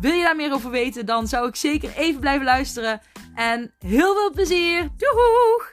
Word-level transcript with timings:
Wil 0.00 0.12
je 0.12 0.22
daar 0.22 0.36
meer 0.36 0.52
over 0.52 0.70
weten, 0.70 1.06
dan 1.06 1.26
zou 1.26 1.48
ik 1.48 1.56
zeker 1.56 1.96
even 1.96 2.20
blijven 2.20 2.44
luisteren. 2.44 3.00
En 3.34 3.74
heel 3.78 4.14
veel 4.14 4.30
plezier! 4.30 4.88
Doeg! 4.96 5.72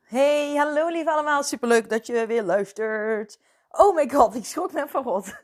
Hey, 0.00 0.54
hallo 0.56 0.88
lief 0.88 1.06
allemaal. 1.06 1.42
Superleuk 1.42 1.90
dat 1.90 2.06
je 2.06 2.26
weer 2.26 2.42
luistert. 2.42 3.40
Oh 3.70 3.94
my 3.94 4.08
god, 4.08 4.34
ik 4.34 4.44
schrok 4.44 4.72
net 4.72 4.90
van 4.90 5.02
rot. 5.02 5.42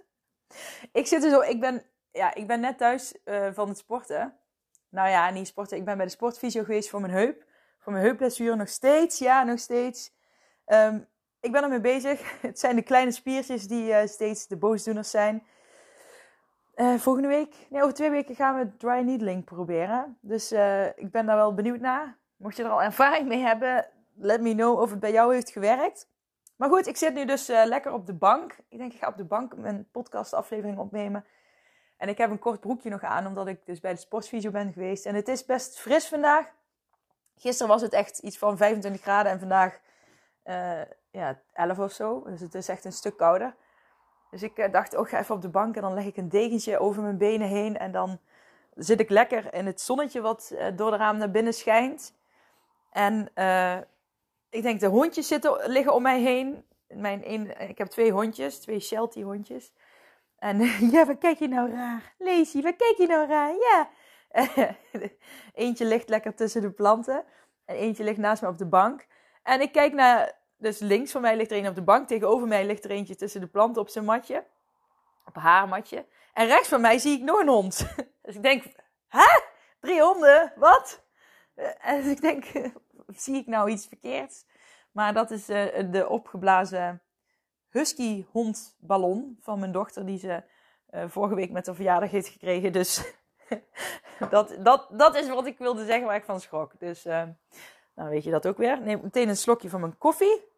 Ik 0.93 1.07
zit 1.07 1.25
er 1.25 1.30
zo, 1.30 1.41
ik 1.41 1.61
ben, 1.61 1.83
ja, 2.13 2.35
ik 2.35 2.47
ben 2.47 2.61
net 2.61 2.79
thuis 2.79 3.15
uh, 3.25 3.49
van 3.52 3.69
het 3.69 3.79
sporten. 3.79 4.39
Nou 4.91 5.09
ja, 5.09 5.30
niet 5.30 5.47
sporten. 5.47 5.77
Ik 5.77 5.85
ben 5.85 5.97
bij 5.97 6.07
de 6.07 6.13
sportfysio 6.13 6.65
geweest 6.65 6.89
voor 6.91 7.01
mijn 7.01 7.13
heup. 7.13 7.45
Voor 7.79 7.93
mijn 7.93 8.05
heupblessure 8.05 8.57
nog 8.57 8.69
steeds. 8.69 9.19
Ja, 9.19 9.43
nog 9.43 9.59
steeds. 9.59 10.13
Um, 10.66 11.09
ik 11.45 11.53
ben 11.53 11.62
ermee 11.62 11.80
bezig. 11.80 12.33
Het 12.41 12.59
zijn 12.59 12.77
de 12.77 12.83
kleine 12.83 13.11
spiertjes 13.11 13.66
die 13.66 13.89
uh, 13.89 14.07
steeds 14.07 14.47
de 14.47 14.57
boosdoeners 14.57 15.11
zijn. 15.11 15.47
Uh, 16.77 16.95
volgende 16.95 17.29
week, 17.29 17.55
nee, 17.71 17.82
over 17.82 17.95
twee 17.95 18.10
weken 18.10 18.35
gaan 18.35 18.59
we 18.59 18.77
dry 18.77 19.01
needling 19.01 19.45
proberen. 19.45 20.18
Dus 20.21 20.52
uh, 20.52 20.87
ik 20.87 21.10
ben 21.10 21.27
daar 21.27 21.37
wel 21.37 21.55
benieuwd 21.55 21.80
naar. 21.80 22.16
Mocht 22.37 22.57
je 22.57 22.63
er 22.63 22.71
al 22.71 22.83
ervaring 22.83 23.29
mee 23.29 23.41
hebben, 23.41 23.87
let 24.15 24.41
me 24.41 24.52
know 24.55 24.80
of 24.80 24.91
het 24.91 25.01
bij 25.01 25.13
jou 25.13 25.35
heeft 25.35 25.51
gewerkt. 25.51 26.09
Maar 26.57 26.68
goed, 26.68 26.87
ik 26.87 26.96
zit 26.96 27.15
nu 27.15 27.24
dus 27.24 27.46
lekker 27.46 27.93
op 27.93 28.07
de 28.07 28.15
bank. 28.15 28.57
Ik 28.68 28.79
denk, 28.79 28.93
ik 28.93 28.99
ga 28.99 29.09
op 29.09 29.16
de 29.16 29.24
bank 29.24 29.57
mijn 29.57 29.88
podcastaflevering 29.90 30.79
opnemen. 30.79 31.24
En 31.96 32.09
ik 32.09 32.18
heb 32.18 32.30
een 32.30 32.38
kort 32.38 32.61
broekje 32.61 32.90
nog 32.90 33.02
aan, 33.02 33.27
omdat 33.27 33.46
ik 33.46 33.66
dus 33.66 33.80
bij 33.80 33.93
de 33.93 34.01
sportvisio 34.01 34.51
ben 34.51 34.73
geweest. 34.73 35.07
En 35.07 35.15
het 35.15 35.29
is 35.29 35.45
best 35.45 35.79
fris 35.79 36.09
vandaag. 36.09 36.46
Gisteren 37.37 37.73
was 37.73 37.83
het 37.83 37.93
echt 37.93 38.18
iets 38.18 38.38
van 38.38 38.57
25 38.57 39.02
graden 39.02 39.33
en 39.33 39.38
vandaag 39.38 39.80
ja, 41.15 41.40
11 41.52 41.79
of 41.79 41.93
zo. 41.93 42.23
Dus 42.26 42.40
het 42.40 42.54
is 42.54 42.68
echt 42.68 42.84
een 42.84 42.93
stuk 42.93 43.16
kouder. 43.16 43.54
Dus 44.30 44.43
ik 44.43 44.59
uh, 44.59 44.73
dacht, 44.73 44.96
oh, 44.96 45.09
ga 45.09 45.18
even 45.18 45.34
op 45.34 45.43
de 45.43 45.48
bank 45.48 45.76
en 45.76 45.82
dan 45.82 45.95
leg 45.95 46.04
ik 46.04 46.16
een 46.16 46.29
degentje 46.29 46.79
over 46.79 47.02
mijn 47.02 47.18
benen 47.18 47.48
heen. 47.48 47.79
En 47.79 47.93
dan 47.93 48.18
zit 48.74 49.01
ik 49.01 49.10
lekker 49.10 49.54
in 49.54 49.66
het 49.66 49.80
zonnetje 49.80 50.21
wat 50.21 50.51
uh, 50.52 50.66
door 50.76 50.90
de 50.90 50.96
raam 50.96 51.16
naar 51.16 51.30
binnen 51.30 51.54
schijnt. 51.54 52.15
En 52.90 53.29
ik 54.51 54.62
denk, 54.62 54.80
de 54.80 54.87
hondjes 54.87 55.29
zitten, 55.29 55.71
liggen 55.71 55.95
om 55.95 56.02
mij 56.02 56.21
heen. 56.21 56.65
Mijn 56.88 57.30
een, 57.30 57.68
ik 57.68 57.78
heb 57.78 57.88
twee 57.88 58.12
hondjes, 58.12 58.60
twee 58.60 58.80
Sheltie 58.80 59.24
hondjes. 59.24 59.73
En 60.38 60.59
ja, 60.95 61.06
wat 61.06 61.18
kijk 61.18 61.38
je 61.38 61.49
nou 61.49 61.71
raar? 61.71 62.15
Lazy, 62.18 62.62
wat 62.62 62.76
kijk 62.76 62.96
je 62.96 63.06
nou 63.06 63.28
raar? 63.28 63.54
Ja. 63.54 63.88
eentje 65.54 65.84
ligt 65.84 66.09
lekker 66.09 66.34
tussen 66.34 66.60
de 66.60 66.71
planten. 66.71 67.25
En 67.65 67.76
eentje 67.76 68.04
ligt 68.04 68.19
naast 68.19 68.43
me 68.43 68.49
op 68.49 68.59
de 68.59 68.66
bank. 68.66 69.06
En 69.43 69.60
ik 69.60 69.72
kijk 69.72 69.93
naar, 69.93 70.32
dus 70.65 70.78
links 70.78 71.10
van 71.10 71.20
mij 71.20 71.37
ligt 71.37 71.50
er 71.50 71.59
een 71.59 71.69
op 71.69 71.75
de 71.75 71.82
bank. 71.82 72.09
Tegenover 72.09 72.48
mij 72.48 72.66
ligt 72.66 72.84
er 72.84 72.91
eentje 72.91 73.16
tussen 73.16 73.41
de 73.41 73.47
planten 73.47 73.82
op 73.82 73.88
zijn 73.88 74.04
matje. 74.04 74.44
Op 75.25 75.37
haar 75.37 75.69
matje. 75.69 76.06
En 76.32 76.47
rechts 76.47 76.69
van 76.69 76.81
mij 76.81 76.98
zie 76.98 77.16
ik 77.16 77.22
nog 77.22 77.41
een 77.41 77.48
hond. 77.48 77.87
Dus 78.22 78.34
ik 78.34 78.43
denk, 78.43 78.65
hè? 79.09 79.41
Drie 79.81 80.03
honden? 80.03 80.53
Wat? 80.56 81.05
En 81.81 82.03
dus 82.03 82.11
ik 82.11 82.21
denk, 82.21 82.44
zie 83.25 83.37
ik 83.37 83.47
nou 83.47 83.71
iets 83.71 83.87
verkeerds? 83.87 84.44
Maar 84.93 85.15
dat 85.15 85.31
is 85.31 85.50
uh, 85.50 85.91
de 85.91 86.09
opgeblazen 86.09 87.03
husky 87.69 88.25
hondballon 88.31 89.39
van 89.41 89.59
mijn 89.59 89.72
dochter. 89.72 90.06
Die 90.06 90.19
ze 90.19 90.43
uh, 90.91 91.05
vorige 91.09 91.34
week 91.34 91.50
met 91.50 91.66
haar 91.66 91.75
verjaardag 91.75 92.10
heeft 92.10 92.28
gekregen. 92.28 92.72
Dus 92.72 93.15
dat, 94.31 94.56
dat, 94.59 94.89
dat 94.91 95.15
is 95.15 95.28
wat 95.28 95.47
ik 95.47 95.59
wilde 95.59 95.84
zeggen 95.84 96.06
waar 96.06 96.16
ik 96.16 96.25
van 96.25 96.41
schrok. 96.41 96.78
Dus 96.78 97.06
uh, 97.06 97.22
nou 97.94 98.10
weet 98.10 98.25
je 98.25 98.31
dat 98.31 98.47
ook 98.47 98.59
weer. 98.59 98.81
Neem 98.81 99.00
meteen 99.03 99.28
een 99.28 99.37
slokje 99.37 99.69
van 99.69 99.81
mijn 99.81 99.99
koffie. 99.99 100.53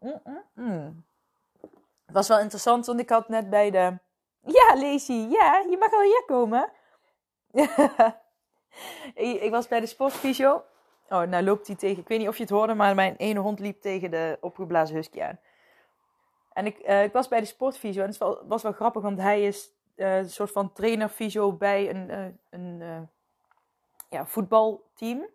Mm, 0.00 0.20
mm, 0.24 0.42
mm. 0.54 1.04
Het 2.06 2.14
was 2.14 2.28
wel 2.28 2.40
interessant, 2.40 2.86
want 2.86 3.00
ik 3.00 3.08
had 3.08 3.28
net 3.28 3.50
bij 3.50 3.70
de... 3.70 3.98
Ja, 4.40 4.76
Lacey, 4.76 5.26
ja, 5.28 5.64
je 5.70 5.76
mag 5.78 5.90
wel 5.90 6.00
hier 6.00 6.22
komen. 6.26 6.70
ik 9.44 9.50
was 9.50 9.68
bij 9.68 9.80
de 9.80 9.86
sportfysio. 9.86 10.64
Oh, 11.08 11.22
nou 11.22 11.44
loopt 11.44 11.66
hij 11.66 11.76
tegen... 11.76 12.02
Ik 12.02 12.08
weet 12.08 12.18
niet 12.18 12.28
of 12.28 12.36
je 12.36 12.42
het 12.42 12.52
hoorde, 12.52 12.74
maar 12.74 12.94
mijn 12.94 13.16
ene 13.16 13.40
hond 13.40 13.60
liep 13.60 13.80
tegen 13.80 14.10
de 14.10 14.38
opgeblazen 14.40 14.96
husky 14.96 15.22
aan. 15.22 15.38
En 16.52 16.66
ik, 16.66 16.88
uh, 16.88 17.02
ik 17.02 17.12
was 17.12 17.28
bij 17.28 17.40
de 17.40 17.46
sportfysio 17.46 18.02
en 18.02 18.08
het 18.08 18.18
was 18.18 18.28
wel, 18.28 18.46
was 18.48 18.62
wel 18.62 18.72
grappig, 18.72 19.02
want 19.02 19.18
hij 19.18 19.42
is 19.42 19.70
uh, 19.96 20.16
een 20.16 20.30
soort 20.30 20.52
van 20.52 20.72
trainer 20.72 21.12
bij 21.58 21.90
een, 21.90 22.10
uh, 22.10 22.26
een 22.50 23.08
ja, 24.08 24.26
voetbalteam. 24.26 25.26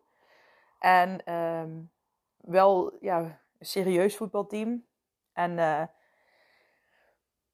En 0.79 1.33
um, 1.33 1.91
wel 2.37 2.97
ja, 3.01 3.39
serieus 3.65 4.17
voetbalteam. 4.17 4.85
En 5.33 5.51
uh, 5.51 5.83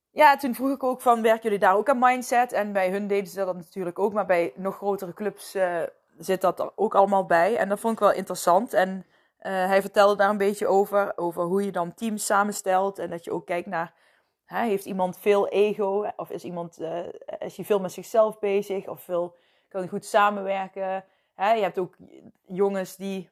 ja, 0.09 0.37
toen 0.37 0.55
vroeg 0.55 0.71
ik 0.71 0.83
ook 0.83 1.01
van, 1.01 1.21
werken 1.21 1.43
jullie 1.43 1.59
daar 1.59 1.75
ook 1.75 1.89
aan 1.89 1.99
mindset? 1.99 2.51
En 2.53 2.73
bij 2.73 2.89
hun 2.89 3.07
deden 3.07 3.27
ze 3.27 3.45
dat 3.45 3.55
natuurlijk 3.55 3.99
ook, 3.99 4.13
maar 4.13 4.25
bij 4.25 4.53
nog 4.55 4.75
grotere 4.75 5.13
clubs 5.13 5.55
uh, 5.55 5.81
zit 6.17 6.41
dat 6.41 6.77
ook 6.77 6.95
allemaal 6.95 7.25
bij. 7.25 7.57
En 7.57 7.69
dat 7.69 7.79
vond 7.79 7.93
ik 7.93 7.99
wel 7.99 8.11
interessant. 8.11 8.73
En 8.73 8.89
uh, 8.89 9.51
hij 9.51 9.81
vertelde 9.81 10.15
daar 10.15 10.29
een 10.29 10.37
beetje 10.37 10.67
over, 10.67 11.17
over 11.17 11.43
hoe 11.43 11.65
je 11.65 11.71
dan 11.71 11.93
teams 11.93 12.25
samenstelt. 12.25 12.99
En 12.99 13.09
dat 13.09 13.23
je 13.23 13.31
ook 13.31 13.45
kijkt 13.45 13.67
naar, 13.67 13.93
hè, 14.45 14.65
heeft 14.65 14.85
iemand 14.85 15.17
veel 15.17 15.47
ego? 15.47 16.11
Of 16.15 16.29
is 16.29 16.43
iemand, 16.43 16.79
is 17.39 17.55
hij 17.55 17.65
veel 17.65 17.79
met 17.79 17.91
zichzelf 17.91 18.39
bezig? 18.39 18.87
Of 18.87 19.01
veel, 19.01 19.35
kan 19.69 19.87
goed 19.87 20.05
samenwerken? 20.05 21.05
Hè, 21.33 21.51
je 21.51 21.61
hebt 21.61 21.79
ook 21.79 21.95
jongens 22.45 22.95
die 22.95 23.29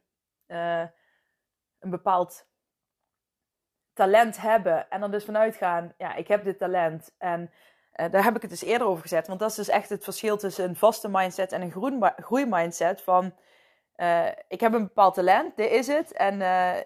een 1.79 1.90
bepaald 1.90 2.49
talent 4.00 4.42
hebben 4.42 4.90
en 4.90 5.00
dan 5.00 5.12
dus 5.12 5.26
vanuit 5.26 5.56
gaan, 5.56 5.94
ja, 5.98 6.16
ik 6.16 6.28
heb 6.28 6.44
dit 6.44 6.58
talent 6.58 7.12
en 7.18 7.52
uh, 7.96 8.12
daar 8.12 8.24
heb 8.24 8.36
ik 8.36 8.42
het 8.42 8.50
dus 8.50 8.64
eerder 8.64 8.88
over 8.88 9.02
gezet. 9.02 9.28
Want 9.28 9.40
dat 9.40 9.50
is 9.50 9.56
dus 9.56 9.70
echt 9.70 9.90
het 9.90 10.04
verschil 10.04 10.38
tussen 10.38 10.70
een 10.70 10.76
vaste 10.76 11.10
mindset 11.10 11.52
en 11.52 11.62
een 11.62 12.02
groeimindset 12.16 13.02
van 13.02 13.34
uh, 13.98 14.26
ik 14.48 14.59
heb 14.59 14.74
een 14.74 14.84
bepaald 14.84 15.14
talent, 15.14 15.56
dit 15.56 15.72
is 15.72 15.88
het 15.88 16.12
en 16.12 16.34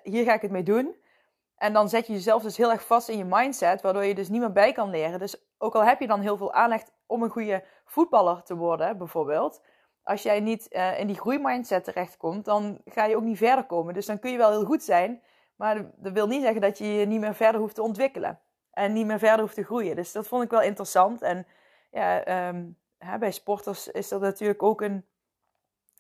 hier 0.04 0.24
ga 0.24 0.34
ik 0.34 0.42
het 0.42 0.52
mee 0.52 0.64
doen. 0.64 0.96
En 1.58 1.74
dan 1.74 1.90
zet 1.90 2.08
je 2.08 2.14
jezelf 2.14 2.44
dus 2.44 2.58
heel 2.58 2.72
erg 2.72 2.86
vast 2.86 3.10
in 3.10 3.18
je 3.18 3.26
mindset, 3.26 3.82
waardoor 3.82 4.06
je 4.06 4.16
dus 4.16 4.30
niet 4.30 4.40
meer 4.40 4.52
bij 4.52 4.72
kan 4.72 4.90
leren. 4.90 5.20
Dus 5.20 5.44
ook 5.58 5.76
al 5.76 5.86
heb 5.86 6.00
je 6.00 6.08
dan 6.08 6.22
heel 6.22 6.38
veel 6.38 6.54
aanleg 6.54 6.82
om 7.06 7.24
een 7.24 7.30
goede 7.30 7.64
voetballer 7.86 8.44
te 8.44 8.56
worden, 8.56 8.98
bijvoorbeeld, 8.98 9.62
als 10.04 10.24
jij 10.24 10.40
niet 10.40 10.68
in 10.98 11.08
die 11.08 11.20
groeimindset 11.20 11.84
terechtkomt, 11.84 12.46
dan 12.46 12.82
ga 12.86 13.06
je 13.06 13.16
ook 13.16 13.24
niet 13.24 13.38
verder 13.38 13.66
komen. 13.66 13.94
Dus 13.94 14.06
dan 14.06 14.20
kun 14.20 14.32
je 14.32 14.38
wel 14.38 14.52
heel 14.52 14.66
goed 14.66 14.84
zijn, 14.84 15.22
maar 15.56 15.92
dat 15.96 16.14
wil 16.14 16.28
niet 16.28 16.42
zeggen 16.42 16.62
dat 16.62 16.78
je 16.78 16.86
je 16.86 17.06
niet 17.06 17.20
meer 17.20 17.36
verder 17.36 17.62
hoeft 17.62 17.76
te 17.76 17.82
ontwikkelen. 17.82 18.40
En 18.72 18.94
niet 18.94 19.06
meer 19.06 19.20
verder 19.20 19.40
hoeft 19.40 19.56
te 19.56 19.64
groeien. 19.64 19.96
Dus 19.96 20.12
dat 20.12 20.28
vond 20.28 20.44
ik 20.44 20.50
wel 20.50 20.62
interessant. 20.62 21.22
En 21.22 21.48
ja, 21.92 22.48
um, 22.48 22.78
hè, 22.98 23.18
bij 23.18 23.32
sporters 23.32 23.88
is 23.88 24.08
dat 24.08 24.22
natuurlijk 24.22 24.64
ook 24.64 24.82
een 24.82 25.06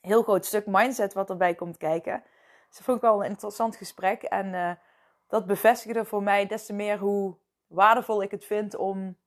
heel 0.01 0.23
groot 0.23 0.45
stuk 0.45 0.65
mindset 0.65 1.13
wat 1.13 1.29
erbij 1.29 1.55
komt 1.55 1.77
kijken. 1.77 2.23
Dus 2.67 2.75
dat 2.75 2.83
vond 2.83 2.97
ik 2.97 3.03
wel 3.03 3.23
een 3.23 3.29
interessant 3.29 3.75
gesprek. 3.75 4.23
En 4.23 4.53
uh, 4.53 4.71
dat 5.27 5.45
bevestigde 5.45 6.05
voor 6.05 6.23
mij 6.23 6.45
des 6.45 6.65
te 6.65 6.73
meer 6.73 6.97
hoe 6.97 7.37
waardevol 7.67 8.21
ik 8.21 8.31
het 8.31 8.45
vind 8.45 8.75
om 8.75 9.17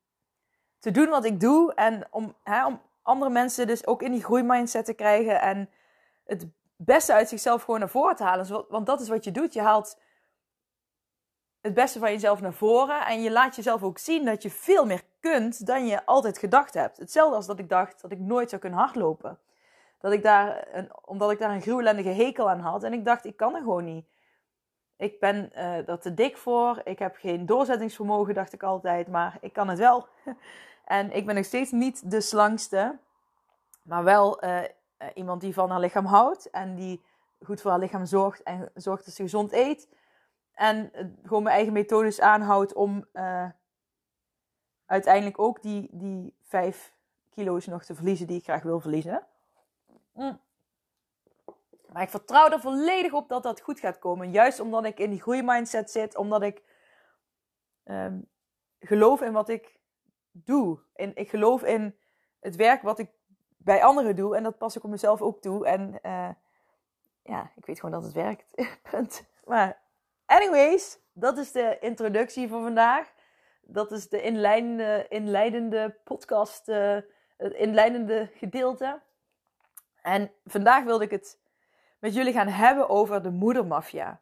te 0.78 0.90
doen 0.90 1.08
wat 1.08 1.24
ik 1.24 1.40
doe. 1.40 1.74
En 1.74 2.06
om, 2.10 2.34
hè, 2.42 2.66
om 2.66 2.82
andere 3.02 3.30
mensen 3.30 3.66
dus 3.66 3.86
ook 3.86 4.02
in 4.02 4.12
die 4.12 4.24
groeimindset 4.24 4.84
te 4.84 4.94
krijgen 4.94 5.40
en 5.40 5.70
het 6.24 6.46
beste 6.76 7.12
uit 7.12 7.28
zichzelf 7.28 7.62
gewoon 7.62 7.80
naar 7.80 7.88
voren 7.88 8.16
te 8.16 8.24
halen. 8.24 8.66
Want 8.68 8.86
dat 8.86 9.00
is 9.00 9.08
wat 9.08 9.24
je 9.24 9.32
doet. 9.32 9.52
Je 9.52 9.60
haalt 9.60 9.98
het 11.66 11.74
beste 11.74 11.98
van 11.98 12.10
jezelf 12.10 12.40
naar 12.40 12.52
voren 12.52 13.06
en 13.06 13.22
je 13.22 13.30
laat 13.30 13.56
jezelf 13.56 13.82
ook 13.82 13.98
zien 13.98 14.24
dat 14.24 14.42
je 14.42 14.50
veel 14.50 14.86
meer 14.86 15.02
kunt 15.20 15.66
dan 15.66 15.86
je 15.86 16.06
altijd 16.06 16.38
gedacht 16.38 16.74
hebt. 16.74 16.96
Hetzelfde 16.96 17.36
als 17.36 17.46
dat 17.46 17.58
ik 17.58 17.68
dacht 17.68 18.00
dat 18.00 18.10
ik 18.10 18.18
nooit 18.18 18.48
zou 18.48 18.60
kunnen 18.60 18.78
hardlopen. 18.78 19.38
Dat 20.00 20.12
ik 20.12 20.22
daar 20.22 20.68
een, 20.72 20.90
omdat 21.04 21.30
ik 21.30 21.38
daar 21.38 21.50
een 21.50 21.62
gruwelendige 21.62 22.08
hekel 22.08 22.50
aan 22.50 22.60
had 22.60 22.82
en 22.82 22.92
ik 22.92 23.04
dacht, 23.04 23.24
ik 23.24 23.36
kan 23.36 23.54
er 23.54 23.60
gewoon 23.60 23.84
niet. 23.84 24.06
Ik 24.96 25.20
ben 25.20 25.50
uh, 25.54 25.88
er 25.88 25.98
te 25.98 26.14
dik 26.14 26.36
voor. 26.36 26.80
Ik 26.84 26.98
heb 26.98 27.16
geen 27.16 27.46
doorzettingsvermogen, 27.46 28.34
dacht 28.34 28.52
ik 28.52 28.62
altijd. 28.62 29.08
Maar 29.08 29.38
ik 29.40 29.52
kan 29.52 29.68
het 29.68 29.78
wel. 29.78 30.06
En 30.84 31.12
ik 31.12 31.26
ben 31.26 31.34
nog 31.34 31.44
steeds 31.44 31.70
niet 31.70 32.10
de 32.10 32.20
slangste, 32.20 32.98
maar 33.82 34.04
wel 34.04 34.44
uh, 34.44 34.60
iemand 35.14 35.40
die 35.40 35.54
van 35.54 35.70
haar 35.70 35.80
lichaam 35.80 36.04
houdt 36.04 36.50
en 36.50 36.74
die 36.74 37.04
goed 37.44 37.60
voor 37.60 37.70
haar 37.70 37.80
lichaam 37.80 38.04
zorgt 38.04 38.42
en 38.42 38.70
zorgt 38.74 39.04
dat 39.04 39.14
ze 39.14 39.22
gezond 39.22 39.52
eet. 39.52 39.88
En 40.56 40.90
uh, 40.94 41.06
gewoon 41.22 41.42
mijn 41.42 41.54
eigen 41.54 41.72
methodes 41.72 42.20
aanhoudt 42.20 42.74
om 42.74 43.06
uiteindelijk 44.86 45.38
ook 45.38 45.62
die, 45.62 45.88
die 45.92 46.36
5 46.42 46.94
kilo's 47.30 47.66
nog 47.66 47.84
te 47.84 47.94
verliezen 47.94 48.26
die 48.26 48.38
ik 48.38 48.44
graag 48.44 48.62
wil 48.62 48.80
verliezen. 48.80 49.26
Mm. 50.12 50.40
Maar 51.96 52.02
ik 52.02 52.10
vertrouw 52.10 52.48
er 52.48 52.60
volledig 52.60 53.12
op 53.12 53.28
dat 53.28 53.42
dat 53.42 53.60
goed 53.60 53.80
gaat 53.80 53.98
komen. 53.98 54.30
Juist 54.30 54.60
omdat 54.60 54.84
ik 54.84 54.98
in 54.98 55.10
die 55.10 55.20
groeimindset 55.20 55.90
zit. 55.90 56.16
Omdat 56.16 56.42
ik 56.42 56.62
ehm, 57.84 58.20
geloof 58.80 59.20
in 59.20 59.32
wat 59.32 59.48
ik 59.48 59.78
doe. 60.30 60.78
En 60.94 61.16
ik 61.16 61.30
geloof 61.30 61.62
in 61.62 61.96
het 62.40 62.56
werk 62.56 62.82
wat 62.82 62.98
ik 62.98 63.10
bij 63.56 63.84
anderen 63.84 64.16
doe. 64.16 64.36
En 64.36 64.42
dat 64.42 64.58
pas 64.58 64.76
ik 64.76 64.84
op 64.84 64.90
mezelf 64.90 65.22
ook 65.22 65.40
toe. 65.40 65.66
En 65.66 65.98
uh, 66.02 66.30
ja, 67.22 67.50
ik 67.54 67.66
weet 67.66 67.80
gewoon 67.80 68.00
dat 68.00 68.04
het 68.04 68.12
werkt. 68.12 68.54
Maar 69.44 69.80
anyways, 70.26 70.98
dat 71.12 71.38
is 71.38 71.52
de 71.52 71.76
introductie 71.80 72.48
voor 72.48 72.62
vandaag. 72.62 73.12
Dat 73.62 73.92
is 73.92 74.08
de 74.08 74.22
inleidende, 74.22 75.06
inleidende 75.08 75.96
podcast, 76.04 76.68
uh, 76.68 76.98
het 77.36 77.52
inleidende 77.52 78.30
gedeelte. 78.34 79.00
En 80.02 80.32
vandaag 80.44 80.84
wilde 80.84 81.04
ik 81.04 81.10
het 81.10 81.38
met 81.98 82.14
jullie 82.14 82.32
gaan 82.32 82.48
hebben 82.48 82.88
over 82.88 83.22
de 83.22 83.30
moedermafia. 83.30 84.20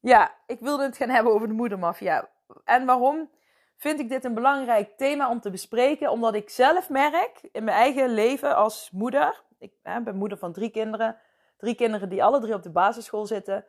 Ja, 0.00 0.34
ik 0.46 0.60
wilde 0.60 0.82
het 0.82 0.96
gaan 0.96 1.08
hebben 1.08 1.32
over 1.32 1.48
de 1.48 1.54
moedermafia. 1.54 2.28
En 2.64 2.86
waarom 2.86 3.30
vind 3.76 4.00
ik 4.00 4.08
dit 4.08 4.24
een 4.24 4.34
belangrijk 4.34 4.96
thema 4.96 5.30
om 5.30 5.40
te 5.40 5.50
bespreken? 5.50 6.10
Omdat 6.10 6.34
ik 6.34 6.50
zelf 6.50 6.88
merk 6.88 7.40
in 7.52 7.64
mijn 7.64 7.76
eigen 7.76 8.08
leven 8.08 8.56
als 8.56 8.90
moeder. 8.92 9.42
Ik 9.58 9.72
hè, 9.82 10.00
ben 10.00 10.16
moeder 10.16 10.38
van 10.38 10.52
drie 10.52 10.70
kinderen. 10.70 11.16
Drie 11.56 11.74
kinderen 11.74 12.08
die 12.08 12.24
alle 12.24 12.40
drie 12.40 12.54
op 12.54 12.62
de 12.62 12.70
basisschool 12.70 13.26
zitten. 13.26 13.64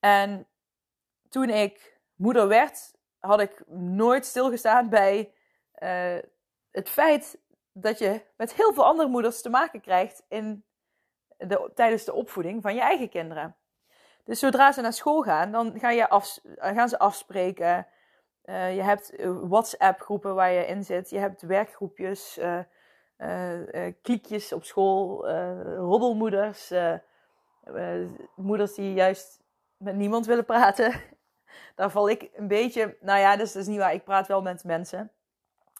En 0.00 0.46
toen 1.28 1.50
ik 1.50 2.00
moeder 2.14 2.48
werd, 2.48 2.94
had 3.18 3.40
ik 3.40 3.62
nooit 3.68 4.24
stilgestaan 4.24 4.88
bij 4.88 5.32
uh, 5.78 6.18
het 6.70 6.88
feit 6.88 7.38
dat 7.72 7.98
je 7.98 8.20
met 8.36 8.52
heel 8.52 8.72
veel 8.72 8.84
andere 8.84 9.08
moeders 9.08 9.42
te 9.42 9.50
maken 9.50 9.80
krijgt 9.80 10.24
in 10.28 10.64
de, 11.38 11.70
tijdens 11.74 12.04
de 12.04 12.12
opvoeding 12.12 12.62
van 12.62 12.74
je 12.74 12.80
eigen 12.80 13.08
kinderen. 13.08 13.56
Dus 14.24 14.38
zodra 14.38 14.72
ze 14.72 14.80
naar 14.80 14.92
school 14.92 15.22
gaan, 15.22 15.52
dan 15.52 15.78
ga 15.78 15.90
je 15.90 16.08
af, 16.08 16.38
gaan 16.56 16.88
ze 16.88 16.98
afspreken. 16.98 17.86
Uh, 18.44 18.74
je 18.76 18.82
hebt 18.82 19.12
WhatsApp-groepen 19.48 20.34
waar 20.34 20.50
je 20.50 20.66
in 20.66 20.84
zit. 20.84 21.10
Je 21.10 21.18
hebt 21.18 21.42
werkgroepjes, 21.42 22.38
uh, 22.38 23.92
kliekjes 24.02 24.52
op 24.52 24.64
school, 24.64 25.28
roddelmoeders, 25.76 26.72
moeders 28.34 28.74
die 28.74 28.94
juist 28.94 29.44
met 29.76 29.96
niemand 29.96 30.26
willen 30.26 30.44
praten. 30.44 30.92
Daar 31.74 31.90
val 31.90 32.08
ik 32.08 32.30
een 32.34 32.48
beetje. 32.48 32.96
Nou 33.00 33.18
ja, 33.18 33.36
dus 33.36 33.52
dat 33.52 33.62
is 33.62 33.68
niet 33.68 33.78
waar. 33.78 33.94
Ik 33.94 34.04
praat 34.04 34.26
wel 34.26 34.42
met 34.42 34.64
mensen. 34.64 35.10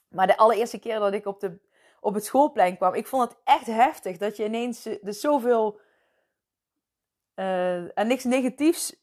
Maar 0.08 0.26
de 0.26 0.36
allereerste 0.36 0.78
keer 0.78 0.98
dat 0.98 1.12
ik 1.12 1.26
op 1.26 1.40
de 1.40 1.58
op 2.06 2.14
het 2.14 2.24
schoolplein 2.24 2.76
kwam. 2.76 2.94
Ik 2.94 3.06
vond 3.06 3.28
het 3.28 3.38
echt 3.44 3.66
heftig 3.66 4.16
dat 4.16 4.36
je 4.36 4.44
ineens 4.44 4.84
er 4.84 5.14
zoveel. 5.14 5.80
Uh, 7.34 7.98
en 7.98 8.06
niks 8.06 8.24
negatiefs 8.24 8.96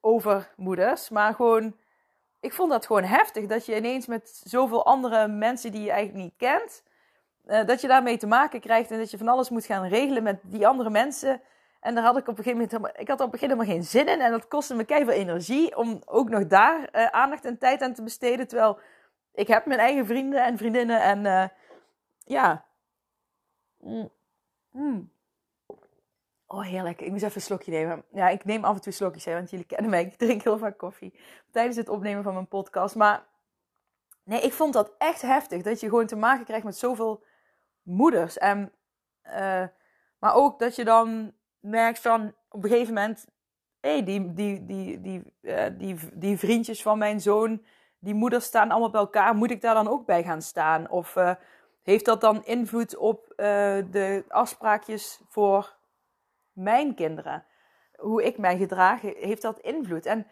over 0.00 0.52
moeders, 0.56 1.08
maar 1.08 1.34
gewoon. 1.34 1.76
Ik 2.40 2.52
vond 2.52 2.70
dat 2.70 2.86
gewoon 2.86 3.04
heftig 3.04 3.46
dat 3.46 3.66
je 3.66 3.76
ineens 3.76 4.06
met 4.06 4.40
zoveel 4.44 4.86
andere 4.86 5.28
mensen 5.28 5.72
die 5.72 5.82
je 5.82 5.90
eigenlijk 5.90 6.24
niet 6.24 6.36
kent. 6.36 6.82
Uh, 7.46 7.66
dat 7.66 7.80
je 7.80 7.88
daarmee 7.88 8.16
te 8.16 8.26
maken 8.26 8.60
krijgt 8.60 8.90
en 8.90 8.98
dat 8.98 9.10
je 9.10 9.18
van 9.18 9.28
alles 9.28 9.50
moet 9.50 9.64
gaan 9.64 9.88
regelen 9.88 10.22
met 10.22 10.40
die 10.42 10.66
andere 10.66 10.90
mensen. 10.90 11.42
En 11.82 11.94
daar 11.94 12.04
had 12.04 12.16
ik 12.16 12.28
op 12.28 12.38
een 12.38 12.44
gegeven 12.44 12.68
moment 12.70 13.00
ik 13.00 13.08
had 13.08 13.20
op 13.20 13.32
een 13.32 13.38
gegeven 13.38 13.56
moment 13.56 13.74
geen 13.74 13.84
zin 13.84 14.08
in. 14.08 14.20
En 14.20 14.30
dat 14.30 14.48
kostte 14.48 14.74
me 14.74 14.84
keihard 14.84 15.16
energie 15.16 15.76
om 15.76 16.02
ook 16.04 16.28
nog 16.28 16.46
daar 16.46 16.78
uh, 16.92 17.06
aandacht 17.06 17.44
en 17.44 17.58
tijd 17.58 17.82
aan 17.82 17.94
te 17.94 18.02
besteden. 18.02 18.48
Terwijl 18.48 18.78
ik 19.32 19.48
heb 19.48 19.66
mijn 19.66 19.80
eigen 19.80 20.06
vrienden 20.06 20.44
en 20.44 20.56
vriendinnen 20.56 21.02
en 21.02 21.24
uh, 21.24 21.48
ja. 22.18 22.64
Mm. 23.78 24.10
Mm. 24.70 25.10
Oh, 26.46 26.62
heerlijk. 26.62 27.00
Ik 27.00 27.10
moest 27.10 27.22
even 27.22 27.36
een 27.36 27.42
slokje 27.42 27.70
nemen. 27.70 28.04
Ja, 28.12 28.28
ik 28.28 28.44
neem 28.44 28.64
af 28.64 28.74
en 28.74 28.80
toe 28.80 28.92
slokjes, 28.92 29.24
hè, 29.24 29.32
want 29.32 29.50
jullie 29.50 29.66
kennen 29.66 29.90
mij. 29.90 30.02
Ik 30.02 30.14
drink 30.14 30.42
heel 30.42 30.58
vaak 30.58 30.78
koffie 30.78 31.14
tijdens 31.50 31.76
het 31.76 31.88
opnemen 31.88 32.22
van 32.22 32.34
mijn 32.34 32.48
podcast. 32.48 32.94
Maar 32.94 33.24
nee, 34.24 34.40
ik 34.40 34.52
vond 34.52 34.72
dat 34.72 34.94
echt 34.98 35.22
heftig. 35.22 35.62
Dat 35.62 35.80
je 35.80 35.88
gewoon 35.88 36.06
te 36.06 36.16
maken 36.16 36.44
krijgt 36.44 36.64
met 36.64 36.76
zoveel 36.76 37.24
moeders. 37.82 38.38
En, 38.38 38.72
uh, 39.24 39.64
maar 40.18 40.34
ook 40.34 40.58
dat 40.58 40.76
je 40.76 40.84
dan 40.84 41.34
merkt 41.62 41.98
van 41.98 42.34
op 42.48 42.64
een 42.64 42.70
gegeven 42.70 42.94
moment... 42.94 43.26
Hey, 43.80 44.04
die, 44.04 44.32
die, 44.32 44.66
die, 44.66 45.00
die, 45.00 45.22
uh, 45.40 45.64
die, 45.78 45.96
die 46.12 46.38
vriendjes 46.38 46.82
van 46.82 46.98
mijn 46.98 47.20
zoon, 47.20 47.62
die 47.98 48.14
moeders 48.14 48.44
staan 48.44 48.70
allemaal 48.70 48.90
bij 48.90 49.00
elkaar. 49.00 49.34
Moet 49.34 49.50
ik 49.50 49.60
daar 49.60 49.74
dan 49.74 49.88
ook 49.88 50.06
bij 50.06 50.22
gaan 50.22 50.42
staan? 50.42 50.90
Of... 50.90 51.16
Uh, 51.16 51.34
heeft 51.82 52.04
dat 52.04 52.20
dan 52.20 52.44
invloed 52.44 52.96
op 52.96 53.26
uh, 53.30 53.36
de 53.90 54.24
afspraakjes 54.28 55.20
voor 55.28 55.76
mijn 56.52 56.94
kinderen? 56.94 57.44
Hoe 57.96 58.24
ik 58.24 58.38
mij 58.38 58.56
gedraag, 58.56 59.00
heeft 59.00 59.42
dat 59.42 59.58
invloed? 59.58 60.06
En 60.06 60.26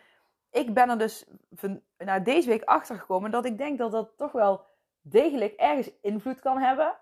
ik 0.50 0.74
ben 0.74 0.90
er 0.90 0.98
dus 0.98 1.26
van, 1.54 1.80
nou, 1.98 2.22
deze 2.22 2.48
week 2.48 2.62
achter 2.62 2.98
gekomen 2.98 3.30
dat 3.30 3.44
ik 3.44 3.58
denk 3.58 3.78
dat 3.78 3.92
dat 3.92 4.12
toch 4.16 4.32
wel 4.32 4.66
degelijk 5.00 5.52
ergens 5.52 5.90
invloed 6.00 6.40
kan 6.40 6.58
hebben. 6.58 6.96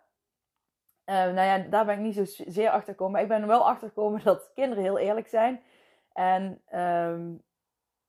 Uh, 1.08 1.14
nou 1.14 1.40
ja, 1.40 1.58
daar 1.58 1.84
ben 1.84 1.94
ik 1.94 2.00
niet 2.00 2.14
zo 2.14 2.42
zeer 2.46 2.70
achter 2.70 2.92
gekomen. 2.92 3.12
Maar 3.12 3.22
ik 3.22 3.28
ben 3.28 3.40
er 3.40 3.46
wel 3.46 3.68
achter 3.68 3.88
gekomen 3.88 4.24
dat 4.24 4.50
kinderen 4.54 4.84
heel 4.84 4.98
eerlijk 4.98 5.28
zijn. 5.28 5.62
En 6.12 6.62
um, 6.74 7.42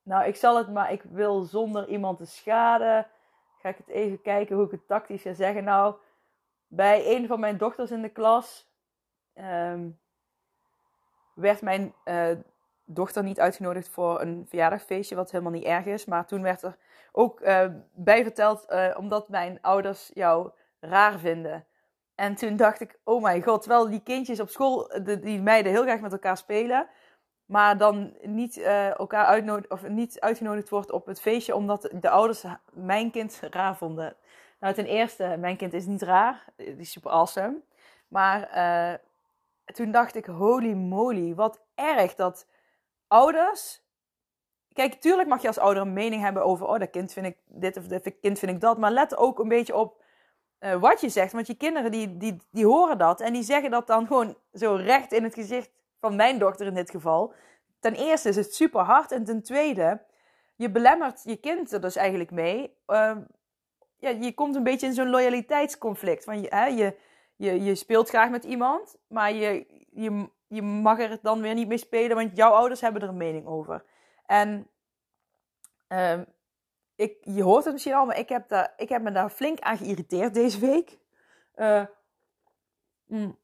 nou, 0.04 0.26
ik 0.26 0.36
zal 0.36 0.58
het 0.58 0.74
maar, 0.74 0.92
ik 0.92 1.04
wil 1.04 1.42
zonder 1.42 1.88
iemand 1.88 2.18
te 2.18 2.26
schaden. 2.26 3.08
Ga 3.62 3.70
ik 3.70 3.78
het 3.78 3.88
even 3.88 4.22
kijken 4.22 4.56
hoe 4.56 4.66
ik 4.66 4.72
het 4.72 4.88
tactisch 4.88 5.22
ga 5.22 5.34
zeggen. 5.34 5.64
Nou, 5.64 5.96
bij 6.68 7.16
een 7.16 7.28
van 7.28 7.40
mijn 7.40 7.58
dochters 7.58 7.92
in 7.92 8.02
de 8.02 8.10
klas 8.10 8.72
um, 9.36 10.00
werd 11.34 11.62
mijn 11.62 11.94
uh, 12.06 12.32
dochter 12.86 13.24
niet 13.24 13.40
uitgenodigd 13.40 13.90
voor 13.90 14.22
een 14.22 14.46
verjaardagfeestje, 14.50 15.16
wat 15.16 15.32
helemaal 15.32 15.52
niet 15.52 15.64
erg 15.64 15.86
is. 15.86 16.06
Maar 16.06 16.26
toen 16.26 16.42
werd 16.42 16.62
er 16.62 16.78
ook 17.12 17.42
uh, 17.42 17.66
bij 17.94 18.24
verteld, 18.24 18.66
uh, 18.70 18.96
omdat 18.98 19.30
mijn 19.30 19.58
ouders 19.62 20.12
jou 20.14 20.52
raar 20.80 21.20
vinden. 21.20 21.66
En 22.20 22.36
toen 22.36 22.56
dacht 22.56 22.82
ik, 22.82 23.00
oh 23.04 23.22
mijn 23.22 23.44
god, 23.44 23.62
terwijl 23.62 23.90
die 23.90 24.04
kindjes 24.04 24.40
op 24.40 24.50
school, 24.50 24.88
de, 25.04 25.20
die 25.20 25.42
meiden 25.42 25.72
heel 25.72 25.82
graag 25.82 26.00
met 26.00 26.12
elkaar 26.12 26.38
spelen, 26.38 26.88
maar 27.46 27.78
dan 27.78 28.14
niet, 28.22 28.58
elkaar 28.98 29.26
uitnodig, 29.26 29.72
of 29.72 29.88
niet 29.88 30.20
uitgenodigd 30.20 30.70
wordt 30.70 30.92
op 30.92 31.06
het 31.06 31.22
feestje, 31.22 31.56
omdat 31.56 31.90
de 31.94 32.10
ouders 32.10 32.44
mijn 32.74 33.12
kind 33.12 33.40
raar 33.52 33.78
vonden. 33.78 34.16
Nou, 34.60 34.74
ten 34.74 34.86
eerste, 34.86 35.36
mijn 35.40 35.58
kind 35.58 35.74
is 35.74 35.86
niet 35.86 36.02
raar. 36.02 36.46
Die 36.56 36.76
is 36.78 36.92
super 36.92 37.12
awesome. 37.12 37.62
Maar 38.08 38.50
toen 39.66 39.92
dacht 39.92 40.16
ik, 40.16 40.26
holy 40.26 40.74
moly, 40.74 41.36
wat 41.36 41.62
erg 41.76 42.16
dat 42.16 42.48
ouders... 43.08 43.82
Kijk, 44.74 44.94
tuurlijk 44.94 45.28
mag 45.28 45.42
je 45.42 45.48
als 45.48 45.58
ouder 45.58 45.82
een 45.82 45.94
mening 45.94 46.22
hebben 46.22 46.44
over... 46.44 46.68
Oh, 46.68 46.80
dat 46.80 46.90
kind 46.90 47.14
vind 47.14 47.26
ik 47.26 47.38
dit 47.46 47.78
of 47.78 47.88
dat 47.88 48.20
kind 48.22 48.40
vind 48.40 48.52
ik 48.52 48.62
dat. 48.62 48.78
Maar 48.78 48.92
let 48.92 49.18
ook 49.18 49.40
een 49.40 49.48
beetje 49.48 49.76
op 49.76 49.99
uh, 50.60 50.76
wat 50.76 51.02
je 51.02 51.10
zegt. 51.10 51.32
Want 51.32 51.48
je 51.48 51.56
kinderen 51.56 51.92
die, 51.92 52.18
die, 52.18 52.42
die 52.52 52.66
horen 52.66 52.98
dat. 52.98 53.22
En 53.22 53.34
die 53.34 53.44
zeggen 53.44 53.72
dat 53.72 53.88
dan 53.88 54.08
gewoon 54.08 54.38
zo 54.54 54.76
recht 54.76 55.12
in 55.12 55.24
het 55.24 55.34
gezicht 55.34 55.72
van 56.00 56.16
mijn 56.16 56.40
dochter 56.40 56.68
in 56.68 56.74
dit 56.74 56.90
geval. 56.90 57.34
Ten 57.80 57.94
eerste 57.94 58.30
is 58.30 58.36
het 58.36 58.54
super 58.54 58.82
hard. 58.82 59.12
En 59.12 59.24
ten 59.24 59.44
tweede, 59.44 60.02
je 60.56 60.70
belemmert 60.70 61.22
je 61.24 61.36
kind 61.36 61.72
er 61.72 61.82
dus 61.82 61.96
eigenlijk 61.96 62.32
mee... 62.32 62.78
Uh, 62.88 63.18
ja, 63.98 64.10
je 64.10 64.34
komt 64.34 64.56
een 64.56 64.64
beetje 64.64 64.88
in 64.88 64.94
zo'n 64.94 65.10
loyaliteitsconflict. 65.10 66.24
Van 66.24 66.42
je, 66.42 66.48
hè, 66.50 66.66
je, 66.66 66.96
je, 67.36 67.64
je 67.64 67.76
speelt 67.76 68.10
graag 68.10 68.30
met 68.30 68.44
iemand, 68.44 68.98
maar 69.08 69.34
je, 69.34 69.66
je, 69.92 70.30
je 70.48 70.62
mag 70.62 71.00
er 71.00 71.20
dan 71.22 71.42
weer 71.42 71.54
niet 71.54 71.68
mee 71.68 71.78
spelen, 71.78 72.16
want 72.16 72.36
jouw 72.36 72.52
ouders 72.52 72.82
hebben 72.82 73.02
er 73.02 73.08
een 73.08 73.18
mening 73.18 73.48
over. 73.48 73.84
En 74.26 74.68
uh, 75.90 76.20
ik, 77.00 77.18
je 77.22 77.44
hoort 77.44 77.64
het 77.64 77.74
misschien 77.74 77.94
al, 77.94 78.06
maar 78.06 78.18
ik 78.18 78.30
heb, 78.30 78.72
ik 78.78 78.90
heb 78.90 79.02
me 79.02 79.12
daar 79.12 79.30
flink 79.30 79.60
aan 79.60 79.78
geïrriteerd 79.78 80.34
deze 80.34 80.60
week. 80.60 81.00
Uh, 81.56 81.86
mm, 83.06 83.38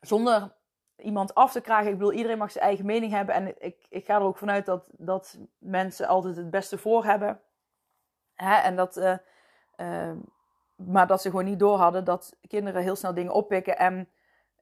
zonder 0.00 0.52
iemand 0.96 1.34
af 1.34 1.52
te 1.52 1.60
krijgen. 1.60 1.92
Ik 1.92 1.98
bedoel, 1.98 2.12
iedereen 2.12 2.38
mag 2.38 2.52
zijn 2.52 2.64
eigen 2.64 2.86
mening 2.86 3.12
hebben. 3.12 3.34
En 3.34 3.62
ik, 3.62 3.86
ik 3.88 4.04
ga 4.04 4.14
er 4.14 4.22
ook 4.22 4.38
vanuit 4.38 4.66
dat, 4.66 4.84
dat 4.90 5.38
mensen 5.58 6.06
altijd 6.06 6.36
het 6.36 6.50
beste 6.50 6.78
voor 6.78 7.04
hebben. 7.04 7.40
Hè? 8.34 8.54
En 8.54 8.76
dat, 8.76 8.96
uh, 8.96 9.16
uh, 9.76 10.12
maar 10.76 11.06
dat 11.06 11.22
ze 11.22 11.30
gewoon 11.30 11.44
niet 11.44 11.58
door 11.58 11.76
hadden 11.76 12.04
dat 12.04 12.36
kinderen 12.48 12.82
heel 12.82 12.96
snel 12.96 13.14
dingen 13.14 13.32
oppikken 13.32 13.78
en 13.78 14.08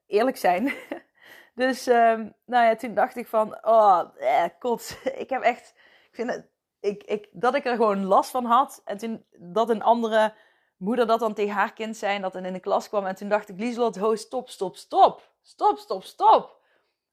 eerlijk 0.07 0.37
zijn. 0.37 0.73
dus 1.55 1.87
uh, 1.87 2.19
nou 2.45 2.65
ja, 2.65 2.75
toen 2.75 2.93
dacht 2.93 3.15
ik 3.15 3.27
van, 3.27 3.65
oh, 3.65 4.01
eh, 4.19 4.45
kot. 4.59 4.99
ik 5.23 5.29
heb 5.29 5.41
echt, 5.41 5.73
ik 6.09 6.15
vind 6.15 6.29
het, 6.29 6.50
ik, 6.81 7.03
ik, 7.03 7.27
dat 7.31 7.55
ik 7.55 7.65
er 7.65 7.75
gewoon 7.75 8.05
last 8.05 8.31
van 8.31 8.45
had. 8.45 8.81
En 8.85 8.97
toen 8.97 9.25
dat 9.37 9.69
een 9.69 9.83
andere 9.83 10.33
moeder 10.77 11.07
dat 11.07 11.19
dan 11.19 11.33
tegen 11.33 11.53
haar 11.53 11.73
kind 11.73 11.97
zei, 11.97 12.19
dat 12.19 12.33
dan 12.33 12.45
in 12.45 12.53
de 12.53 12.59
klas 12.59 12.89
kwam. 12.89 13.05
En 13.05 13.15
toen 13.15 13.29
dacht 13.29 13.49
ik, 13.49 13.59
Lieselot, 13.59 13.95
ho, 13.95 14.15
stop, 14.15 14.49
stop, 14.49 14.75
stop. 14.75 15.29
Stop, 15.41 15.77
stop, 15.77 16.03
stop. 16.03 16.59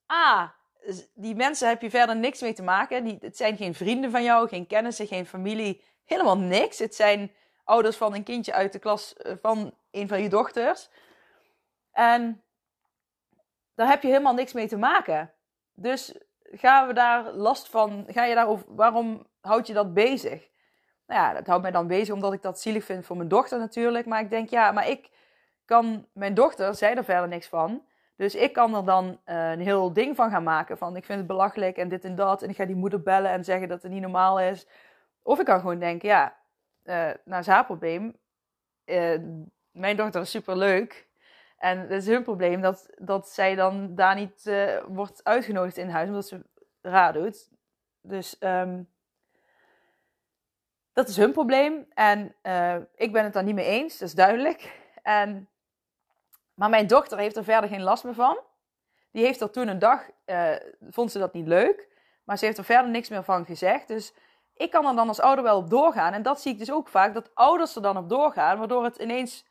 Ah, 0.07 0.49
die 1.15 1.35
mensen 1.35 1.69
heb 1.69 1.83
je 1.83 1.91
verder 1.91 2.17
niks 2.17 2.41
mee 2.41 2.53
te 2.53 2.63
maken. 2.63 3.05
Die, 3.05 3.19
het 3.21 3.37
zijn 3.37 3.57
geen 3.57 3.75
vrienden 3.75 4.11
van 4.11 4.23
jou, 4.23 4.49
geen 4.49 4.67
kennissen, 4.67 5.07
geen 5.07 5.27
familie 5.27 5.85
helemaal 6.05 6.39
niks. 6.39 6.79
Het 6.79 6.95
zijn 6.95 7.33
ouders 7.65 7.97
van 7.97 8.15
een 8.15 8.23
kindje 8.23 8.53
uit 8.53 8.73
de 8.73 8.79
klas 8.79 9.17
eh, 9.17 9.33
van 9.43 9.75
een 9.91 10.09
van 10.09 10.23
je 10.23 10.29
dochters. 10.29 10.89
En 11.93 12.43
daar 13.75 13.89
heb 13.89 14.03
je 14.03 14.09
helemaal 14.09 14.35
niks 14.35 14.53
mee 14.53 14.69
te 14.69 14.77
maken. 14.77 15.33
Dus 15.75 16.15
gaan 16.53 16.87
we 16.87 16.93
daar 16.93 17.33
last 17.33 17.69
van, 17.69 18.05
ga 18.09 18.25
je 18.25 18.35
daarover, 18.35 18.67
waarom 18.69 19.27
houd 19.41 19.67
je 19.67 19.73
dat 19.73 19.95
bezig? 19.95 20.49
Nou 21.07 21.21
ja, 21.21 21.33
dat 21.35 21.47
houdt 21.47 21.63
mij 21.63 21.71
dan 21.71 21.87
bezig 21.87 22.15
omdat 22.15 22.33
ik 22.33 22.43
dat 22.43 22.61
zielig 22.61 22.85
vind 22.85 23.07
voor 23.07 23.17
mijn 23.17 23.29
dochter 23.29 23.59
natuurlijk. 23.59 24.07
Maar 24.07 24.21
ik 24.21 24.31
denk, 24.31 24.49
ja, 24.49 24.73
maar 24.73 24.89
ik 24.89 25.11
kan, 25.65 26.07
mijn 26.13 26.35
dochter 26.35 26.75
zei 26.75 26.95
er 26.95 27.05
verder 27.05 27.29
niks 27.29 27.47
van. 27.47 27.87
Dus 28.17 28.35
ik 28.35 28.53
kan 28.53 28.75
er 28.75 28.85
dan 28.85 29.21
uh, 29.27 29.51
een 29.51 29.61
heel 29.61 29.93
ding 29.93 30.17
van 30.17 30.31
gaan 30.31 30.43
maken. 30.43 30.79
Van 30.79 30.97
ik 30.97 31.05
vind 31.05 31.19
het 31.19 31.27
belachelijk 31.27 31.77
en 31.77 31.89
dit 31.89 32.05
en 32.05 32.15
dat. 32.15 32.43
En 32.43 32.51
ik 32.51 32.57
ga 32.57 32.65
die 32.65 32.77
moeder 32.77 33.03
bellen 33.03 33.31
en 33.31 33.45
zeggen 33.45 33.69
dat 33.69 33.83
het 33.83 33.93
niet 33.93 34.01
normaal 34.01 34.41
is. 34.41 34.67
Of 35.23 35.39
ik 35.39 35.45
kan 35.45 35.61
gewoon 35.61 35.79
denken, 35.79 36.09
ja, 36.09 36.37
uh, 36.85 37.11
nou 37.25 37.41
is 37.41 37.47
haar 37.47 37.65
probleem. 37.65 38.17
Uh, 38.85 39.19
mijn 39.71 39.97
dochter 39.97 40.21
is 40.21 40.31
super 40.31 40.57
leuk. 40.57 41.08
En 41.59 41.79
het 41.79 41.91
is 41.91 42.07
hun 42.07 42.23
probleem 42.23 42.61
dat, 42.61 42.91
dat 42.97 43.29
zij 43.29 43.55
dan 43.55 43.95
daar 43.95 44.15
niet 44.15 44.47
uh, 44.47 44.83
wordt 44.87 45.25
uitgenodigd 45.25 45.77
in 45.77 45.89
huis, 45.89 46.09
omdat 46.09 46.27
ze 46.27 46.45
raar 46.81 47.13
doet. 47.13 47.49
Dus 48.01 48.37
um, 48.41 48.89
dat 50.93 51.09
is 51.09 51.17
hun 51.17 51.33
probleem. 51.33 51.87
En 51.95 52.35
uh, 52.43 52.77
ik 52.95 53.13
ben 53.13 53.25
het 53.25 53.33
daar 53.33 53.43
niet 53.43 53.55
mee 53.55 53.67
eens, 53.67 53.99
dat 53.99 54.09
is 54.09 54.15
duidelijk. 54.15 54.81
En, 55.03 55.49
maar 56.55 56.69
mijn 56.69 56.87
dochter 56.87 57.19
heeft 57.19 57.37
er 57.37 57.45
verder 57.45 57.71
geen 57.71 57.83
last 57.83 58.05
meer 58.05 58.15
van. 58.15 58.39
Die 59.11 59.25
heeft 59.25 59.41
er 59.41 59.51
toen 59.51 59.69
een 59.69 59.79
dag, 59.79 60.11
uh, 60.27 60.57
vond 60.91 61.13
ze 61.13 61.19
dat 61.19 61.33
niet 61.33 61.47
leuk. 61.47 61.89
Maar 62.25 62.39
ze 62.39 62.45
heeft 62.45 62.59
er 62.59 62.65
verder 62.65 62.91
niks 62.91 63.09
meer 63.09 63.23
van 63.23 63.45
gezegd. 63.45 63.89
Dus 63.89 64.15
ik 64.55 64.71
kan 64.71 64.87
er 64.87 64.95
dan 64.95 65.09
als 65.09 65.21
ouder 65.21 65.45
wel 65.45 65.57
op 65.57 65.71
doorgaan. 65.71 66.13
En 66.13 66.23
dat 66.23 66.41
zie 66.41 66.53
ik 66.53 66.59
dus 66.59 66.73
ook 66.73 66.89
vaak, 66.89 67.15
dat 67.15 67.35
ouders 67.35 67.77
er 67.77 67.83
dan 67.83 67.97
op 67.97 68.09
doorgaan. 68.09 68.59
Waardoor 68.59 68.85
het 68.85 68.97
ineens 68.97 69.47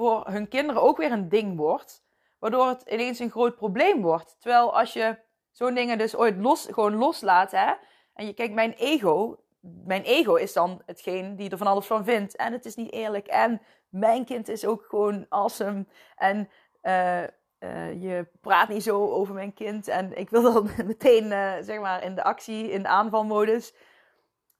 voor 0.00 0.26
hun 0.26 0.48
kinderen 0.48 0.82
ook 0.82 0.96
weer 0.96 1.12
een 1.12 1.28
ding 1.28 1.56
wordt. 1.56 2.04
Waardoor 2.38 2.66
het 2.68 2.82
ineens 2.82 3.18
een 3.18 3.30
groot 3.30 3.56
probleem 3.56 4.02
wordt. 4.02 4.36
Terwijl 4.38 4.76
als 4.76 4.92
je 4.92 5.18
zo'n 5.50 5.74
dingen 5.74 5.98
dus 5.98 6.16
ooit 6.16 6.36
los, 6.36 6.68
gewoon 6.70 6.94
loslaat, 6.94 7.50
hè. 7.50 7.72
En 8.14 8.26
je 8.26 8.32
kijkt, 8.32 8.54
mijn 8.54 8.72
ego, 8.72 9.44
mijn 9.60 10.02
ego 10.02 10.34
is 10.34 10.52
dan 10.52 10.82
hetgeen 10.86 11.36
die 11.36 11.50
er 11.50 11.58
van 11.58 11.66
alles 11.66 11.86
van 11.86 12.04
vindt. 12.04 12.36
En 12.36 12.52
het 12.52 12.64
is 12.64 12.74
niet 12.74 12.92
eerlijk. 12.92 13.26
En 13.26 13.60
mijn 13.88 14.24
kind 14.24 14.48
is 14.48 14.66
ook 14.66 14.84
gewoon 14.88 15.26
awesome. 15.28 15.86
En 16.16 16.48
uh, 16.82 17.22
uh, 17.58 18.02
je 18.02 18.28
praat 18.40 18.68
niet 18.68 18.82
zo 18.82 19.10
over 19.10 19.34
mijn 19.34 19.54
kind. 19.54 19.88
En 19.88 20.18
ik 20.18 20.30
wil 20.30 20.42
dan 20.42 20.70
meteen, 20.86 21.24
uh, 21.24 21.54
zeg 21.60 21.80
maar, 21.80 22.02
in 22.02 22.14
de 22.14 22.22
actie, 22.22 22.70
in 22.70 22.82
de 22.82 22.88
aanvalmodus. 22.88 23.74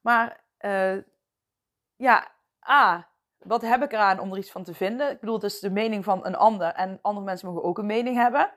Maar 0.01 0.43
ja, 1.95 2.31
A, 2.69 3.10
wat 3.43 3.61
heb 3.61 3.83
ik 3.83 3.91
eraan 3.91 4.19
om 4.19 4.31
er 4.31 4.37
iets 4.37 4.51
van 4.51 4.63
te 4.63 4.73
vinden? 4.73 5.11
Ik 5.11 5.19
bedoel, 5.19 5.35
het 5.35 5.43
is 5.43 5.59
de 5.59 5.71
mening 5.71 6.03
van 6.03 6.25
een 6.25 6.35
ander. 6.35 6.73
En 6.73 6.99
andere 7.01 7.25
mensen 7.25 7.47
mogen 7.47 7.63
ook 7.63 7.77
een 7.77 7.85
mening 7.85 8.15
hebben. 8.15 8.51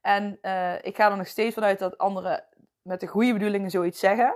En 0.00 0.38
uh, 0.42 0.74
ik 0.82 0.96
ga 0.96 1.10
er 1.10 1.16
nog 1.16 1.26
steeds 1.26 1.54
vanuit 1.54 1.78
dat 1.78 1.98
anderen 1.98 2.44
met 2.82 3.00
de 3.00 3.06
goede 3.06 3.32
bedoelingen 3.32 3.70
zoiets 3.70 4.00
zeggen. 4.00 4.34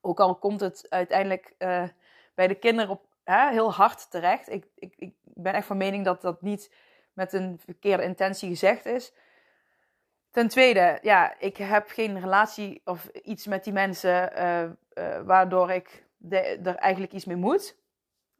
Ook 0.00 0.20
al 0.20 0.34
komt 0.34 0.60
het 0.60 0.86
uiteindelijk 0.88 1.54
uh, 1.58 1.84
bij 2.34 2.48
de 2.48 2.54
kinderen 2.54 2.90
op, 2.90 3.06
hè, 3.24 3.50
heel 3.50 3.72
hard 3.72 4.10
terecht. 4.10 4.50
Ik, 4.50 4.66
ik, 4.74 4.94
ik 4.96 5.14
ben 5.22 5.54
echt 5.54 5.66
van 5.66 5.76
mening 5.76 6.04
dat 6.04 6.22
dat 6.22 6.42
niet 6.42 6.72
met 7.12 7.32
een 7.32 7.60
verkeerde 7.64 8.02
intentie 8.02 8.48
gezegd 8.48 8.86
is. 8.86 9.12
Ten 10.30 10.48
tweede, 10.48 10.98
ja, 11.02 11.38
ik 11.38 11.56
heb 11.56 11.88
geen 11.88 12.20
relatie 12.20 12.82
of 12.84 13.06
iets 13.06 13.46
met 13.46 13.64
die 13.64 13.72
mensen 13.72 14.32
uh, 14.38 15.20
waardoor 15.24 15.70
ik 15.70 16.06
er 16.30 16.74
eigenlijk 16.74 17.12
iets 17.12 17.24
mee 17.24 17.36
moet. 17.36 17.76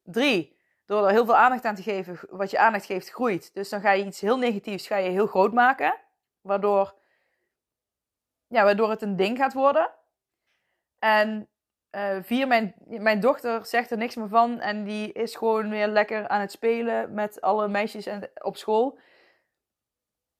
Drie, 0.02 0.56
door 0.86 1.06
er 1.06 1.12
heel 1.12 1.24
veel 1.24 1.36
aandacht 1.36 1.64
aan 1.64 1.74
te 1.74 1.82
geven, 1.82 2.18
wat 2.30 2.50
je 2.50 2.58
aandacht 2.58 2.84
geeft, 2.84 3.10
groeit. 3.10 3.54
Dus 3.54 3.68
dan 3.68 3.80
ga 3.80 3.90
je 3.90 4.04
iets 4.04 4.20
heel 4.20 4.38
negatiefs 4.38 4.86
ga 4.86 4.96
je 4.96 5.10
heel 5.10 5.26
groot 5.26 5.52
maken, 5.52 5.94
waardoor, 6.40 6.94
ja, 8.46 8.64
waardoor 8.64 8.90
het 8.90 9.02
een 9.02 9.16
ding 9.16 9.38
gaat 9.38 9.52
worden. 9.52 9.90
En 10.98 11.48
uh, 11.92 12.16
vier, 12.20 12.46
mijn, 12.46 12.74
mijn 12.86 13.20
dochter 13.20 13.66
zegt 13.66 13.90
er 13.90 13.96
niks 13.96 14.14
meer 14.14 14.28
van 14.28 14.60
en 14.60 14.84
die 14.84 15.12
is 15.12 15.36
gewoon 15.36 15.70
weer 15.70 15.86
lekker 15.86 16.28
aan 16.28 16.40
het 16.40 16.50
spelen 16.50 17.14
met 17.14 17.40
alle 17.40 17.68
meisjes 17.68 18.06
en, 18.06 18.30
op 18.42 18.56
school. 18.56 18.98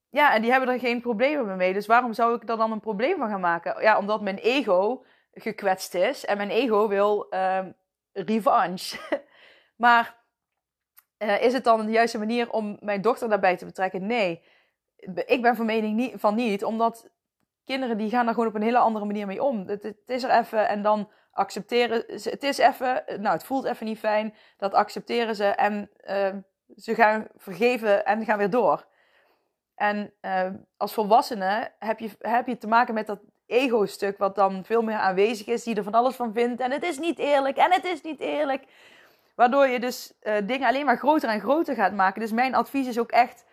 Ja, 0.09 0.35
en 0.35 0.42
die 0.42 0.50
hebben 0.50 0.69
er 0.69 0.78
geen 0.78 1.00
problemen 1.00 1.57
mee. 1.57 1.73
Dus 1.73 1.87
waarom 1.87 2.12
zou 2.12 2.35
ik 2.35 2.49
er 2.49 2.57
dan 2.57 2.73
een 2.73 2.81
probleem 2.81 3.19
van 3.19 3.28
gaan 3.28 3.40
maken? 3.40 3.83
Ja, 3.83 3.99
omdat 3.99 4.21
mijn 4.21 4.38
ego 4.38 5.04
gekwetst 5.33 5.95
is 5.95 6.25
en 6.25 6.37
mijn 6.37 6.50
ego 6.50 6.88
wil 6.88 7.26
uh, 7.31 7.66
revanche. 8.12 8.99
Maar 9.76 10.20
uh, 11.18 11.42
is 11.42 11.52
het 11.52 11.64
dan 11.64 11.86
de 11.86 11.92
juiste 11.92 12.18
manier 12.18 12.50
om 12.50 12.76
mijn 12.80 13.02
dochter 13.02 13.28
daarbij 13.28 13.56
te 13.56 13.64
betrekken? 13.64 14.06
Nee. 14.06 14.42
Ik 15.26 15.42
ben 15.42 15.56
van 15.56 15.66
mening 15.66 15.96
niet, 15.96 16.12
van 16.16 16.34
niet, 16.34 16.64
omdat 16.64 17.10
kinderen 17.64 17.98
die 17.98 18.10
gaan 18.10 18.24
daar 18.24 18.34
gewoon 18.34 18.48
op 18.48 18.54
een 18.54 18.62
hele 18.62 18.78
andere 18.78 19.04
manier 19.04 19.26
mee 19.26 19.42
om. 19.42 19.68
Het, 19.68 19.82
het 19.82 20.02
is 20.06 20.22
er 20.22 20.38
even 20.38 20.68
en 20.68 20.82
dan 20.82 21.10
accepteren 21.32 22.20
ze. 22.20 22.30
Het 22.30 22.42
is 22.42 22.58
even, 22.58 23.04
nou, 23.06 23.28
het 23.28 23.44
voelt 23.44 23.64
even 23.64 23.86
niet 23.86 23.98
fijn. 23.98 24.34
Dat 24.56 24.74
accepteren 24.74 25.36
ze 25.36 25.44
en 25.44 25.90
uh, 26.04 26.28
ze 26.76 26.94
gaan 26.94 27.26
vergeven 27.36 28.04
en 28.04 28.24
gaan 28.24 28.38
weer 28.38 28.50
door. 28.50 28.86
En 29.74 30.12
uh, 30.22 30.46
als 30.76 30.94
volwassene 30.94 31.72
heb 31.78 31.98
je, 31.98 32.10
heb 32.18 32.46
je 32.46 32.58
te 32.58 32.68
maken 32.68 32.94
met 32.94 33.06
dat 33.06 33.20
ego-stuk, 33.46 34.18
wat 34.18 34.34
dan 34.34 34.64
veel 34.64 34.82
meer 34.82 34.96
aanwezig 34.96 35.46
is, 35.46 35.62
die 35.62 35.74
er 35.74 35.82
van 35.82 35.94
alles 35.94 36.16
van 36.16 36.32
vindt. 36.32 36.60
En 36.60 36.70
het 36.70 36.82
is 36.82 36.98
niet 36.98 37.18
eerlijk, 37.18 37.56
en 37.56 37.72
het 37.72 37.84
is 37.84 38.02
niet 38.02 38.20
eerlijk. 38.20 38.64
Waardoor 39.34 39.66
je 39.66 39.80
dus 39.80 40.12
uh, 40.22 40.34
dingen 40.44 40.68
alleen 40.68 40.84
maar 40.84 40.98
groter 40.98 41.28
en 41.28 41.40
groter 41.40 41.74
gaat 41.74 41.92
maken. 41.92 42.20
Dus 42.20 42.32
mijn 42.32 42.54
advies 42.54 42.86
is 42.86 42.98
ook 42.98 43.10
echt, 43.10 43.44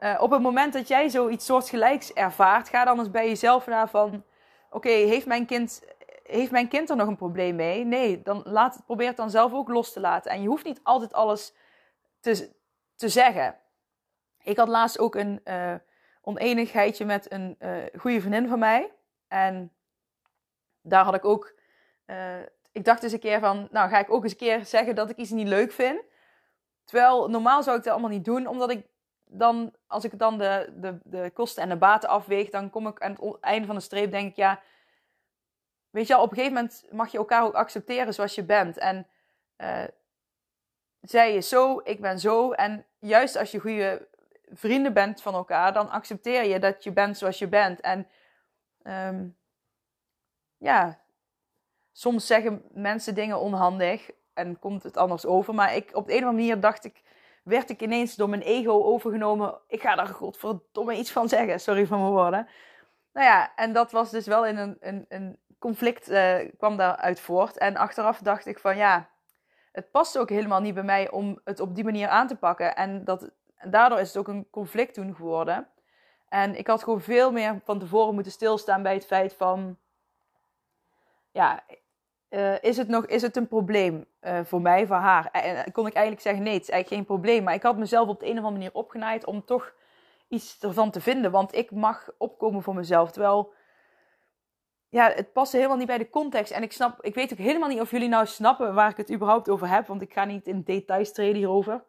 uh, 0.00 0.18
op 0.20 0.30
het 0.30 0.42
moment 0.42 0.72
dat 0.72 0.88
jij 0.88 1.08
zoiets 1.08 1.46
soortgelijks 1.46 2.12
ervaart, 2.12 2.68
ga 2.68 2.84
dan 2.84 2.98
eens 2.98 3.10
bij 3.10 3.28
jezelf 3.28 3.66
naar 3.66 3.88
van, 3.88 4.24
oké, 4.70 4.88
heeft 4.88 5.26
mijn 5.26 5.46
kind 5.46 5.92
heeft 6.24 6.50
mijn 6.50 6.68
kind 6.68 6.90
er 6.90 6.96
nog 6.96 7.08
een 7.08 7.16
probleem 7.16 7.56
mee? 7.56 7.84
Nee, 7.84 8.22
dan 8.22 8.42
laat 8.44 8.82
probeer 8.86 9.06
het 9.06 9.16
dan 9.16 9.30
zelf 9.30 9.52
ook 9.52 9.68
los 9.68 9.92
te 9.92 10.00
laten. 10.00 10.30
En 10.30 10.42
je 10.42 10.48
hoeft 10.48 10.64
niet 10.64 10.80
altijd 10.82 11.12
alles 11.12 11.54
te, 12.20 12.50
te 12.96 13.08
zeggen. 13.08 13.56
Ik 14.42 14.56
had 14.56 14.68
laatst 14.68 14.98
ook 14.98 15.14
een 15.14 15.40
uh, 15.44 15.74
oneenigheidje 16.22 17.04
met 17.04 17.32
een 17.32 17.56
goede 17.98 18.20
vriendin 18.20 18.48
van 18.48 18.58
mij. 18.58 18.92
En 19.28 19.72
daar 20.82 21.04
had 21.04 21.14
ik 21.14 21.24
ook 21.24 21.54
ik 22.74 22.84
dacht 22.84 23.02
eens 23.02 23.12
een 23.12 23.18
keer 23.18 23.40
van, 23.40 23.68
nou 23.70 23.88
ga 23.88 23.98
ik 23.98 24.10
ook 24.10 24.22
eens 24.22 24.32
een 24.32 24.38
keer 24.38 24.64
zeggen 24.64 24.94
dat 24.94 25.10
ik 25.10 25.16
iets 25.16 25.30
niet 25.30 25.48
leuk 25.48 25.72
vind. 25.72 26.00
Terwijl 26.84 27.28
normaal 27.28 27.62
zou 27.62 27.76
ik 27.76 27.82
dat 27.82 27.92
allemaal 27.92 28.10
niet 28.10 28.24
doen, 28.24 28.46
omdat 28.46 28.70
ik 28.70 28.86
dan, 29.24 29.74
als 29.86 30.04
ik 30.04 30.18
dan 30.18 30.38
de, 30.38 30.72
de, 30.76 30.98
de 31.04 31.30
kosten 31.34 31.62
en 31.62 31.68
de 31.68 31.76
baten 31.76 32.08
afweeg, 32.08 32.50
dan 32.50 32.70
kom 32.70 32.86
ik 32.86 33.00
aan 33.00 33.16
het 33.20 33.40
einde 33.40 33.66
van 33.66 33.74
de 33.74 33.80
streep, 33.80 34.10
denk 34.10 34.30
ik, 34.30 34.36
ja, 34.36 34.60
weet 35.90 36.06
je 36.06 36.14
al, 36.14 36.22
op 36.22 36.30
een 36.30 36.36
gegeven 36.36 36.56
moment 36.56 36.84
mag 36.90 37.10
je 37.10 37.18
elkaar 37.18 37.44
ook 37.44 37.54
accepteren 37.54 38.14
zoals 38.14 38.34
je 38.34 38.44
bent. 38.44 38.78
En 38.78 39.06
uh, 39.56 39.84
zij 41.00 41.34
is 41.34 41.48
zo, 41.48 41.80
ik 41.84 42.00
ben 42.00 42.18
zo. 42.20 42.52
En 42.52 42.86
juist 42.98 43.36
als 43.36 43.50
je 43.50 43.60
goede 43.60 44.08
vrienden 44.52 44.92
bent 44.92 45.22
van 45.22 45.34
elkaar, 45.34 45.72
dan 45.72 45.90
accepteer 45.90 46.44
je 46.44 46.58
dat 46.58 46.84
je 46.84 46.92
bent 46.92 47.18
zoals 47.18 47.38
je 47.38 47.48
bent. 47.48 47.80
En 47.80 48.08
um, 48.82 49.36
ja, 50.56 51.03
soms 51.94 52.26
zeggen 52.26 52.62
mensen 52.72 53.14
dingen 53.14 53.40
onhandig 53.40 54.10
en 54.32 54.58
komt 54.58 54.82
het 54.82 54.96
anders 54.96 55.26
over. 55.26 55.54
Maar 55.54 55.74
ik, 55.74 55.90
op 55.92 56.06
de 56.06 56.12
andere 56.12 56.32
manier 56.32 56.60
dacht 56.60 56.84
ik, 56.84 57.02
werd 57.42 57.70
ik 57.70 57.80
ineens 57.80 58.14
door 58.14 58.28
mijn 58.28 58.42
ego 58.42 58.82
overgenomen. 58.82 59.58
Ik 59.68 59.80
ga 59.80 59.94
daar 59.94 60.06
godverdomme 60.06 60.96
iets 60.96 61.12
van 61.12 61.28
zeggen. 61.28 61.60
Sorry 61.60 61.86
voor 61.86 61.98
mijn 61.98 62.10
woorden. 62.10 62.48
Nou 63.12 63.26
ja, 63.26 63.54
en 63.56 63.72
dat 63.72 63.92
was 63.92 64.10
dus 64.10 64.26
wel 64.26 64.46
in 64.46 64.56
een, 64.56 64.76
een, 64.80 65.04
een 65.08 65.38
conflict, 65.58 66.10
uh, 66.10 66.36
kwam 66.58 66.76
daaruit 66.76 67.20
voort. 67.20 67.58
En 67.58 67.76
achteraf 67.76 68.18
dacht 68.18 68.46
ik 68.46 68.58
van 68.58 68.76
ja, 68.76 69.08
het 69.72 69.90
past 69.90 70.18
ook 70.18 70.28
helemaal 70.28 70.60
niet 70.60 70.74
bij 70.74 70.82
mij 70.82 71.10
om 71.10 71.40
het 71.44 71.60
op 71.60 71.74
die 71.74 71.84
manier 71.84 72.08
aan 72.08 72.26
te 72.26 72.36
pakken. 72.36 72.76
En, 72.76 73.04
dat, 73.04 73.30
en 73.56 73.70
daardoor 73.70 74.00
is 74.00 74.08
het 74.08 74.16
ook 74.16 74.28
een 74.28 74.50
conflict 74.50 74.94
toen 74.94 75.14
geworden. 75.14 75.68
En 76.28 76.58
ik 76.58 76.66
had 76.66 76.82
gewoon 76.82 77.00
veel 77.00 77.32
meer 77.32 77.60
van 77.64 77.78
tevoren 77.78 78.14
moeten 78.14 78.32
stilstaan 78.32 78.82
bij 78.82 78.94
het 78.94 79.06
feit 79.06 79.34
van... 79.34 79.78
Ja, 81.30 81.64
uh, 82.34 82.62
is, 82.62 82.76
het 82.76 82.88
nog, 82.88 83.06
is 83.06 83.22
het 83.22 83.36
een 83.36 83.48
probleem 83.48 84.06
uh, 84.22 84.40
voor 84.44 84.60
mij, 84.60 84.86
voor 84.86 84.96
haar? 84.96 85.30
En 85.30 85.72
kon 85.72 85.86
ik 85.86 85.92
eigenlijk 85.92 86.24
zeggen, 86.24 86.42
nee, 86.42 86.52
het 86.52 86.62
is 86.62 86.70
eigenlijk 86.70 87.00
geen 87.00 87.16
probleem. 87.16 87.42
Maar 87.44 87.54
ik 87.54 87.62
had 87.62 87.76
mezelf 87.76 88.08
op 88.08 88.20
de 88.20 88.26
een 88.26 88.30
of 88.30 88.36
andere 88.36 88.54
manier 88.54 88.74
opgenaaid 88.74 89.24
om 89.24 89.44
toch 89.44 89.74
iets 90.28 90.58
ervan 90.60 90.90
te 90.90 91.00
vinden. 91.00 91.30
Want 91.30 91.54
ik 91.54 91.70
mag 91.70 92.10
opkomen 92.18 92.62
voor 92.62 92.74
mezelf. 92.74 93.10
Terwijl, 93.10 93.52
ja, 94.88 95.10
het 95.10 95.32
past 95.32 95.52
helemaal 95.52 95.76
niet 95.76 95.86
bij 95.86 95.98
de 95.98 96.10
context. 96.10 96.52
En 96.52 96.62
ik 96.62 96.72
snap, 96.72 97.02
ik 97.02 97.14
weet 97.14 97.32
ook 97.32 97.38
helemaal 97.38 97.68
niet 97.68 97.80
of 97.80 97.90
jullie 97.90 98.08
nou 98.08 98.26
snappen 98.26 98.74
waar 98.74 98.90
ik 98.90 98.96
het 98.96 99.12
überhaupt 99.12 99.48
over 99.48 99.68
heb. 99.68 99.86
Want 99.86 100.02
ik 100.02 100.12
ga 100.12 100.24
niet 100.24 100.46
in 100.46 100.62
details 100.62 101.12
treden 101.12 101.36
hierover. 101.36 101.84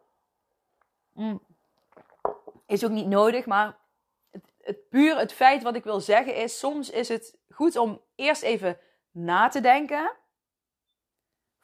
Mm. 1.12 1.42
Is 2.66 2.84
ook 2.84 2.90
niet 2.90 3.06
nodig, 3.06 3.46
maar 3.46 3.76
het, 4.30 4.52
het 4.60 4.88
puur 4.88 5.18
het 5.18 5.32
feit 5.32 5.62
wat 5.62 5.76
ik 5.76 5.84
wil 5.84 6.00
zeggen 6.00 6.34
is, 6.34 6.58
soms 6.58 6.90
is 6.90 7.08
het 7.08 7.38
goed 7.50 7.76
om 7.76 8.00
eerst 8.14 8.42
even 8.42 8.78
na 9.10 9.48
te 9.48 9.60
denken 9.60 10.10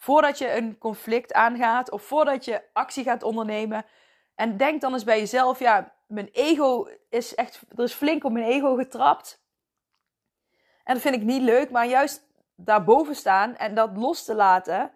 voordat 0.03 0.39
je 0.39 0.57
een 0.57 0.79
conflict 0.79 1.33
aangaat 1.33 1.91
of 1.91 2.03
voordat 2.03 2.45
je 2.45 2.63
actie 2.73 3.05
gaat 3.05 3.23
ondernemen. 3.23 3.85
En 4.35 4.57
denk 4.57 4.81
dan 4.81 4.93
eens 4.93 5.05
bij 5.05 5.19
jezelf, 5.19 5.59
ja, 5.59 5.93
mijn 6.07 6.29
ego 6.33 6.89
is 7.09 7.35
echt, 7.35 7.61
er 7.77 7.83
is 7.83 7.93
flink 7.93 8.25
op 8.25 8.33
mijn 8.33 8.45
ego 8.45 8.75
getrapt. 8.75 9.43
En 10.85 10.95
dat 10.95 11.03
vind 11.03 11.15
ik 11.15 11.23
niet 11.23 11.43
leuk, 11.43 11.71
maar 11.71 11.87
juist 11.87 12.23
daarboven 12.55 13.15
staan 13.15 13.57
en 13.57 13.75
dat 13.75 13.97
los 13.97 14.25
te 14.25 14.35
laten, 14.35 14.91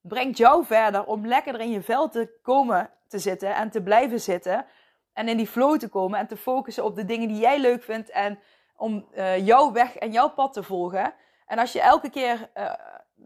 brengt 0.00 0.38
jou 0.38 0.64
verder 0.64 1.04
om 1.04 1.26
lekker 1.26 1.60
in 1.60 1.70
je 1.70 1.82
vel 1.82 2.08
te 2.08 2.38
komen 2.42 2.90
te 3.08 3.18
zitten 3.18 3.54
en 3.54 3.70
te 3.70 3.82
blijven 3.82 4.20
zitten. 4.20 4.66
En 5.12 5.28
in 5.28 5.36
die 5.36 5.46
flow 5.46 5.78
te 5.78 5.88
komen 5.88 6.18
en 6.18 6.26
te 6.26 6.36
focussen 6.36 6.84
op 6.84 6.96
de 6.96 7.04
dingen 7.04 7.28
die 7.28 7.38
jij 7.38 7.58
leuk 7.58 7.82
vindt 7.82 8.10
en 8.10 8.38
om 8.76 9.08
uh, 9.14 9.46
jouw 9.46 9.72
weg 9.72 9.96
en 9.96 10.12
jouw 10.12 10.28
pad 10.28 10.52
te 10.52 10.62
volgen. 10.62 11.14
En 11.46 11.58
als 11.58 11.72
je 11.72 11.80
elke 11.80 12.10
keer 12.10 12.50
uh, 12.56 12.72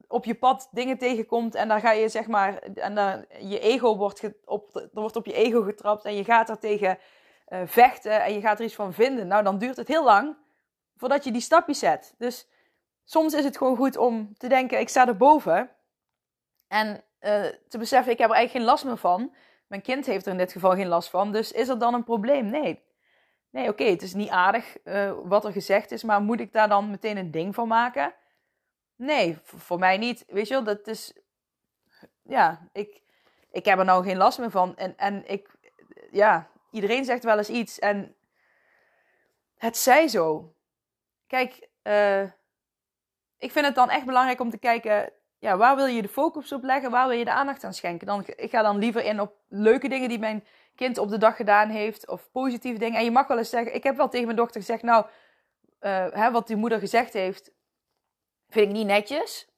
op 0.09 0.25
je 0.25 0.35
pad 0.35 0.69
dingen 0.71 0.99
tegenkomt 0.99 1.55
en 1.55 1.69
dan 1.69 1.81
ga 1.81 1.93
je 1.93 2.09
zeg 2.09 2.27
maar, 2.27 2.55
en 2.59 2.95
dan 2.95 3.25
je 3.41 3.59
ego 3.59 3.97
wordt, 3.97 4.31
op, 4.45 4.77
er 4.77 4.89
wordt 4.93 5.17
op 5.17 5.27
je 5.27 5.33
ego 5.33 5.63
getrapt 5.63 6.05
en 6.05 6.15
je 6.15 6.25
gaat 6.25 6.49
er 6.49 6.59
tegen 6.59 6.99
uh, 7.49 7.61
vechten 7.65 8.23
en 8.23 8.35
je 8.35 8.41
gaat 8.41 8.59
er 8.59 8.65
iets 8.65 8.75
van 8.75 8.93
vinden. 8.93 9.27
Nou, 9.27 9.43
dan 9.43 9.59
duurt 9.59 9.77
het 9.77 9.89
heel 9.89 10.05
lang 10.05 10.37
voordat 10.97 11.25
je 11.25 11.33
die 11.33 11.41
stapjes 11.41 11.79
zet. 11.79 12.15
Dus 12.19 12.49
soms 13.05 13.35
is 13.35 13.45
het 13.45 13.57
gewoon 13.57 13.77
goed 13.77 13.97
om 13.97 14.35
te 14.37 14.49
denken, 14.49 14.81
ik 14.81 14.89
sta 14.89 15.07
erboven. 15.07 15.71
En 16.69 17.05
uh, 17.21 17.45
te 17.69 17.79
beseffen, 17.79 18.13
ik 18.13 18.19
heb 18.19 18.31
er 18.31 18.37
eigenlijk 18.37 18.51
geen 18.51 18.75
last 18.75 18.85
meer 18.85 18.97
van. 18.97 19.35
Mijn 19.67 19.83
kind 19.83 20.07
heeft 20.07 20.27
er 20.27 20.33
in 20.33 20.39
dit 20.39 20.53
geval 20.53 20.75
geen 20.75 20.89
last 20.89 21.11
van. 21.11 21.33
Dus 21.33 21.53
is 21.53 21.69
er 21.69 21.79
dan 21.79 21.95
een 21.95 22.05
probleem? 22.05 22.47
Nee. 22.47 22.89
Nee, 23.51 23.69
oké, 23.69 23.85
het 23.85 24.03
is 24.03 24.15
niet 24.15 24.29
aardig 24.29 24.77
uh, 24.85 25.13
wat 25.25 25.45
er 25.45 25.53
gezegd 25.53 25.91
is, 25.91 26.03
maar 26.03 26.23
moet 26.23 26.41
ik 26.41 26.53
daar 26.53 26.69
dan 26.69 26.91
meteen 26.91 27.17
een 27.17 27.31
ding 27.31 27.55
van 27.55 27.69
maken? 27.69 28.15
Nee, 29.01 29.39
voor 29.43 29.79
mij 29.79 29.99
niet. 29.99 30.25
Weet 30.29 30.49
je 30.49 30.55
wel, 30.55 30.65
dat 30.65 30.87
is. 30.87 31.13
Ja, 32.23 32.69
ik, 32.73 33.03
ik 33.51 33.65
heb 33.65 33.79
er 33.79 33.85
nou 33.85 34.05
geen 34.05 34.17
last 34.17 34.39
meer 34.39 34.51
van. 34.51 34.77
En, 34.77 34.97
en 34.97 35.31
ik. 35.31 35.49
Ja, 36.11 36.49
iedereen 36.71 37.05
zegt 37.05 37.25
wel 37.25 37.39
eens 37.39 37.49
iets. 37.49 37.79
En. 37.79 38.15
Het 39.57 39.77
zij 39.77 40.09
zo. 40.09 40.55
Kijk, 41.27 41.69
uh, 41.83 42.23
ik 43.39 43.53
vind 43.53 43.67
het 43.67 43.75
dan 43.75 43.91
echt 43.91 44.05
belangrijk 44.05 44.41
om 44.41 44.51
te 44.51 44.59
kijken. 44.59 45.13
Ja, 45.39 45.57
waar 45.57 45.77
wil 45.77 45.87
je 45.87 46.03
de 46.03 46.09
focus 46.09 46.53
op 46.53 46.63
leggen? 46.63 46.91
Waar 46.91 47.09
wil 47.09 47.19
je 47.19 47.25
de 47.25 47.33
aandacht 47.33 47.65
aan 47.65 47.75
schenken? 47.75 48.07
Dan, 48.07 48.25
ik 48.27 48.51
ga 48.51 48.63
dan 48.63 48.79
liever 48.79 49.05
in 49.05 49.21
op 49.21 49.35
leuke 49.49 49.89
dingen 49.89 50.09
die 50.09 50.19
mijn 50.19 50.45
kind 50.75 50.99
op 50.99 51.09
de 51.09 51.19
dag 51.19 51.37
gedaan 51.37 51.69
heeft. 51.69 52.09
Of 52.09 52.31
positieve 52.31 52.79
dingen. 52.79 52.99
En 52.99 53.05
je 53.05 53.11
mag 53.11 53.27
wel 53.27 53.39
eens 53.39 53.51
zeggen. 53.51 53.75
Ik 53.75 53.83
heb 53.83 53.97
wel 53.97 54.09
tegen 54.09 54.27
mijn 54.27 54.39
dochter 54.39 54.61
gezegd. 54.61 54.83
Nou, 54.83 55.07
uh, 55.81 56.07
hè, 56.11 56.31
wat 56.31 56.47
die 56.47 56.57
moeder 56.57 56.79
gezegd 56.79 57.13
heeft 57.13 57.59
vind 58.51 58.69
ik 58.69 58.73
niet 58.73 58.87
netjes. 58.87 59.49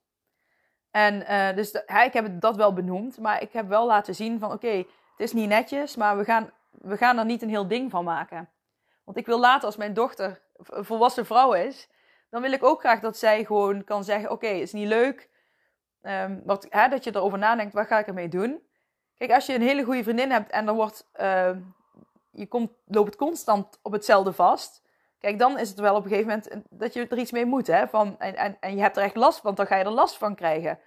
En 0.90 1.14
uh, 1.14 1.56
dus 1.56 1.72
de, 1.72 2.02
ik 2.04 2.12
heb 2.12 2.40
dat 2.40 2.56
wel 2.56 2.72
benoemd, 2.72 3.18
maar 3.18 3.42
ik 3.42 3.52
heb 3.52 3.68
wel 3.68 3.86
laten 3.86 4.14
zien 4.14 4.38
van 4.38 4.52
oké, 4.52 4.76
het 4.76 4.86
is 5.16 5.32
niet 5.32 5.48
netjes, 5.48 5.96
maar 5.96 6.16
we 6.16 6.24
gaan, 6.24 6.50
we 6.70 6.96
gaan 6.96 7.18
er 7.18 7.24
niet 7.24 7.42
een 7.42 7.48
heel 7.48 7.68
ding 7.68 7.90
van 7.90 8.04
maken. 8.04 8.50
Want 9.04 9.16
ik 9.16 9.26
wil 9.26 9.38
later 9.38 9.66
als 9.66 9.76
mijn 9.76 9.94
dochter 9.94 10.42
een 10.66 10.84
volwassen 10.84 11.26
vrouw 11.26 11.52
is, 11.52 11.88
dan 12.30 12.42
wil 12.42 12.52
ik 12.52 12.62
ook 12.62 12.80
graag 12.80 13.00
dat 13.00 13.16
zij 13.16 13.44
gewoon 13.44 13.84
kan 13.84 14.04
zeggen 14.04 14.30
oké, 14.30 14.46
okay, 14.46 14.60
is 14.60 14.72
niet 14.72 14.88
leuk. 14.88 15.30
Um, 16.02 16.42
wat, 16.44 16.66
hè, 16.68 16.88
dat 16.88 17.04
je 17.04 17.14
erover 17.14 17.38
nadenkt, 17.38 17.74
wat 17.74 17.86
ga 17.86 17.98
ik 17.98 18.06
ermee 18.06 18.28
doen? 18.28 18.62
Kijk, 19.16 19.30
als 19.30 19.46
je 19.46 19.54
een 19.54 19.62
hele 19.62 19.84
goede 19.84 20.02
vriendin 20.02 20.30
hebt 20.30 20.50
en 20.50 20.66
dan 20.66 20.76
wordt, 20.76 21.08
uh, 21.20 21.50
je 22.30 22.46
komt, 22.46 22.70
loopt 22.84 23.16
constant 23.16 23.78
op 23.82 23.92
hetzelfde 23.92 24.32
vast 24.32 24.81
Kijk, 25.22 25.38
dan 25.38 25.58
is 25.58 25.68
het 25.68 25.78
wel 25.78 25.94
op 25.94 26.04
een 26.04 26.10
gegeven 26.10 26.28
moment 26.28 26.64
dat 26.70 26.92
je 26.92 27.08
er 27.08 27.18
iets 27.18 27.32
mee 27.32 27.44
moet. 27.44 27.66
Hè? 27.66 27.88
Van, 27.88 28.18
en, 28.18 28.36
en, 28.36 28.56
en 28.60 28.74
je 28.74 28.80
hebt 28.80 28.96
er 28.96 29.02
echt 29.02 29.14
last 29.14 29.40
van, 29.40 29.54
dan 29.54 29.66
ga 29.66 29.76
je 29.76 29.84
er 29.84 29.90
last 29.90 30.18
van 30.18 30.34
krijgen. 30.34 30.78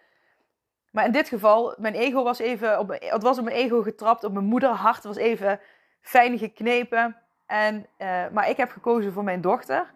Maar 0.92 1.06
in 1.06 1.12
dit 1.12 1.28
geval, 1.28 1.76
mijn 1.78 1.94
ego 1.94 2.24
was 2.24 2.40
even, 2.40 2.80
op, 2.80 2.90
het 3.00 3.24
was 3.24 3.38
op 3.38 3.44
mijn 3.44 3.56
ego 3.56 3.82
getrapt, 3.82 4.24
op 4.24 4.34
mijn 4.34 4.46
moederhart 4.46 5.04
was 5.04 5.16
even 5.16 5.60
fijn 6.02 6.38
geknepen. 6.38 7.18
En, 7.46 7.88
uh, 7.98 8.28
maar 8.32 8.50
ik 8.50 8.58
heb 8.58 8.72
gekozen 8.72 9.14
voor 9.14 9.24
mijn 9.24 9.42
dochter 9.42 9.94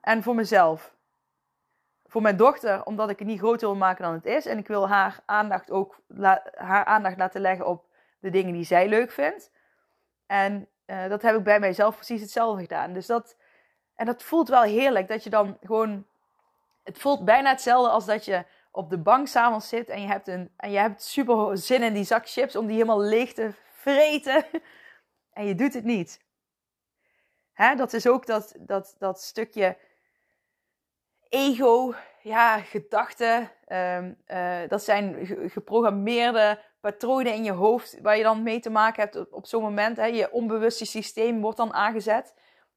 en 0.00 0.22
voor 0.22 0.34
mezelf. 0.34 0.94
Voor 2.04 2.22
mijn 2.22 2.36
dochter, 2.36 2.84
omdat 2.84 3.10
ik 3.10 3.18
het 3.18 3.28
niet 3.28 3.38
groter 3.38 3.68
wil 3.68 3.76
maken 3.76 4.04
dan 4.04 4.14
het 4.14 4.26
is. 4.26 4.46
En 4.46 4.58
ik 4.58 4.66
wil 4.66 4.88
haar 4.88 5.20
aandacht 5.24 5.70
ook 5.70 6.00
haar 6.54 6.84
aandacht 6.84 7.16
laten 7.16 7.40
leggen 7.40 7.66
op 7.66 7.84
de 8.18 8.30
dingen 8.30 8.52
die 8.52 8.64
zij 8.64 8.88
leuk 8.88 9.10
vindt. 9.10 9.50
En 10.26 10.68
uh, 10.86 11.08
dat 11.08 11.22
heb 11.22 11.36
ik 11.36 11.44
bij 11.44 11.60
mijzelf 11.60 11.94
precies 11.94 12.20
hetzelfde 12.20 12.62
gedaan. 12.62 12.92
Dus 12.92 13.06
dat, 13.06 13.36
en 13.96 14.06
dat 14.06 14.22
voelt 14.22 14.48
wel 14.48 14.62
heerlijk 14.62 15.08
dat 15.08 15.24
je 15.24 15.30
dan 15.30 15.58
gewoon. 15.64 16.06
Het 16.82 16.98
voelt 16.98 17.24
bijna 17.24 17.50
hetzelfde 17.50 17.90
als 17.90 18.06
dat 18.06 18.24
je 18.24 18.44
op 18.70 18.90
de 18.90 18.98
bank 18.98 19.26
s'avonds 19.26 19.68
zit 19.68 19.88
en 19.88 20.00
je 20.00 20.06
hebt, 20.06 20.28
een, 20.28 20.50
en 20.56 20.70
je 20.70 20.78
hebt 20.78 21.02
super 21.02 21.58
zin 21.58 21.82
in 21.82 21.92
die 21.92 22.04
zak 22.04 22.28
chips 22.28 22.56
om 22.56 22.66
die 22.66 22.74
helemaal 22.74 23.00
leeg 23.00 23.32
te 23.32 23.50
vreten. 23.72 24.44
En 25.32 25.46
je 25.46 25.54
doet 25.54 25.74
het 25.74 25.84
niet. 25.84 26.20
Hè? 27.52 27.74
Dat 27.74 27.92
is 27.92 28.06
ook 28.06 28.26
dat, 28.26 28.54
dat, 28.58 28.96
dat 28.98 29.20
stukje 29.20 29.76
ego, 31.28 31.94
ja, 32.22 32.58
gedachten. 32.58 33.50
Um, 33.68 34.16
uh, 34.28 34.58
dat 34.68 34.82
zijn 34.82 35.26
geprogrammeerde 35.50 36.58
patronen 36.80 37.34
in 37.34 37.44
je 37.44 37.52
hoofd 37.52 38.00
waar 38.00 38.16
je 38.16 38.22
dan 38.22 38.42
mee 38.42 38.60
te 38.60 38.70
maken 38.70 39.02
hebt 39.02 39.16
op, 39.16 39.32
op 39.32 39.46
zo'n 39.46 39.62
moment. 39.62 39.96
Hè? 39.96 40.06
Je 40.06 40.32
onbewuste 40.32 40.84
systeem 40.84 41.40
wordt 41.40 41.56
dan 41.56 41.74
aangezet. 41.74 42.34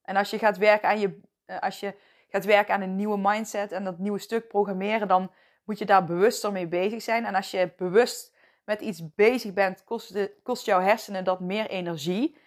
En 0.09 0.15
als 0.15 0.29
je 0.29 0.39
gaat 0.39 0.57
werken 0.57 0.89
aan 0.89 0.99
je, 0.99 1.19
eh, 1.45 1.59
als 1.59 1.79
je 1.79 1.95
gaat 2.29 2.45
werken 2.45 2.73
aan 2.73 2.81
een 2.81 2.95
nieuwe 2.95 3.17
mindset 3.17 3.71
en 3.71 3.83
dat 3.83 3.97
nieuwe 3.97 4.19
stuk 4.19 4.47
programmeren, 4.47 5.07
dan 5.07 5.31
moet 5.63 5.77
je 5.77 5.85
daar 5.85 6.05
bewuster 6.05 6.51
mee 6.51 6.67
bezig 6.67 7.01
zijn. 7.01 7.25
En 7.25 7.35
als 7.35 7.51
je 7.51 7.73
bewust 7.77 8.35
met 8.65 8.81
iets 8.81 9.13
bezig 9.15 9.53
bent, 9.53 9.83
kost, 9.83 10.13
de, 10.13 10.35
kost 10.43 10.65
jouw 10.65 10.79
hersenen 10.79 11.23
dat 11.23 11.39
meer 11.39 11.67
energie. 11.67 12.37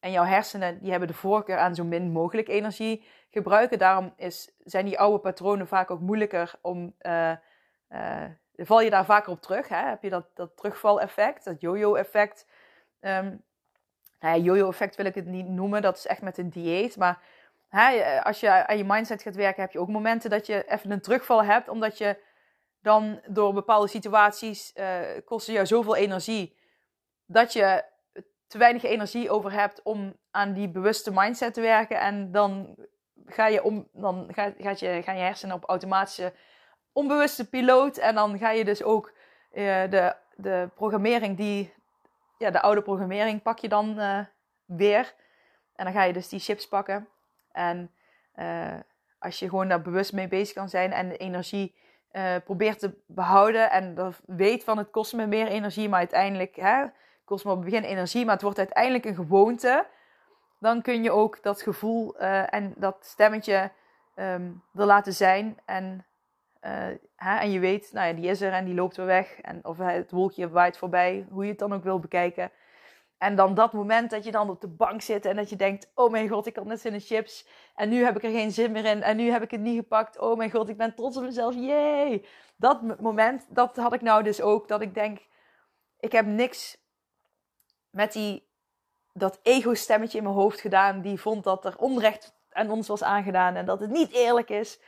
En 0.00 0.10
jouw 0.10 0.24
hersenen 0.24 0.78
die 0.80 0.90
hebben 0.90 1.08
de 1.08 1.14
voorkeur 1.14 1.58
aan 1.58 1.74
zo 1.74 1.84
min 1.84 2.10
mogelijk 2.10 2.48
energie 2.48 3.04
gebruiken. 3.30 3.78
Daarom 3.78 4.12
is, 4.16 4.54
zijn 4.64 4.84
die 4.84 4.98
oude 4.98 5.18
patronen 5.18 5.66
vaak 5.66 5.90
ook 5.90 6.00
moeilijker 6.00 6.54
om. 6.62 6.94
Uh, 7.00 7.32
val 8.56 8.80
je 8.80 8.90
daar 8.90 9.04
vaker 9.04 9.32
op 9.32 9.40
terug? 9.40 9.68
Hè? 9.68 9.88
Heb 9.88 10.02
je 10.02 10.10
dat, 10.10 10.26
dat 10.34 10.56
terugvaleffect, 10.56 11.44
dat 11.44 11.60
yo-yo-effect? 11.60 12.46
Um, 13.00 13.44
nou 14.22 14.36
ja, 14.36 14.42
yo-yo-effect 14.42 14.96
wil 14.96 15.06
ik 15.06 15.14
het 15.14 15.26
niet 15.26 15.48
noemen. 15.48 15.82
Dat 15.82 15.96
is 15.96 16.06
echt 16.06 16.22
met 16.22 16.38
een 16.38 16.50
dieet. 16.50 16.96
Maar 16.96 17.18
hè, 17.68 18.20
als 18.24 18.40
je 18.40 18.66
aan 18.66 18.76
je 18.76 18.84
mindset 18.84 19.22
gaat 19.22 19.34
werken, 19.34 19.62
heb 19.62 19.72
je 19.72 19.78
ook 19.78 19.88
momenten 19.88 20.30
dat 20.30 20.46
je 20.46 20.64
even 20.68 20.90
een 20.90 21.00
terugval 21.00 21.44
hebt. 21.44 21.68
Omdat 21.68 21.98
je 21.98 22.16
dan 22.80 23.20
door 23.26 23.52
bepaalde 23.52 23.88
situaties 23.88 24.72
uh, 24.74 25.00
kosten 25.24 25.52
jou 25.52 25.66
zoveel 25.66 25.96
energie. 25.96 26.56
Dat 27.26 27.52
je 27.52 27.84
te 28.46 28.58
weinig 28.58 28.82
energie 28.82 29.30
over 29.30 29.52
hebt 29.52 29.82
om 29.82 30.16
aan 30.30 30.52
die 30.52 30.68
bewuste 30.68 31.10
mindset 31.14 31.54
te 31.54 31.60
werken. 31.60 32.00
En 32.00 32.32
dan 32.32 32.76
ga 33.26 33.46
je, 33.46 33.62
om, 33.62 33.88
dan 33.92 34.28
gaat, 34.32 34.52
gaat 34.58 34.80
je, 34.80 35.00
gaan 35.04 35.16
je 35.16 35.22
hersenen 35.22 35.56
op 35.56 35.64
automatische 35.64 36.32
onbewuste 36.92 37.48
piloot. 37.48 37.96
En 37.96 38.14
dan 38.14 38.38
ga 38.38 38.50
je 38.50 38.64
dus 38.64 38.82
ook 38.82 39.12
uh, 39.52 39.82
de, 39.90 40.14
de 40.36 40.68
programmering 40.74 41.36
die 41.36 41.72
ja, 42.42 42.50
de 42.50 42.60
oude 42.60 42.82
programmering 42.82 43.42
pak 43.42 43.58
je 43.58 43.68
dan 43.68 43.98
uh, 43.98 44.18
weer. 44.64 45.14
En 45.74 45.84
dan 45.84 45.94
ga 45.94 46.02
je 46.02 46.12
dus 46.12 46.28
die 46.28 46.40
chips 46.40 46.68
pakken. 46.68 47.08
En 47.52 47.90
uh, 48.36 48.74
als 49.18 49.38
je 49.38 49.48
gewoon 49.48 49.68
daar 49.68 49.82
bewust 49.82 50.12
mee 50.12 50.28
bezig 50.28 50.54
kan 50.54 50.68
zijn 50.68 50.92
en 50.92 51.08
de 51.08 51.16
energie 51.16 51.74
uh, 52.12 52.34
probeert 52.44 52.78
te 52.78 52.94
behouden. 53.06 53.70
En 53.70 53.94
dat 53.94 54.20
weet 54.26 54.64
van 54.64 54.78
het 54.78 54.90
kost 54.90 55.12
me 55.12 55.26
meer 55.26 55.46
energie, 55.46 55.88
maar 55.88 55.98
uiteindelijk 55.98 56.56
hè, 56.56 56.84
kost 57.24 57.44
me 57.44 57.50
op 57.50 57.56
het 57.56 57.70
begin 57.70 57.84
energie, 57.84 58.24
maar 58.24 58.34
het 58.34 58.42
wordt 58.42 58.58
uiteindelijk 58.58 59.04
een 59.04 59.14
gewoonte. 59.14 59.86
Dan 60.58 60.82
kun 60.82 61.02
je 61.02 61.10
ook 61.10 61.42
dat 61.42 61.62
gevoel 61.62 62.18
en 62.18 62.74
dat 62.76 62.96
stemmetje 63.00 63.70
um, 64.16 64.62
er 64.74 64.84
laten 64.84 65.12
zijn. 65.12 65.58
En 65.64 66.06
hè, 67.16 67.36
en 67.38 67.50
je 67.50 67.58
weet, 67.58 67.92
nou 67.92 68.06
ja, 68.06 68.12
die 68.12 68.30
is 68.30 68.40
er 68.40 68.52
en 68.52 68.64
die 68.64 68.74
loopt 68.74 68.96
weer 68.96 69.06
weg. 69.06 69.40
En, 69.40 69.64
of 69.64 69.78
het 69.78 70.10
wolkje 70.10 70.48
waait 70.48 70.78
voorbij, 70.78 71.26
hoe 71.30 71.44
je 71.44 71.50
het 71.50 71.58
dan 71.58 71.72
ook 71.72 71.84
wil 71.84 71.98
bekijken. 71.98 72.50
En 73.22 73.36
dan 73.36 73.54
dat 73.54 73.72
moment 73.72 74.10
dat 74.10 74.24
je 74.24 74.30
dan 74.30 74.50
op 74.50 74.60
de 74.60 74.68
bank 74.68 75.02
zit 75.02 75.24
en 75.24 75.36
dat 75.36 75.50
je 75.50 75.56
denkt: 75.56 75.90
Oh 75.94 76.10
mijn 76.10 76.28
god, 76.28 76.46
ik 76.46 76.56
had 76.56 76.64
net 76.64 76.80
zin 76.80 76.92
in 76.92 77.00
chips. 77.00 77.46
En 77.74 77.88
nu 77.88 78.04
heb 78.04 78.16
ik 78.16 78.22
er 78.22 78.30
geen 78.30 78.50
zin 78.50 78.72
meer 78.72 78.84
in. 78.84 79.02
En 79.02 79.16
nu 79.16 79.30
heb 79.30 79.42
ik 79.42 79.50
het 79.50 79.60
niet 79.60 79.76
gepakt. 79.76 80.18
Oh 80.18 80.36
mijn 80.36 80.50
god, 80.50 80.68
ik 80.68 80.76
ben 80.76 80.94
trots 80.94 81.16
op 81.16 81.22
mezelf. 81.22 81.54
Yay! 81.54 82.24
Dat 82.56 83.00
moment, 83.00 83.46
dat 83.48 83.76
had 83.76 83.92
ik 83.92 84.00
nou 84.00 84.22
dus 84.22 84.40
ook. 84.40 84.68
Dat 84.68 84.80
ik 84.80 84.94
denk: 84.94 85.18
Ik 86.00 86.12
heb 86.12 86.26
niks 86.26 86.78
met 87.90 88.12
die, 88.12 88.48
dat 89.12 89.38
ego-stemmetje 89.42 90.18
in 90.18 90.24
mijn 90.24 90.36
hoofd 90.36 90.60
gedaan. 90.60 91.00
Die 91.00 91.20
vond 91.20 91.44
dat 91.44 91.64
er 91.64 91.78
onrecht 91.78 92.34
aan 92.52 92.70
ons 92.70 92.88
was 92.88 93.02
aangedaan. 93.02 93.54
En 93.56 93.66
dat 93.66 93.80
het 93.80 93.90
niet 93.90 94.12
eerlijk 94.12 94.48
is. 94.48 94.80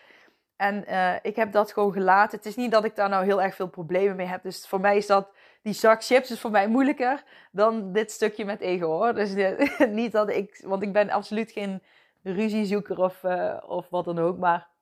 En 0.56 0.84
uh, 0.88 1.14
ik 1.22 1.36
heb 1.36 1.52
dat 1.52 1.72
gewoon 1.72 1.92
gelaten. 1.92 2.38
Het 2.38 2.46
is 2.46 2.56
niet 2.56 2.70
dat 2.70 2.84
ik 2.84 2.96
daar 2.96 3.08
nou 3.08 3.24
heel 3.24 3.42
erg 3.42 3.54
veel 3.54 3.68
problemen 3.68 4.16
mee 4.16 4.26
heb. 4.26 4.42
Dus 4.42 4.66
voor 4.66 4.80
mij 4.80 4.96
is 4.96 5.06
dat, 5.06 5.28
die 5.62 5.72
zak 5.72 6.04
chips 6.04 6.30
is 6.30 6.40
voor 6.40 6.50
mij 6.50 6.68
moeilijker 6.68 7.24
dan 7.52 7.92
dit 7.92 8.10
stukje 8.10 8.44
met 8.44 8.60
ego 8.60 8.86
hoor. 8.86 9.14
Dus 9.14 9.34
de, 9.34 9.74
niet 9.90 10.12
dat 10.12 10.28
ik, 10.28 10.62
want 10.64 10.82
ik 10.82 10.92
ben 10.92 11.10
absoluut 11.10 11.50
geen 11.52 11.82
ruziezoeker 12.22 12.98
of, 12.98 13.22
uh, 13.22 13.56
of 13.66 13.88
wat 13.88 14.04
dan 14.04 14.18
ook. 14.18 14.38
Maar 14.38 14.72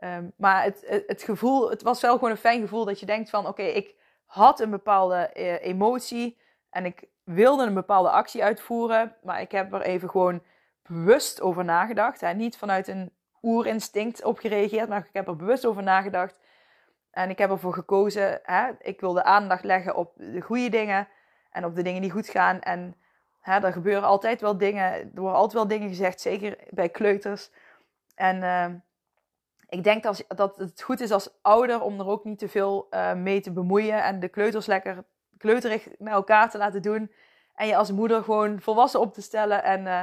Ehm, 0.00 0.28
maar 0.36 0.62
het, 0.62 1.04
het, 1.06 1.22
gevoel, 1.22 1.70
het 1.70 1.82
was 1.82 2.00
wel 2.00 2.14
gewoon 2.14 2.30
een 2.30 2.36
fijn 2.36 2.60
gevoel 2.60 2.84
dat 2.84 3.00
je 3.00 3.06
denkt 3.06 3.30
van 3.30 3.46
oké, 3.46 3.62
ik 3.62 3.94
had 4.24 4.60
een 4.60 4.70
bepaalde 4.70 5.16
eh, 5.16 5.64
emotie 5.66 6.38
en 6.70 6.84
ik 6.84 7.08
wilde 7.24 7.64
een 7.64 7.74
bepaalde 7.74 8.10
actie 8.10 8.44
uitvoeren, 8.44 9.16
maar 9.22 9.40
ik 9.40 9.50
heb 9.50 9.72
er 9.72 9.80
even 9.80 10.10
gewoon 10.10 10.42
bewust 10.82 11.40
over 11.40 11.64
nagedacht. 11.64 12.20
Hè? 12.20 12.32
Niet 12.32 12.56
vanuit 12.56 12.88
een 12.88 13.12
oerinstinct 13.42 14.24
op 14.24 14.38
gereageerd, 14.38 14.88
maar 14.88 14.98
ik 14.98 15.12
heb 15.12 15.28
er 15.28 15.36
bewust 15.36 15.66
over 15.66 15.82
nagedacht. 15.82 16.38
En 17.10 17.30
ik 17.30 17.38
heb 17.38 17.50
ervoor 17.50 17.72
gekozen, 17.72 18.40
hè? 18.42 18.70
ik 18.78 19.00
wil 19.00 19.12
de 19.12 19.24
aandacht 19.24 19.64
leggen 19.64 19.96
op 19.96 20.12
de 20.16 20.40
goede 20.40 20.68
dingen 20.68 21.08
en 21.50 21.64
op 21.64 21.74
de 21.74 21.82
dingen 21.82 22.02
die 22.02 22.10
goed 22.10 22.28
gaan. 22.28 22.60
En 22.60 22.94
hè, 23.40 23.60
er 23.60 23.72
gebeuren 23.72 24.08
altijd 24.08 24.40
wel 24.40 24.58
dingen, 24.58 24.92
er 24.92 25.10
worden 25.14 25.36
altijd 25.36 25.52
wel 25.52 25.68
dingen 25.68 25.88
gezegd, 25.88 26.20
zeker 26.20 26.58
bij 26.70 26.88
kleuters. 26.88 27.50
En 28.14 28.36
uh, 28.42 28.66
ik 29.68 29.84
denk 29.84 30.02
dat, 30.02 30.24
dat 30.28 30.56
het 30.56 30.82
goed 30.82 31.00
is 31.00 31.10
als 31.10 31.30
ouder 31.42 31.80
om 31.80 32.00
er 32.00 32.06
ook 32.06 32.24
niet 32.24 32.38
te 32.38 32.48
veel 32.48 32.86
uh, 32.90 33.14
mee 33.14 33.40
te 33.40 33.52
bemoeien 33.52 34.02
en 34.02 34.20
de 34.20 34.28
kleuters 34.28 34.66
lekker 34.66 35.04
kleuterig 35.38 35.88
met 35.98 36.12
elkaar 36.12 36.50
te 36.50 36.58
laten 36.58 36.82
doen. 36.82 37.12
En 37.54 37.66
je 37.66 37.76
als 37.76 37.90
moeder 37.90 38.22
gewoon 38.22 38.60
volwassen 38.60 39.00
op 39.00 39.14
te 39.14 39.22
stellen 39.22 39.64
en 39.64 39.86
uh, 39.86 40.02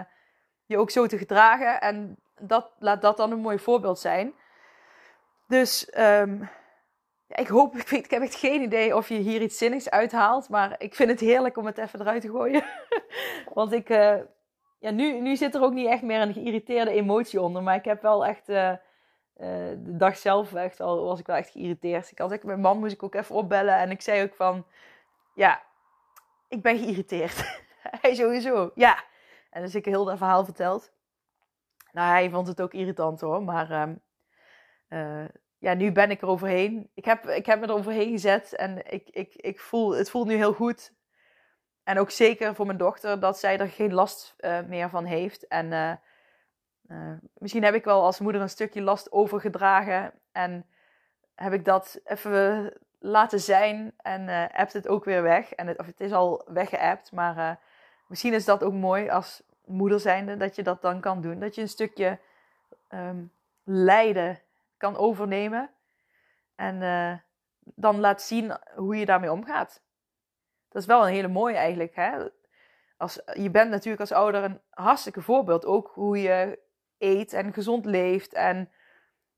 je 0.65 0.78
ook 0.78 0.89
zo 0.89 1.06
te 1.06 1.17
gedragen. 1.17 1.82
En 1.82 2.17
dat, 2.39 2.71
laat 2.80 3.02
dat 3.02 3.17
dan 3.17 3.32
een 3.32 3.39
mooi 3.39 3.60
voorbeeld 3.60 4.00
zijn. 4.00 4.34
Dus 5.47 5.89
ja, 7.28 7.36
ik 7.36 7.47
hoop, 7.47 7.76
ik, 7.82 7.88
weet, 7.88 8.06
ik 8.06 8.12
heb 8.12 8.21
echt 8.21 8.36
geen 8.36 8.62
idee 8.62 8.95
of 8.95 9.10
je 9.10 9.15
hier 9.15 9.41
iets 9.41 9.58
zinnigs 9.58 9.89
uithaalt. 9.89 10.50
Maar 10.50 10.76
ik 10.78 10.95
vind 10.95 11.10
het 11.10 11.19
heerlijk 11.19 11.58
om 11.58 11.65
het 11.65 11.78
even 11.78 12.02
eruit 12.02 12.21
te 12.21 12.30
gooien. 12.30 12.63
Want 13.54 13.71
ik, 13.73 13.89
uh, 13.89 14.15
ja, 14.80 14.89
nu, 14.89 15.19
nu 15.19 15.36
zit 15.36 15.56
er 15.56 15.62
ook 15.62 15.73
niet 15.73 15.88
echt 15.88 16.02
meer 16.02 16.21
een 16.21 16.34
geïrriteerde 16.34 16.91
emotie 16.91 17.41
onder. 17.41 17.63
Maar 17.63 17.76
ik 17.76 17.86
heb 17.86 18.02
wel 18.02 18.26
echt, 18.26 18.50
uh, 18.50 18.73
de 19.36 19.95
dag 19.97 20.17
zelf 20.17 20.54
echt 20.54 20.80
al, 20.80 21.04
was 21.04 21.19
ik 21.19 21.28
wel 21.28 21.36
echt 21.36 21.50
geïrriteerd. 21.50 22.12
Ik 22.12 22.17
had 22.17 22.34
ook, 22.34 22.43
mijn 22.43 22.62
man 22.62 22.80
moest 22.80 22.93
ik 22.93 23.04
ook 23.04 23.15
even 23.15 23.36
opbellen. 23.36 23.76
En 23.76 23.91
ik 23.91 24.02
zei 24.02 24.23
ook 24.23 24.36
van, 24.36 24.65
ja, 25.36 25.62
ik 26.47 26.62
ben 26.62 26.78
geïrriteerd. 26.78 27.62
hij 28.02 28.15
sowieso, 28.15 28.71
ja. 28.76 29.04
En 29.50 29.62
dus 29.62 29.76
ik 29.76 29.86
heel 29.86 30.06
dat 30.06 30.17
verhaal 30.17 30.45
verteld. 30.45 30.91
Nou, 31.98 32.10
hij 32.10 32.30
vond 32.30 32.48
het 32.48 32.62
ook 32.62 32.74
irritant 32.74 33.22
hoor, 33.22 33.44
maar 33.44 33.82
um, 33.82 34.02
uh, 34.90 35.26
ja, 35.58 35.74
nu 35.74 35.92
ben 35.92 36.12
ik 36.12 36.22
er 36.22 36.28
overheen. 36.28 36.90
Ik 36.94 37.06
heb, 37.06 37.28
ik 37.28 37.46
heb 37.46 37.60
me 37.60 37.66
er 37.66 37.74
overheen 37.74 38.12
gezet 38.12 38.56
en 38.56 38.92
ik, 38.92 39.10
ik, 39.10 39.36
ik 39.36 39.60
voel, 39.60 39.96
het 39.96 40.10
voelt 40.10 40.28
nu 40.28 40.36
heel 40.36 40.54
goed. 40.54 40.94
En 41.84 42.00
ook 42.00 42.12
zeker 42.12 42.56
voor 42.56 42.66
mijn 42.66 42.78
dochter 42.78 43.20
dat 43.20 43.40
zij 43.40 43.60
er 43.60 43.70
geen 43.70 43.94
last 43.94 44.36
uh, 44.40 44.60
meer 44.62 44.90
van 44.90 45.06
heeft. 45.06 45.48
En 45.48 45.72
uh, 46.88 47.14
misschien 47.34 47.64
heb 47.64 47.74
ik 47.74 47.84
wel 47.84 48.04
als 48.04 48.20
moeder 48.20 48.42
een 48.42 48.50
stukje 48.50 48.82
last 48.82 49.12
overgedragen. 49.12 50.14
En 50.32 50.66
heb 51.36 51.54
ik 51.54 51.66
dat 51.66 52.00
even 52.04 52.74
laten 53.00 53.40
zijn 53.40 53.94
en 53.98 54.52
appt 54.52 54.74
het 54.74 54.88
ook 54.88 55.06
weer 55.06 55.22
weg. 55.22 55.54
En 55.54 55.68
het, 55.68 55.80
of 55.80 55.86
het 55.86 56.00
is 56.00 56.12
al 56.12 56.46
weggeappt, 56.48 57.12
maar 57.12 57.60
misschien 58.08 58.34
is 58.34 58.46
dat 58.46 58.64
ook 58.64 58.74
mooi 58.74 59.10
als 59.10 59.44
moeder 59.68 60.00
zijnde 60.00 60.38
dat 60.38 60.56
je 60.56 60.64
dat 60.64 60.82
dan 60.82 61.00
kan 61.00 61.22
doen. 61.22 61.40
Dat 61.40 61.56
je 61.56 61.62
een 61.62 61.70
stukje 61.70 62.20
um, 62.90 63.32
lijden 63.64 64.42
kan 64.78 64.98
overnemen 64.98 65.70
en 66.56 66.82
uh, 66.82 67.14
dan 67.60 68.00
laat 68.00 68.22
zien 68.22 68.58
hoe 68.76 68.96
je 68.96 69.06
daarmee 69.06 69.32
omgaat. 69.32 69.82
Dat 70.70 70.82
is 70.82 70.88
wel 70.88 71.02
een 71.02 71.14
hele 71.14 71.28
mooie 71.28 71.56
eigenlijk. 71.56 71.96
Hè? 71.96 72.28
Als, 72.98 73.22
je 73.34 73.52
bent 73.52 73.70
natuurlijk 73.70 74.02
als 74.02 74.12
ouder 74.12 74.44
een 74.44 74.62
hartstikke 74.70 75.22
voorbeeld. 75.22 75.66
Ook 75.66 75.92
hoe 75.94 76.22
je 76.22 76.60
eet 76.98 77.34
en 77.34 77.54
gezond 77.54 77.86
leeft 77.86 78.34
en 78.34 78.72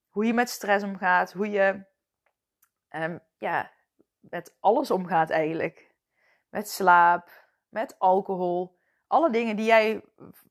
hoe 0.09 0.25
je 0.25 0.33
met 0.33 0.49
stress 0.49 0.85
omgaat, 0.85 1.33
hoe 1.33 1.49
je 1.49 1.83
um, 2.89 3.19
ja, 3.37 3.71
met 4.19 4.55
alles 4.59 4.91
omgaat 4.91 5.29
eigenlijk. 5.29 5.91
Met 6.49 6.69
slaap, 6.69 7.29
met 7.69 7.99
alcohol. 7.99 8.78
Alle 9.09 9.29
dingen 9.29 9.55
die 9.55 9.65
jij 9.65 10.01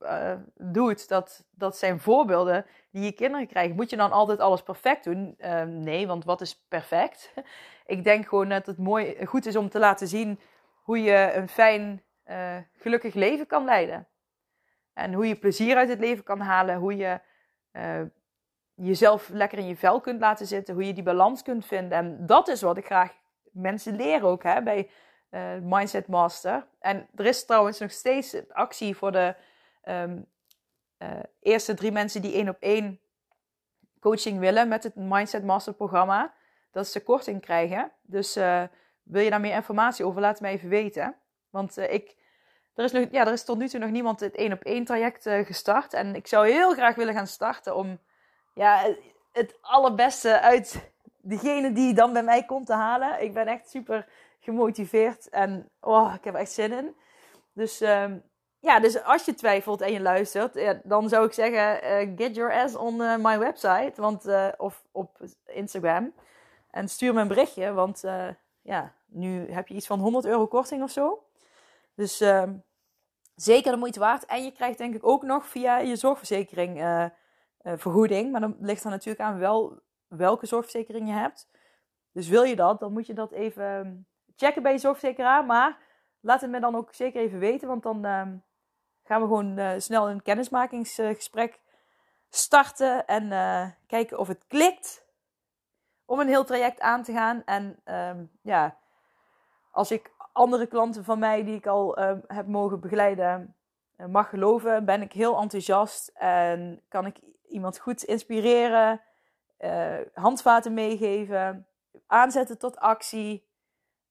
uh, 0.00 0.32
doet, 0.54 1.08
dat, 1.08 1.44
dat 1.50 1.76
zijn 1.76 2.00
voorbeelden 2.00 2.66
die 2.90 3.04
je 3.04 3.12
kinderen 3.12 3.46
krijgen. 3.46 3.76
Moet 3.76 3.90
je 3.90 3.96
dan 3.96 4.12
altijd 4.12 4.40
alles 4.40 4.62
perfect 4.62 5.04
doen? 5.04 5.34
Uh, 5.38 5.62
nee, 5.62 6.06
want 6.06 6.24
wat 6.24 6.40
is 6.40 6.64
perfect? 6.68 7.32
Ik 7.86 8.04
denk 8.04 8.28
gewoon 8.28 8.48
dat 8.48 8.66
het 8.66 8.78
mooi, 8.78 9.26
goed 9.26 9.46
is 9.46 9.56
om 9.56 9.68
te 9.68 9.78
laten 9.78 10.08
zien 10.08 10.40
hoe 10.82 11.02
je 11.02 11.32
een 11.34 11.48
fijn, 11.48 12.02
uh, 12.26 12.56
gelukkig 12.76 13.14
leven 13.14 13.46
kan 13.46 13.64
leiden. 13.64 14.06
En 14.92 15.12
hoe 15.12 15.28
je 15.28 15.36
plezier 15.36 15.76
uit 15.76 15.88
het 15.88 16.00
leven 16.00 16.24
kan 16.24 16.40
halen. 16.40 16.76
Hoe 16.76 16.96
je 16.96 17.20
uh, 17.72 18.00
jezelf 18.74 19.28
lekker 19.28 19.58
in 19.58 19.66
je 19.66 19.76
vel 19.76 20.00
kunt 20.00 20.20
laten 20.20 20.46
zitten. 20.46 20.74
Hoe 20.74 20.86
je 20.86 20.92
die 20.92 21.02
balans 21.02 21.42
kunt 21.42 21.66
vinden. 21.66 21.98
En 21.98 22.26
dat 22.26 22.48
is 22.48 22.62
wat 22.62 22.76
ik 22.76 22.86
graag 22.86 23.12
mensen 23.52 23.96
leren 23.96 24.28
ook 24.28 24.42
hè, 24.42 24.62
bij 24.62 24.90
uh, 25.30 25.54
Mindset 25.62 26.06
Master. 26.06 26.66
En 26.78 27.08
er 27.14 27.26
is 27.26 27.44
trouwens 27.44 27.78
nog 27.78 27.90
steeds 27.90 28.36
actie 28.48 28.96
voor 28.96 29.12
de 29.12 29.34
um, 29.84 30.26
uh, 30.98 31.08
eerste 31.40 31.74
drie 31.74 31.92
mensen 31.92 32.22
die 32.22 32.32
één 32.32 32.48
op 32.48 32.56
één 32.60 33.00
coaching 34.00 34.38
willen 34.38 34.68
met 34.68 34.82
het 34.82 34.94
Mindset 34.94 35.44
Master 35.44 35.74
programma. 35.74 36.34
Dat 36.70 36.86
ze 36.86 37.02
korting 37.02 37.40
krijgen. 37.40 37.92
Dus 38.02 38.36
uh, 38.36 38.62
wil 39.02 39.22
je 39.22 39.30
daar 39.30 39.40
meer 39.40 39.54
informatie 39.54 40.04
over, 40.04 40.20
laat 40.20 40.40
mij 40.40 40.52
even 40.52 40.68
weten. 40.68 41.16
Want 41.50 41.76
ik, 41.76 42.16
er, 42.74 42.84
is 42.84 42.92
nog, 42.92 43.06
ja, 43.10 43.26
er 43.26 43.32
is 43.32 43.44
tot 43.44 43.58
nu 43.58 43.68
toe 43.68 43.80
nog 43.80 43.90
niemand 43.90 44.20
het 44.20 44.34
één 44.34 44.52
op 44.52 44.62
één 44.62 44.84
traject 44.84 45.22
gestart. 45.22 45.92
En 45.92 46.14
ik 46.14 46.26
zou 46.26 46.50
heel 46.50 46.72
graag 46.72 46.94
willen 46.94 47.14
gaan 47.14 47.26
starten 47.26 47.76
om 47.76 47.98
ja, 48.54 48.94
het 49.32 49.58
allerbeste 49.60 50.40
uit 50.40 50.90
degene 51.20 51.72
die 51.72 51.94
dan 51.94 52.12
bij 52.12 52.22
mij 52.22 52.44
komt 52.44 52.66
te 52.66 52.72
halen. 52.72 53.22
Ik 53.22 53.34
ben 53.34 53.46
echt 53.46 53.70
super 53.70 54.06
gemotiveerd 54.48 55.28
en 55.28 55.70
oh, 55.80 56.14
ik 56.16 56.24
heb 56.24 56.34
echt 56.34 56.52
zin 56.52 56.72
in. 56.72 56.96
Dus 57.52 57.80
um, 57.80 58.22
ja, 58.58 58.80
dus 58.80 59.02
als 59.02 59.24
je 59.24 59.34
twijfelt 59.34 59.80
en 59.80 59.92
je 59.92 60.00
luistert, 60.00 60.80
dan 60.84 61.08
zou 61.08 61.26
ik 61.26 61.32
zeggen: 61.32 61.84
uh, 61.84 62.16
get 62.16 62.34
your 62.34 62.52
ass 62.62 62.76
on 62.76 63.00
uh, 63.00 63.16
my 63.16 63.38
website 63.38 63.92
want, 63.96 64.26
uh, 64.26 64.48
of 64.56 64.84
op 64.92 65.18
Instagram. 65.46 66.14
En 66.70 66.88
stuur 66.88 67.14
me 67.14 67.20
een 67.20 67.28
berichtje, 67.28 67.72
want 67.72 68.04
ja, 68.62 68.94
nu 69.06 69.50
heb 69.50 69.68
je 69.68 69.74
iets 69.74 69.86
van 69.86 70.00
100 70.00 70.24
euro 70.24 70.46
korting 70.46 70.82
of 70.82 70.90
zo. 70.90 71.22
Dus 71.94 72.20
ehm, 72.20 72.54
zeker 73.34 73.72
de 73.72 73.78
moeite 73.78 73.98
waard. 73.98 74.24
En 74.24 74.44
je 74.44 74.52
krijgt 74.52 74.78
denk 74.78 74.94
ik 74.94 75.06
ook 75.06 75.22
nog 75.22 75.46
via 75.46 75.78
je 75.78 75.96
zorgverzekering 75.96 77.10
vergoeding. 77.62 78.30
Maar 78.32 78.40
dan 78.40 78.56
ligt 78.60 78.84
er 78.84 78.90
natuurlijk 78.90 79.20
aan 79.20 79.38
wel 79.38 79.80
welke 80.08 80.46
zorgverzekering 80.46 81.08
je 81.08 81.14
hebt. 81.14 81.48
Dus 82.12 82.28
wil 82.28 82.42
je 82.42 82.56
dat, 82.56 82.80
dan 82.80 82.92
moet 82.92 83.06
je 83.06 83.14
dat 83.14 83.32
even 83.32 83.64
ehm, 83.64 83.94
checken 84.38 84.62
bij 84.62 84.72
je 84.72 84.78
zorgverzekeraar. 84.78 85.44
Maar 85.44 85.78
laat 86.20 86.40
het 86.40 86.50
me 86.50 86.60
dan 86.60 86.76
ook 86.76 86.94
zeker 86.94 87.20
even 87.20 87.38
weten, 87.38 87.68
want 87.68 87.82
dan 87.82 87.96
uh, 87.96 88.22
gaan 89.04 89.20
we 89.20 89.26
gewoon 89.26 89.58
uh, 89.58 89.70
snel 89.76 90.10
een 90.10 90.22
kennismakingsgesprek 90.22 91.60
starten 92.28 93.06
en 93.06 93.24
uh, 93.24 93.66
kijken 93.86 94.18
of 94.18 94.28
het 94.28 94.46
klikt 94.46 95.06
om 96.04 96.20
een 96.20 96.28
heel 96.28 96.44
traject 96.44 96.80
aan 96.80 97.02
te 97.02 97.12
gaan. 97.12 97.42
En 97.44 97.80
um, 97.84 98.30
ja, 98.42 98.78
als 99.70 99.90
ik 99.90 100.10
andere 100.32 100.66
klanten 100.66 101.04
van 101.04 101.18
mij 101.18 101.44
die 101.44 101.56
ik 101.56 101.66
al 101.66 101.98
uh, 101.98 102.12
heb 102.26 102.46
mogen 102.46 102.80
begeleiden 102.80 103.56
eh, 103.96 104.06
mag 104.06 104.28
geloven, 104.28 104.84
ben 104.84 105.02
ik 105.02 105.12
heel 105.12 105.40
enthousiast 105.40 106.08
en 106.14 106.82
kan 106.88 107.06
ik 107.06 107.18
iemand 107.48 107.78
goed 107.78 108.02
inspireren 108.02 109.02
handvaten 110.14 110.74
meegeven, 110.74 111.66
aanzetten 112.06 112.58
tot 112.58 112.76
actie. 112.76 113.47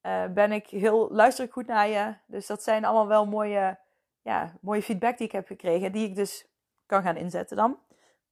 Uh, 0.04 0.26
ben 0.26 0.52
ik 0.52 0.68
heel, 0.68 1.12
luister 1.12 1.46
ik 1.46 1.52
goed 1.52 1.68
naar 1.68 1.88
je. 1.88 2.14
Dus 2.26 2.48
dat 2.48 2.64
zijn 2.64 2.86
allemaal 2.86 3.08
wel 3.08 3.26
mooie, 3.26 3.78
ja, 4.22 4.54
mooie 4.62 4.82
feedback 4.82 5.18
die 5.18 5.28
ik 5.28 5.32
heb 5.32 5.48
gekregen, 5.48 5.92
die 5.92 6.10
ik 6.10 6.16
dus 6.16 6.48
kan 6.86 7.02
gaan 7.02 7.16
inzetten 7.16 7.58
dan. 7.58 7.80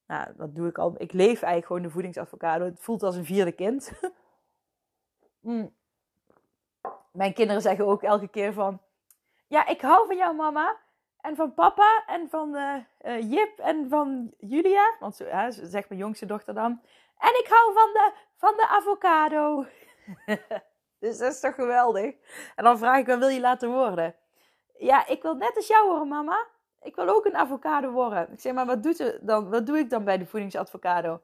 Nou, 0.08 0.28
dat 0.38 0.56
doe 0.56 0.68
ik 0.68 0.78
al. 0.78 0.96
Ik 0.98 1.14
leef 1.14 1.42
eigenlijk 1.42 1.66
gewoon 1.66 1.82
de 1.82 1.90
voedingsadvocado. 1.90 2.66
Het 2.66 2.80
voelt 2.80 3.04
als 3.04 3.16
een 3.16 3.26
vierde 3.26 3.52
kind. 3.52 3.92
mm. 5.40 5.74
Mijn 7.12 7.34
kinderen 7.34 7.62
zeggen 7.62 7.86
ook 7.86 8.04
elke 8.04 8.28
keer 8.28 8.54
van, 8.54 8.82
ja, 9.48 9.68
ik 9.68 9.82
hou 9.82 10.08
van 10.08 10.18
jou 10.18 10.36
mama. 10.36 10.78
En 11.22 11.36
van 11.36 11.54
papa 11.54 12.04
en 12.08 12.30
van 12.30 12.56
uh, 12.56 12.76
uh, 13.02 13.32
Jip 13.32 13.60
en 13.60 13.90
van 13.90 14.34
Julia. 14.38 14.96
Want 15.00 15.16
zegt 15.50 15.90
mijn 15.90 16.02
jongste 16.02 16.26
dochter 16.26 16.54
dan. 16.54 16.82
En 17.18 17.30
ik 17.30 17.48
hou 17.50 17.74
van 17.74 17.94
de, 17.94 18.12
van 18.36 18.54
de 18.56 18.68
avocado. 18.68 19.66
dus 21.06 21.18
dat 21.18 21.34
is 21.34 21.40
toch 21.40 21.56
geweldig. 21.56 22.16
En 22.56 22.64
dan 22.64 22.78
vraag 22.78 23.00
ik, 23.00 23.06
wat 23.06 23.18
wil 23.18 23.28
je 23.28 23.40
laten 23.40 23.70
worden? 23.70 24.16
Ja, 24.78 25.08
ik 25.08 25.22
wil 25.22 25.36
net 25.36 25.56
als 25.56 25.68
jou 25.68 25.88
worden, 25.88 26.08
mama. 26.08 26.46
Ik 26.82 26.96
wil 26.96 27.08
ook 27.08 27.26
een 27.26 27.36
avocado 27.36 27.92
worden. 27.92 28.32
Ik 28.32 28.40
zeg, 28.40 28.54
maar 28.54 28.66
wat, 28.66 28.84
doet 28.84 29.20
dan, 29.22 29.50
wat 29.50 29.66
doe 29.66 29.78
ik 29.78 29.90
dan 29.90 30.04
bij 30.04 30.18
de 30.18 30.26
voedingsadvocado? 30.26 31.22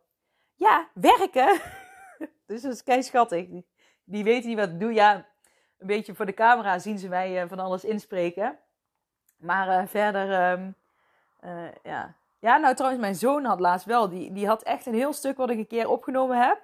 Ja, 0.55 0.87
werken. 0.93 1.59
dus 2.47 2.61
dat 2.61 2.73
is 2.73 2.83
kei 2.83 3.03
schattig. 3.03 3.47
Die, 4.03 4.23
weten 4.23 4.49
niet 4.49 4.59
wat 4.59 4.69
ik 4.69 4.79
doe. 4.79 4.93
Ja, 4.93 5.15
een 5.77 5.87
beetje 5.87 6.15
voor 6.15 6.25
de 6.25 6.33
camera 6.33 6.79
zien 6.79 6.99
ze 6.99 7.07
mij 7.07 7.43
uh, 7.43 7.49
van 7.49 7.59
alles 7.59 7.83
inspreken. 7.83 8.59
Maar 9.37 9.67
uh, 9.67 9.87
verder, 9.87 10.51
um, 10.51 10.75
uh, 11.43 11.71
ja, 11.83 12.15
Ja, 12.39 12.57
nou 12.57 12.75
trouwens, 12.75 13.01
mijn 13.01 13.15
zoon 13.15 13.45
had 13.45 13.59
laatst 13.59 13.85
wel. 13.85 14.09
Die, 14.09 14.33
die 14.33 14.47
had 14.47 14.63
echt 14.63 14.85
een 14.85 14.93
heel 14.93 15.13
stuk 15.13 15.37
wat 15.37 15.49
ik 15.49 15.57
een 15.57 15.67
keer 15.67 15.89
opgenomen 15.89 16.47
heb. 16.47 16.61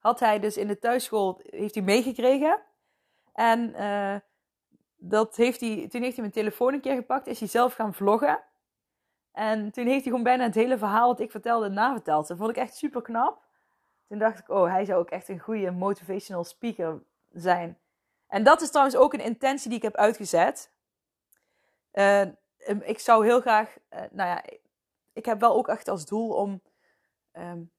Had 0.00 0.20
hij 0.20 0.38
dus 0.38 0.56
in 0.56 0.66
de 0.66 0.78
thuisschool, 0.78 1.40
heeft 1.44 1.74
hij 1.74 1.84
meegekregen. 1.84 2.62
En 3.32 3.70
uh, 3.70 4.16
dat 4.96 5.36
heeft 5.36 5.60
hij, 5.60 5.88
toen 5.88 6.02
heeft 6.02 6.16
hij 6.16 6.20
mijn 6.20 6.30
telefoon 6.30 6.72
een 6.72 6.80
keer 6.80 6.94
gepakt, 6.94 7.26
is 7.26 7.38
hij 7.38 7.48
zelf 7.48 7.74
gaan 7.74 7.94
vloggen. 7.94 8.42
En 9.32 9.70
toen 9.70 9.84
heeft 9.86 10.00
hij 10.00 10.10
gewoon 10.10 10.22
bijna 10.22 10.44
het 10.44 10.54
hele 10.54 10.78
verhaal 10.78 11.08
wat 11.08 11.20
ik 11.20 11.30
vertelde 11.30 11.68
naverteld. 11.68 12.28
Dat 12.28 12.36
vond 12.36 12.50
ik 12.50 12.56
echt 12.56 12.76
super 12.76 13.02
knap. 13.02 13.44
Toen 14.08 14.18
dacht 14.18 14.38
ik, 14.38 14.48
oh, 14.48 14.70
hij 14.70 14.84
zou 14.84 15.00
ook 15.00 15.10
echt 15.10 15.28
een 15.28 15.38
goede 15.38 15.70
motivational 15.70 16.44
speaker 16.44 17.02
zijn. 17.32 17.78
En 18.26 18.42
dat 18.44 18.60
is 18.60 18.70
trouwens 18.70 18.96
ook 18.96 19.12
een 19.12 19.20
intentie 19.20 19.68
die 19.68 19.78
ik 19.78 19.84
heb 19.84 19.96
uitgezet. 19.96 20.70
Uh, 21.92 22.22
ik 22.82 22.98
zou 22.98 23.24
heel 23.24 23.40
graag, 23.40 23.76
uh, 23.90 24.00
nou 24.10 24.28
ja, 24.28 24.42
ik 25.12 25.24
heb 25.24 25.40
wel 25.40 25.54
ook 25.54 25.68
echt 25.68 25.88
als 25.88 26.06
doel 26.06 26.28
om, 26.28 26.62
um, 27.32 27.70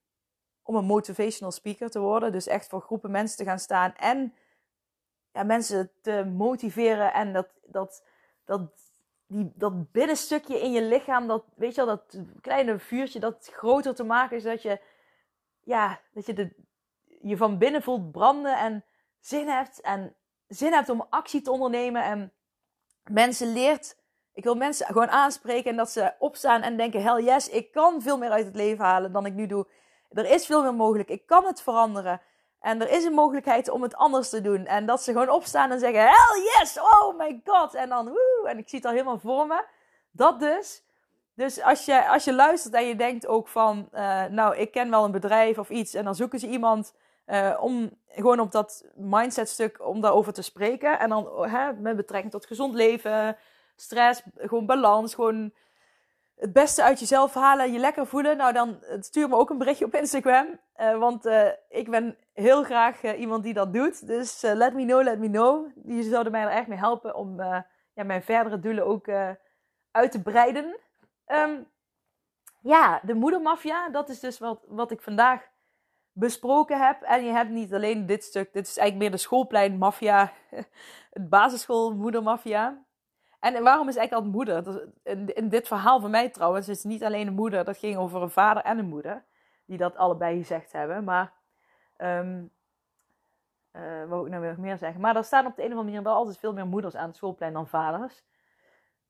om 0.64 0.76
een 0.76 0.86
motivational 0.86 1.52
speaker 1.52 1.90
te 1.90 2.00
worden. 2.00 2.32
Dus 2.32 2.48
echt 2.48 2.68
voor 2.68 2.82
groepen 2.82 3.12
mensen 3.12 3.38
te 3.38 3.44
gaan 3.44 3.60
staan 3.60 3.96
en 3.96 4.34
ja, 5.34 5.44
mensen 5.44 5.92
te 6.02 6.26
motiveren 6.36 7.14
en 7.14 7.34
dat, 7.34 7.48
dat, 7.66 8.04
dat, 8.46 8.62
die, 9.28 9.52
dat 9.56 9.92
binnenstukje 9.92 10.62
in 10.62 10.72
je 10.72 10.82
lichaam, 10.82 11.28
dat, 11.28 11.44
weet 11.56 11.76
je 11.76 11.86
wel, 11.86 11.96
dat 11.96 12.20
kleine 12.42 12.80
vuurtje, 12.80 13.20
dat 13.20 13.50
groter 13.54 13.96
te 13.96 14.04
maken, 14.04 14.42
zodat 14.42 14.62
je, 14.62 14.80
ja, 15.64 16.00
dat 16.14 16.26
je 16.26 16.34
de, 16.34 16.54
je 17.22 17.38
van 17.38 17.58
binnen 17.58 17.82
voelt 17.82 18.12
branden 18.12 18.58
en 18.58 18.86
zin 19.20 19.48
hebt 19.48 19.82
en 19.82 20.16
zin 20.48 20.74
hebt 20.74 20.90
om 20.90 21.06
actie 21.10 21.42
te 21.42 21.52
ondernemen 21.52 22.04
en 22.04 22.34
mensen 23.04 23.54
leert. 23.54 24.00
Ik 24.34 24.44
wil 24.44 24.56
mensen 24.56 24.86
gewoon 24.86 25.10
aanspreken 25.10 25.70
en 25.70 25.78
dat 25.78 25.92
ze 25.92 26.14
opstaan 26.20 26.62
en 26.62 26.78
denken: 26.78 27.02
hell 27.02 27.24
yes, 27.24 27.50
ik 27.50 27.72
kan 27.72 28.02
veel 28.02 28.18
meer 28.18 28.30
uit 28.30 28.46
het 28.46 28.56
leven 28.56 28.86
halen 28.86 29.12
dan 29.12 29.26
ik 29.26 29.34
nu 29.34 29.48
doe. 29.48 29.68
Er 30.14 30.32
is 30.32 30.46
veel 30.46 30.62
meer 30.62 30.74
mogelijk. 30.74 31.10
Ik 31.10 31.26
kan 31.26 31.46
het 31.46 31.62
veranderen. 31.62 32.22
En 32.60 32.82
er 32.82 32.90
is 32.90 33.04
een 33.04 33.14
mogelijkheid 33.14 33.70
om 33.70 33.82
het 33.82 33.96
anders 33.96 34.30
te 34.30 34.42
doen. 34.42 34.66
En 34.66 34.86
dat 34.86 35.02
ze 35.02 35.12
gewoon 35.12 35.30
opstaan 35.30 35.72
en 35.72 35.80
zeggen: 35.80 36.02
Hell 36.02 36.42
yes! 36.44 36.80
Oh 36.80 37.18
my 37.18 37.42
god! 37.46 37.74
En 37.74 37.90
dan 37.90 38.06
woe! 38.06 38.48
En 38.48 38.58
ik 38.58 38.70
zie 38.70 38.78
het 38.78 38.88
al 38.88 38.94
helemaal 38.94 39.20
voor 39.20 39.48
me. 39.48 39.64
Dat 40.12 40.40
dus. 40.40 40.84
Dus 41.34 41.62
als 41.62 41.86
je, 41.86 42.08
als 42.08 42.24
je 42.24 42.34
luistert 42.34 42.74
en 42.74 42.88
je 42.88 42.96
denkt 42.96 43.28
ook 43.28 43.48
van: 43.48 43.90
uh, 43.94 44.26
Nou, 44.26 44.56
ik 44.56 44.72
ken 44.72 44.90
wel 44.90 45.04
een 45.04 45.12
bedrijf 45.12 45.58
of 45.58 45.70
iets. 45.70 45.94
En 45.94 46.04
dan 46.04 46.16
zoeken 46.16 46.40
ze 46.40 46.48
iemand 46.48 46.94
uh, 47.28 47.58
om 47.60 47.90
gewoon 48.08 48.40
op 48.40 48.52
dat 48.52 48.86
mindset-stuk 48.96 49.88
om 49.88 50.02
daarover 50.02 50.34
te 50.34 50.42
spreken. 50.42 51.00
En 51.00 51.10
dan 51.10 51.50
hè, 51.50 51.74
met 51.74 51.96
betrekking 51.96 52.32
tot 52.32 52.46
gezond 52.46 52.74
leven, 52.74 53.38
stress, 53.76 54.24
gewoon 54.36 54.66
balans, 54.66 55.16
gewoon 55.16 55.54
het 56.42 56.54
beste 56.54 56.84
uit 56.84 57.00
jezelf 57.00 57.34
halen, 57.34 57.72
je 57.72 57.80
lekker 57.80 58.08
voelen, 58.08 58.38
nou 58.38 58.54
dan 58.54 58.84
eh, 58.84 59.02
stuur 59.02 59.30
me 59.30 59.36
ook 59.36 59.50
een 59.50 59.58
berichtje 59.58 59.86
op 59.86 59.96
Instagram. 59.96 60.60
Uh, 60.76 60.98
want 60.98 61.26
uh, 61.26 61.48
ik 61.70 61.90
ben 61.90 62.18
heel 62.34 62.64
graag 62.64 63.04
uh, 63.04 63.20
iemand 63.20 63.44
die 63.44 63.54
dat 63.54 63.74
doet. 63.74 64.08
Dus 64.08 64.42
let 64.42 64.74
me 64.74 64.86
know, 64.86 65.04
let 65.04 65.20
me 65.20 65.30
know. 65.30 65.72
Die 65.76 66.04
zouden 66.04 66.32
mij 66.32 66.42
er 66.42 66.50
echt 66.50 66.68
mee 66.68 66.78
helpen 66.78 67.16
om 67.16 67.42
ja, 67.94 68.04
mijn 68.04 68.24
verdere 68.24 68.60
doelen 68.60 68.86
ook 68.86 69.10
uit 69.92 70.12
te 70.12 70.22
breiden. 70.22 70.78
Um, 71.28 71.68
ja, 72.62 73.00
de 73.04 73.14
moedermafia, 73.14 73.90
dat 73.90 74.10
is 74.10 74.20
dus 74.20 74.40
wat, 74.40 74.66
wat 74.68 74.92
ik 74.92 75.02
vandaag 75.02 75.42
besproken 76.12 76.86
heb. 76.86 77.02
En 77.02 77.26
je 77.26 77.32
hebt 77.32 77.50
niet 77.50 77.74
alleen 77.74 78.06
dit 78.06 78.24
stuk, 78.24 78.54
dit 78.54 78.68
is 78.68 78.78
eigenlijk 78.78 78.98
meer 78.98 79.12
de 79.12 79.24
schoolpleinmafia, 79.24 80.34
het 81.16 81.30
basisschool 81.30 81.96
moedermafia. 81.96 82.86
En 83.42 83.64
waarom 83.64 83.88
is 83.88 83.96
eigenlijk 83.96 84.14
altijd 84.14 84.34
moeder? 84.34 84.90
In, 85.36 85.50
dit 85.50 85.68
verhaal 85.68 86.00
van 86.00 86.12
mij 86.12 86.30
trouwens 86.30 86.68
is 86.68 86.84
niet 86.84 87.04
alleen 87.04 87.28
een 87.28 87.34
moeder. 87.34 87.66
Dat 87.66 87.78
ging 87.78 87.98
over 87.98 88.22
een 88.22 88.30
vader 88.30 88.64
en 88.64 88.78
een 88.78 88.88
moeder. 88.88 89.24
Die 89.66 89.78
dat 89.78 89.96
allebei 89.96 90.38
gezegd 90.38 90.72
hebben. 90.72 91.04
Maar, 91.04 91.34
um, 91.98 92.52
uh, 93.74 94.06
wou 94.08 94.26
ik 94.26 94.32
nou 94.32 94.42
weer 94.42 94.60
meer 94.60 94.78
zeggen? 94.78 95.02
Maar 95.02 95.16
er 95.16 95.24
staan 95.24 95.46
op 95.46 95.56
de 95.56 95.62
een 95.62 95.72
of 95.72 95.78
andere 95.78 95.92
manier 95.92 96.04
wel 96.04 96.16
altijd 96.16 96.38
veel 96.38 96.54
meer 96.54 96.68
moeders 96.68 96.96
aan 96.96 97.08
het 97.08 97.16
schoolplein 97.16 97.54
dan 97.54 97.68
vaders. 97.68 98.24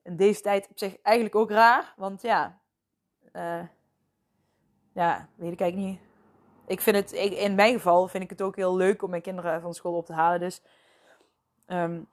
In 0.03 0.15
deze 0.15 0.41
tijd 0.41 0.67
op 0.69 0.77
zich 0.77 1.01
eigenlijk 1.01 1.35
ook 1.35 1.51
raar. 1.51 1.93
Want 1.95 2.21
ja, 2.21 2.59
uh, 3.33 3.63
ja, 4.93 5.27
weet 5.35 5.51
ik 5.51 5.61
eigenlijk 5.61 5.91
niet. 5.91 5.99
Ik 6.65 6.81
vind 6.81 6.95
het, 6.95 7.11
in 7.11 7.55
mijn 7.55 7.73
geval 7.73 8.07
vind 8.07 8.23
ik 8.23 8.29
het 8.29 8.41
ook 8.41 8.55
heel 8.55 8.75
leuk 8.75 9.01
om 9.01 9.09
mijn 9.09 9.21
kinderen 9.21 9.61
van 9.61 9.73
school 9.73 9.95
op 9.95 10.05
te 10.05 10.13
halen. 10.13 10.39
Dus 10.39 10.63
um, 11.67 12.09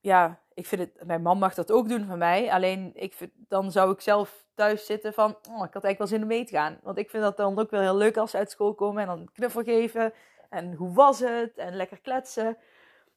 ja, 0.00 0.39
ik 0.54 0.66
vind 0.66 0.80
het, 0.80 1.06
mijn 1.06 1.22
man 1.22 1.38
mag 1.38 1.54
dat 1.54 1.70
ook 1.70 1.88
doen 1.88 2.04
van 2.04 2.18
mij. 2.18 2.52
Alleen 2.52 2.90
ik 2.94 3.14
dan 3.48 3.72
zou 3.72 3.92
ik 3.92 4.00
zelf 4.00 4.44
thuis 4.54 4.86
zitten 4.86 5.14
van, 5.14 5.30
oh, 5.30 5.64
ik 5.64 5.74
had 5.74 5.84
eigenlijk 5.84 5.98
wel 5.98 6.06
zin 6.06 6.22
om 6.22 6.28
mee 6.28 6.44
te 6.44 6.54
gaan. 6.54 6.78
Want 6.82 6.98
ik 6.98 7.10
vind 7.10 7.22
dat 7.22 7.36
dan 7.36 7.58
ook 7.58 7.70
wel 7.70 7.80
heel 7.80 7.96
leuk 7.96 8.16
als 8.16 8.30
ze 8.30 8.36
uit 8.36 8.50
school 8.50 8.74
komen 8.74 9.02
en 9.02 9.08
dan 9.08 9.28
knuffel 9.32 9.62
geven. 9.62 10.12
En 10.48 10.74
hoe 10.74 10.92
was 10.92 11.18
het? 11.18 11.56
En 11.56 11.76
lekker 11.76 12.00
kletsen. 12.00 12.56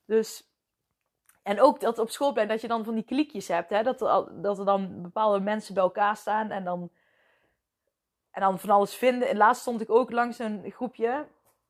Dus, 0.06 0.52
en 1.44 1.62
ook 1.62 1.80
dat 1.80 2.00
op 2.00 2.10
schoolplein, 2.10 2.48
dat 2.48 2.62
je 2.62 2.68
dan 2.68 2.84
van 2.84 2.94
die 2.94 3.04
kliekjes 3.04 3.48
hebt. 3.48 3.70
Hè? 3.70 3.84
Dat, 3.84 4.02
er, 4.02 4.42
dat 4.42 4.60
er 4.60 4.66
dan 4.66 5.02
bepaalde 5.02 5.40
mensen 5.40 5.74
bij 5.74 5.84
elkaar 5.84 6.18
staan 6.18 6.52
en 6.52 6.64
dan, 6.64 6.90
en 8.32 8.42
dan 8.42 8.60
van 8.60 8.70
alles 8.70 8.96
vinden. 8.96 9.30
En 9.30 9.38
laatst 9.38 9.62
stond 9.62 9.82
ik 9.82 9.90
ook 9.90 10.12
langs 10.12 10.40
een 10.40 10.72
groepje. 10.72 11.28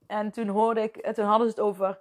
En 0.07 0.31
toen 0.31 0.47
hoorde 0.47 0.81
ik, 0.81 0.97
en 0.97 1.13
toen 1.13 1.25
hadden 1.25 1.49
ze 1.49 1.53
het 1.55 1.63
over, 1.63 1.99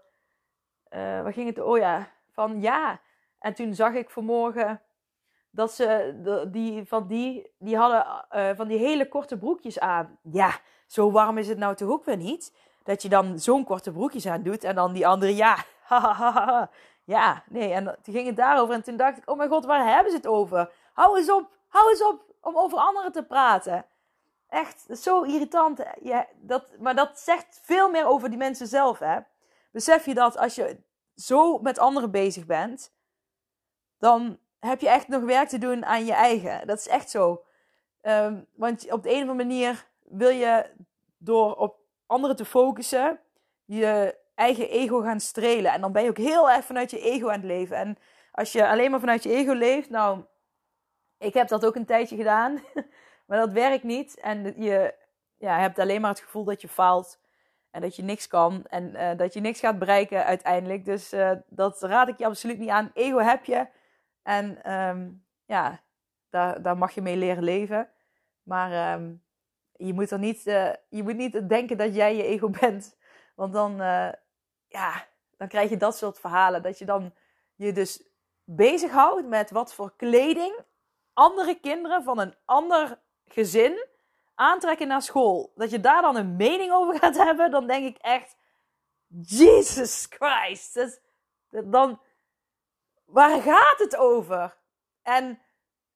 uh, 0.90 0.98
waar 0.98 1.32
ging 1.32 1.48
het? 1.48 1.60
Oh 1.60 1.78
ja, 1.78 2.10
van 2.32 2.60
ja. 2.60 3.00
En 3.42 3.54
toen 3.54 3.74
zag 3.74 3.92
ik 3.92 4.10
vanmorgen 4.10 4.80
dat 5.50 5.72
ze 5.72 6.14
die, 6.50 6.84
van 6.84 7.06
die, 7.06 7.50
die 7.58 7.76
hadden 7.76 8.26
uh, 8.32 8.50
van 8.54 8.68
die 8.68 8.78
hele 8.78 9.08
korte 9.08 9.38
broekjes 9.38 9.80
aan. 9.80 10.18
Ja, 10.22 10.50
zo 10.86 11.10
warm 11.10 11.38
is 11.38 11.48
het 11.48 11.58
nou 11.58 11.74
toch 11.74 11.90
ook 11.90 12.04
weer 12.04 12.16
niet? 12.16 12.56
Dat 12.84 13.02
je 13.02 13.08
dan 13.08 13.38
zo'n 13.38 13.64
korte 13.64 13.92
broekjes 13.92 14.26
aan 14.26 14.42
doet 14.42 14.64
en 14.64 14.74
dan 14.74 14.92
die 14.92 15.06
andere, 15.06 15.36
ja, 15.36 15.56
ja, 17.14 17.42
nee. 17.48 17.72
En 17.72 17.98
toen 18.02 18.14
ging 18.14 18.26
het 18.26 18.36
daarover 18.36 18.74
en 18.74 18.82
toen 18.82 18.96
dacht 18.96 19.18
ik, 19.18 19.30
oh 19.30 19.36
mijn 19.36 19.48
god, 19.48 19.64
waar 19.64 19.94
hebben 19.94 20.10
ze 20.10 20.16
het 20.16 20.26
over? 20.26 20.72
Hou 20.92 21.18
eens 21.18 21.30
op, 21.30 21.48
hou 21.68 21.90
eens 21.90 22.04
op 22.04 22.24
om 22.40 22.56
over 22.56 22.78
anderen 22.78 23.12
te 23.12 23.22
praten. 23.22 23.86
Echt, 24.48 24.86
zo 24.90 25.22
irritant. 25.22 25.82
Ja, 26.00 26.26
dat, 26.40 26.78
maar 26.78 26.94
dat 26.94 27.18
zegt 27.18 27.60
veel 27.62 27.90
meer 27.90 28.06
over 28.06 28.28
die 28.28 28.38
mensen 28.38 28.66
zelf, 28.66 28.98
hè. 28.98 29.18
Besef 29.70 30.04
je 30.04 30.14
dat 30.14 30.36
als 30.36 30.54
je 30.54 30.80
zo 31.14 31.58
met 31.58 31.78
anderen 31.78 32.10
bezig 32.10 32.46
bent, 32.46 32.92
dan 34.02 34.38
heb 34.60 34.80
je 34.80 34.88
echt 34.88 35.08
nog 35.08 35.22
werk 35.22 35.48
te 35.48 35.58
doen 35.58 35.84
aan 35.84 36.04
je 36.04 36.12
eigen. 36.12 36.66
Dat 36.66 36.78
is 36.78 36.88
echt 36.88 37.10
zo. 37.10 37.44
Um, 38.02 38.46
want 38.54 38.92
op 38.92 39.02
de 39.02 39.10
andere 39.10 39.34
manier 39.34 39.86
wil 40.02 40.28
je 40.28 40.66
door 41.18 41.54
op 41.54 41.76
anderen 42.06 42.36
te 42.36 42.44
focussen, 42.44 43.20
je 43.64 44.18
eigen 44.34 44.68
ego 44.68 45.00
gaan 45.00 45.20
strelen. 45.20 45.72
En 45.72 45.80
dan 45.80 45.92
ben 45.92 46.02
je 46.02 46.08
ook 46.08 46.16
heel 46.16 46.50
erg 46.50 46.64
vanuit 46.64 46.90
je 46.90 47.00
ego 47.00 47.28
aan 47.28 47.34
het 47.34 47.44
leven. 47.44 47.76
En 47.76 47.98
als 48.32 48.52
je 48.52 48.68
alleen 48.68 48.90
maar 48.90 49.00
vanuit 49.00 49.22
je 49.22 49.32
ego 49.32 49.52
leeft, 49.52 49.90
nou, 49.90 50.24
ik 51.18 51.34
heb 51.34 51.48
dat 51.48 51.64
ook 51.66 51.76
een 51.76 51.86
tijdje 51.86 52.16
gedaan, 52.16 52.62
maar 53.26 53.38
dat 53.38 53.52
werkt 53.52 53.84
niet. 53.84 54.20
En 54.20 54.54
je 54.56 54.94
ja, 55.38 55.58
hebt 55.58 55.78
alleen 55.78 56.00
maar 56.00 56.10
het 56.10 56.20
gevoel 56.20 56.44
dat 56.44 56.60
je 56.60 56.68
faalt. 56.68 57.20
En 57.70 57.80
dat 57.80 57.96
je 57.96 58.02
niks 58.02 58.26
kan 58.26 58.66
en 58.66 58.94
uh, 58.94 59.16
dat 59.16 59.34
je 59.34 59.40
niks 59.40 59.60
gaat 59.60 59.78
bereiken 59.78 60.24
uiteindelijk. 60.24 60.84
Dus 60.84 61.12
uh, 61.12 61.30
dat 61.48 61.82
raad 61.82 62.08
ik 62.08 62.18
je 62.18 62.26
absoluut 62.26 62.58
niet 62.58 62.68
aan. 62.68 62.90
Ego 62.94 63.18
heb 63.18 63.44
je. 63.44 63.66
En 64.22 64.72
um, 64.72 65.24
ja, 65.44 65.80
daar, 66.30 66.62
daar 66.62 66.78
mag 66.78 66.92
je 66.94 67.02
mee 67.02 67.16
leren 67.16 67.42
leven. 67.42 67.88
Maar 68.42 68.94
um, 68.94 69.22
je, 69.72 69.92
moet 69.92 70.10
er 70.10 70.18
niet, 70.18 70.46
uh, 70.46 70.72
je 70.88 71.02
moet 71.02 71.16
niet 71.16 71.48
denken 71.48 71.76
dat 71.76 71.94
jij 71.94 72.16
je 72.16 72.24
ego 72.24 72.50
bent. 72.60 72.96
Want 73.34 73.52
dan, 73.52 73.76
ja, 74.68 75.06
dan 75.36 75.48
krijg 75.48 75.70
je 75.70 75.76
dat 75.76 75.96
soort 75.96 76.20
verhalen. 76.20 76.62
Dat 76.62 76.78
je 76.78 76.84
dan 76.84 77.14
je 77.54 77.72
dus 77.72 78.02
bezighoudt 78.44 79.26
met 79.26 79.50
wat 79.50 79.74
voor 79.74 79.96
kleding 79.96 80.64
andere 81.12 81.60
kinderen 81.60 82.02
van 82.02 82.18
een 82.18 82.34
ander 82.44 83.00
gezin 83.24 83.86
aantrekken 84.34 84.88
naar 84.88 85.02
school, 85.02 85.52
dat 85.54 85.70
je 85.70 85.80
daar 85.80 86.02
dan 86.02 86.16
een 86.16 86.36
mening 86.36 86.72
over 86.72 86.98
gaat 86.98 87.16
hebben, 87.26 87.50
dan 87.50 87.66
denk 87.66 87.86
ik 87.86 87.98
echt, 87.98 88.36
Jesus 89.20 90.06
Christ, 90.10 91.00
dan, 91.50 92.00
waar 93.12 93.40
gaat 93.40 93.78
het 93.78 93.96
over? 93.96 94.56
En 95.02 95.38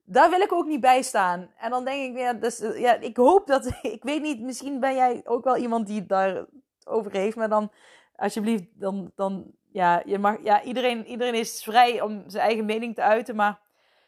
daar 0.05 0.31
wil 0.31 0.41
ik 0.41 0.53
ook 0.53 0.67
niet 0.67 0.81
bij 0.81 1.03
staan. 1.03 1.53
En 1.59 1.71
dan 1.71 1.85
denk 1.85 2.11
ik, 2.11 2.21
ja, 2.21 2.33
dus, 2.33 2.59
ja, 2.59 2.95
ik 2.95 3.17
hoop 3.17 3.47
dat, 3.47 3.67
ik 3.97 4.03
weet 4.03 4.23
niet, 4.23 4.41
misschien 4.41 4.81
ben 4.81 4.95
jij 4.95 5.23
ook 5.25 5.45
wel 5.45 5.57
iemand 5.57 5.87
die 5.87 6.07
daar 6.07 6.45
over 6.85 7.13
heeft, 7.13 7.37
maar 7.37 7.49
dan, 7.49 7.73
alsjeblieft, 8.17 8.65
dan, 8.73 9.13
dan 9.15 9.45
ja, 9.73 10.03
je 10.05 10.19
mag, 10.19 10.37
ja 10.43 10.63
iedereen, 10.63 11.07
iedereen 11.07 11.35
is 11.35 11.63
vrij 11.63 12.01
om 12.01 12.23
zijn 12.27 12.45
eigen 12.45 12.65
mening 12.65 12.95
te 12.95 13.03
uiten, 13.03 13.37
maar 13.37 13.61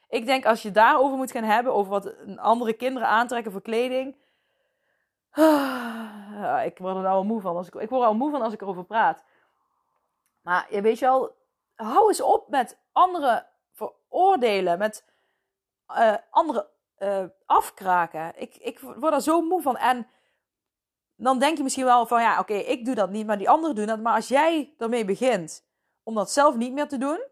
ik 0.09 0.27
denk 0.27 0.47
als 0.47 0.63
je 0.63 0.71
daarover 0.71 1.17
moet 1.17 1.31
gaan 1.31 1.45
hebben, 1.45 1.75
over 1.75 1.91
wat 1.91 2.15
andere 2.37 2.73
kinderen 2.73 3.09
aantrekken 3.09 3.53
voor 3.53 3.63
kleding. 3.63 4.17
Ik 6.65 6.79
word 6.79 6.97
er 6.97 7.07
al 7.07 7.25
moe 7.25 7.41
van. 7.41 7.57
Als 7.57 7.67
ik, 7.67 7.75
ik 7.75 7.89
word 7.89 8.07
al 8.07 8.15
moe 8.15 8.31
van 8.31 8.43
als 8.43 8.53
ik 8.53 8.61
erover 8.61 8.85
praat. 8.85 9.25
Maar 10.43 10.67
je 10.71 10.81
weet 10.81 10.99
je 10.99 11.05
wel, 11.05 11.37
hou 11.87 12.09
eens 12.09 12.21
op 12.21 12.49
met 12.49 12.79
anderen 12.93 13.47
veroordelen. 13.73 14.79
Met 14.79 15.05
uh, 15.91 16.15
andere 16.31 16.69
uh, 16.99 17.25
afkraken. 17.47 18.33
Ik, 18.37 18.57
ik 18.57 18.81
word 18.81 19.13
er 19.13 19.23
zo 19.23 19.41
moe 19.41 19.63
van. 19.63 19.77
En 19.77 20.07
dan 21.17 21.39
denk 21.39 21.57
je 21.57 21.63
misschien 21.63 21.85
wel 21.85 22.07
van 22.07 22.23
ja, 22.23 22.39
oké, 22.39 22.55
ik 22.55 22.85
doe 22.85 22.95
dat 22.95 23.11
niet, 23.11 23.27
maar 23.27 23.39
die 23.39 23.51
anderen 23.51 23.77
doen 23.77 23.87
dat. 23.87 24.01
Maar 24.01 24.15
als 24.15 24.29
jij 24.29 24.75
ermee 24.79 25.05
begint 25.05 25.67
om 26.03 26.15
dat 26.15 26.31
zelf 26.31 26.57
niet 26.57 26.73
meer 26.73 26.89
te 26.89 26.99
doen. 26.99 27.25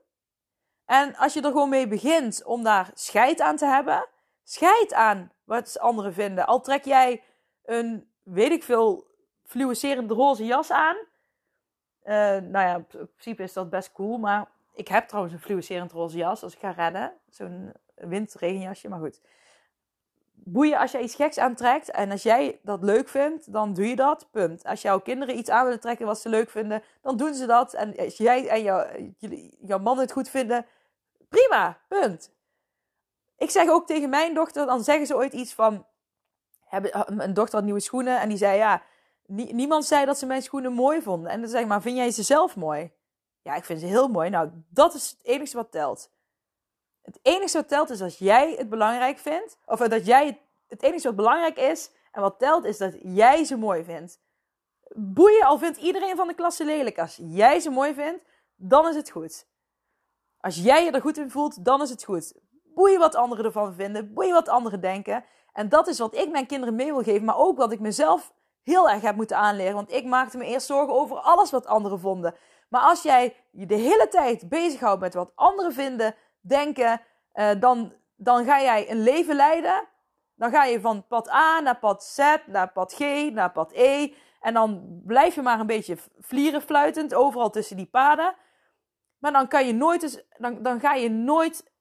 En 0.85 1.17
als 1.17 1.35
je 1.35 1.41
er 1.41 1.51
gewoon 1.51 1.69
mee 1.69 1.89
begint 1.89 2.45
om 2.45 2.63
daar 2.63 2.91
scheid 2.95 3.41
aan 3.41 3.57
te 3.57 3.67
hebben. 3.67 4.09
Scheid 4.45 4.93
aan 4.93 5.33
wat 5.45 5.79
anderen 5.79 6.13
vinden. 6.13 6.47
Al 6.47 6.61
trek 6.61 6.85
jij 6.85 7.23
een, 7.65 8.11
weet 8.23 8.51
ik 8.51 8.63
veel, 8.63 9.07
fluorescerende 9.45 10.15
roze 10.15 10.45
jas 10.45 10.71
aan. 10.71 10.97
Uh, 12.07 12.13
nou 12.13 12.51
ja, 12.51 12.75
in 12.75 12.87
principe 12.87 13.43
is 13.43 13.53
dat 13.53 13.71
best 13.71 13.93
cool. 13.93 14.19
Maar 14.19 14.49
ik 14.75 14.89
heb 14.89 15.09
trouwens 15.09 15.35
een 15.35 15.41
fluorescerend 15.41 15.93
roze 15.93 16.17
jas 16.17 16.43
als 16.43 16.55
ik 16.55 16.59
ga 16.59 16.71
redden. 16.71 17.13
Zo'n 17.29 17.73
windregenjasje, 17.95 18.89
maar 18.89 18.99
goed 18.99 19.21
boeien 20.49 20.79
als 20.79 20.93
jij 20.93 21.03
iets 21.03 21.15
geks 21.15 21.39
aantrekt. 21.39 21.91
En 21.91 22.11
als 22.11 22.23
jij 22.23 22.59
dat 22.63 22.83
leuk 22.83 23.09
vindt, 23.09 23.53
dan 23.53 23.75
doe 23.75 23.89
je 23.89 23.97
dat. 23.97 24.29
Punt. 24.31 24.65
Als 24.65 24.83
jouw 24.83 25.01
kinderen 25.01 25.39
iets 25.39 25.51
aan 25.51 25.65
willen 25.65 25.81
trekken 25.81 26.07
wat 26.07 26.21
ze 26.21 26.29
leuk 26.29 26.51
vinden, 26.51 26.83
dan 27.01 27.17
doen 27.17 27.35
ze 27.35 27.47
dat. 27.47 27.75
En 27.75 27.97
als 27.97 28.17
jij 28.17 28.49
en 28.49 28.63
jouw, 28.63 28.87
jouw 29.61 29.79
man 29.79 29.99
het 29.99 30.13
goed 30.13 30.29
vinden, 30.29 30.67
prima. 31.29 31.79
Punt. 31.89 32.35
Ik 33.37 33.51
zeg 33.51 33.69
ook 33.69 33.87
tegen 33.87 34.09
mijn 34.09 34.35
dochter, 34.35 34.67
dan 34.67 34.85
zeggen 34.85 35.07
ze 35.07 35.17
ooit 35.17 35.33
iets 35.33 35.55
van. 35.55 35.87
Een 37.07 37.35
dochter 37.35 37.55
had 37.55 37.65
nieuwe 37.65 37.81
schoenen 37.81 38.21
en 38.21 38.29
die 38.29 38.39
zei 38.39 38.57
ja. 38.57 38.83
Niemand 39.27 39.85
zei 39.85 40.05
dat 40.05 40.19
ze 40.19 40.27
mijn 40.27 40.43
schoenen 40.43 40.73
mooi 40.73 41.03
vonden. 41.03 41.31
En 41.31 41.41
dan 41.41 41.51
zeg 41.51 41.61
ik 41.61 41.67
maar, 41.67 41.83
vind 41.83 41.97
jij 41.97 42.11
ze 42.11 42.23
zelf 42.23 42.57
mooi? 42.57 42.93
Ja, 43.43 43.55
ik 43.55 43.65
vind 43.65 43.81
ze 43.81 43.87
heel 43.87 44.09
mooi. 44.09 44.31
Nou, 44.31 44.51
dat 44.69 44.95
is 44.95 45.11
het 45.11 45.27
enige 45.27 45.57
wat 45.57 45.71
telt. 45.71 46.11
Het 47.03 47.19
enige 47.23 47.57
wat 47.57 47.69
telt 47.69 47.91
is 47.91 48.03
als 48.03 48.19
jij 48.19 48.55
het 48.59 48.69
belangrijk 48.69 49.19
vindt. 49.19 49.59
Of 49.65 49.79
dat 49.79 50.07
jij 50.07 50.27
het, 50.27 50.39
het 50.69 50.83
enige 50.83 51.07
wat 51.07 51.17
belangrijk 51.17 51.57
is 51.57 51.91
en 52.13 52.21
wat 52.21 52.39
telt 52.39 52.65
is 52.65 52.79
dat 52.79 52.95
jij 53.03 53.45
ze 53.45 53.57
mooi 53.57 53.85
vindt. 53.85 54.21
Boeien, 54.95 55.47
al 55.47 55.59
vindt 55.59 55.79
iedereen 55.79 56.17
van 56.17 56.27
de 56.27 56.35
klasse 56.35 56.65
lelijk. 56.65 56.99
Als 56.99 57.21
jij 57.23 57.61
ze 57.61 57.71
mooi 57.71 57.95
vindt, 57.95 58.25
dan 58.57 58.89
is 58.89 58.95
het 58.95 59.11
goed. 59.11 59.47
Als 60.41 60.57
jij 60.57 60.85
je 60.85 60.91
er 60.91 61.01
goed 61.01 61.19
in 61.19 61.31
voelt, 61.31 61.65
dan 61.65 61.83
is 61.83 61.91
het 61.91 62.05
goed. 62.05 62.35
Boeien 62.75 62.99
wat 62.99 63.15
anderen 63.15 63.45
ervan 63.45 63.75
vinden. 63.75 64.15
Boeien 64.15 64.33
wat 64.33 64.49
anderen 64.49 64.81
denken. 64.81 65.25
En 65.53 65.69
dat 65.69 65.87
is 65.89 65.99
wat 65.99 66.15
ik 66.15 66.31
mijn 66.31 66.47
kinderen 66.47 66.75
mee 66.75 66.93
wil 66.93 67.03
geven. 67.03 67.25
Maar 67.25 67.39
ook 67.39 67.57
wat 67.57 67.73
ik 67.73 67.81
mezelf 67.81 68.35
heel 68.67 68.91
erg 68.91 69.03
heb 69.03 69.17
moeten 69.17 69.37
aanleren. 69.37 69.75
Want 69.75 69.93
ik 69.93 70.05
maakte 70.05 70.37
me 70.37 70.45
eerst 70.45 70.67
zorgen 70.67 70.95
over 70.95 71.17
alles 71.17 71.51
wat 71.51 71.67
anderen 71.67 72.01
vonden. 72.01 72.35
Maar 72.69 72.81
als 72.81 73.03
jij 73.03 73.37
je 73.51 73.67
de 73.67 73.75
hele 73.75 74.09
tijd 74.09 74.49
bezighoudt 74.49 75.01
met 75.01 75.15
wat 75.15 75.33
anderen 75.35 75.73
vinden, 75.73 76.15
denken, 76.41 77.01
uh, 77.35 77.51
dan, 77.59 77.93
dan 78.17 78.45
ga 78.45 78.61
jij 78.61 78.91
een 78.91 79.03
leven 79.03 79.37
leiden. 79.37 79.89
Dan 80.35 80.51
ga 80.51 80.65
je 80.65 80.81
van 80.81 81.07
pad 81.07 81.31
A 81.31 81.61
naar 81.61 81.79
pad 81.79 82.05
Z, 82.05 82.19
naar 82.47 82.73
pad 82.73 82.95
G, 82.95 83.31
naar 83.33 83.53
pad 83.53 83.73
E. 83.73 84.13
En 84.41 84.55
dan 84.55 85.01
blijf 85.05 85.35
je 85.35 85.43
maar 85.43 85.61
een 85.61 85.67
beetje 85.67 85.97
vlieren 86.19 86.63
fluitend 86.63 87.15
overal 87.15 87.51
tussen 87.51 87.77
die 87.77 87.87
paden. 87.87 88.35
Maar 89.19 89.33
dan, 89.33 89.49
kan 89.49 89.67
je 89.67 89.73
nooit 89.73 90.27
dan, 90.39 90.63
dan 90.63 90.81
ga 90.81 90.95
je 90.95 91.11
nooit 91.11 91.73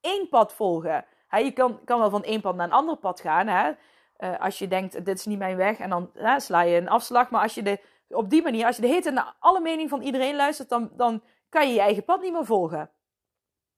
één 0.00 0.28
pad 0.28 0.52
volgen. 0.52 1.04
je 1.30 1.52
kan, 1.52 1.84
kan 1.84 1.98
wel 1.98 2.10
van 2.10 2.24
één 2.24 2.40
pad 2.40 2.54
naar 2.54 2.66
een 2.66 2.72
ander 2.72 2.96
pad 2.96 3.20
gaan. 3.20 3.46
Hè? 3.46 3.72
Uh, 4.18 4.40
als 4.40 4.58
je 4.58 4.68
denkt, 4.68 5.04
dit 5.04 5.18
is 5.18 5.26
niet 5.26 5.38
mijn 5.38 5.56
weg. 5.56 5.78
En 5.78 5.90
dan 5.90 6.10
sla 6.36 6.60
je 6.60 6.76
een 6.76 6.88
afslag. 6.88 7.30
Maar 7.30 7.42
als 7.42 7.54
je 7.54 7.62
de, 7.62 7.80
op 8.08 8.30
die 8.30 8.42
manier, 8.42 8.66
als 8.66 8.76
je 8.76 8.82
de 8.82 8.88
hele 8.88 9.10
naar 9.10 9.34
alle 9.38 9.60
mening 9.60 9.88
van 9.88 10.02
iedereen 10.02 10.36
luistert, 10.36 10.68
dan, 10.68 10.90
dan 10.92 11.22
kan 11.48 11.68
je 11.68 11.74
je 11.74 11.80
eigen 11.80 12.04
pad 12.04 12.20
niet 12.20 12.32
meer 12.32 12.44
volgen. 12.44 12.90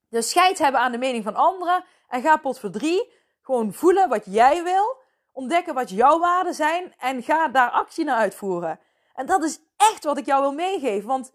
Dus 0.08 0.30
scheid 0.30 0.58
hebben 0.58 0.80
aan 0.80 0.92
de 0.92 0.98
mening 0.98 1.24
van 1.24 1.34
anderen. 1.34 1.84
En 2.08 2.22
ga 2.22 2.36
pot 2.36 2.58
voor 2.58 2.70
drie 2.70 3.12
gewoon 3.42 3.72
voelen 3.72 4.08
wat 4.08 4.24
jij 4.24 4.62
wil. 4.62 4.96
Ontdekken 5.32 5.74
wat 5.74 5.90
jouw 5.90 6.18
waarden 6.18 6.54
zijn. 6.54 6.94
En 6.98 7.22
ga 7.22 7.48
daar 7.48 7.70
actie 7.70 8.04
naar 8.04 8.16
uitvoeren. 8.16 8.80
En 9.14 9.26
dat 9.26 9.44
is 9.44 9.60
echt 9.76 10.04
wat 10.04 10.18
ik 10.18 10.26
jou 10.26 10.40
wil 10.40 10.52
meegeven. 10.52 11.08
Want 11.08 11.32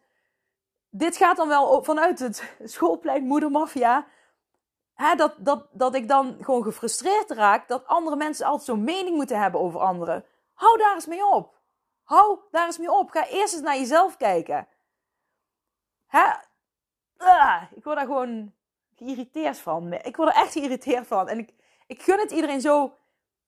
dit 0.89 1.17
gaat 1.17 1.37
dan 1.37 1.47
wel 1.47 1.83
vanuit 1.83 2.19
het 2.19 2.55
schoolplein 2.63 3.23
moedermafia. 3.23 4.07
Hè, 5.01 5.15
dat, 5.15 5.33
dat, 5.37 5.67
dat 5.71 5.95
ik 5.95 6.07
dan 6.07 6.37
gewoon 6.41 6.63
gefrustreerd 6.63 7.31
raak 7.31 7.67
dat 7.67 7.87
andere 7.87 8.15
mensen 8.15 8.45
altijd 8.45 8.65
zo'n 8.65 8.83
mening 8.83 9.15
moeten 9.15 9.39
hebben 9.39 9.59
over 9.59 9.79
anderen. 9.79 10.25
Hou 10.53 10.77
daar 10.77 10.93
eens 10.93 11.05
mee 11.05 11.25
op. 11.25 11.59
Hou 12.03 12.39
daar 12.51 12.65
eens 12.65 12.77
mee 12.77 12.91
op. 12.91 13.09
Ga 13.09 13.27
eerst 13.27 13.53
eens 13.53 13.63
naar 13.63 13.77
jezelf 13.77 14.17
kijken. 14.17 14.67
Hè? 16.07 16.31
Ah, 17.17 17.61
ik 17.75 17.83
word 17.83 17.95
daar 17.95 18.05
gewoon 18.05 18.53
geïrriteerd 18.95 19.59
van. 19.59 19.93
Ik 19.93 20.15
word 20.15 20.29
er 20.29 20.35
echt 20.35 20.51
geïrriteerd 20.51 21.07
van. 21.07 21.27
En 21.29 21.37
ik, 21.37 21.53
ik 21.87 22.01
gun 22.01 22.19
het 22.19 22.31
iedereen 22.31 22.61
zo 22.61 22.97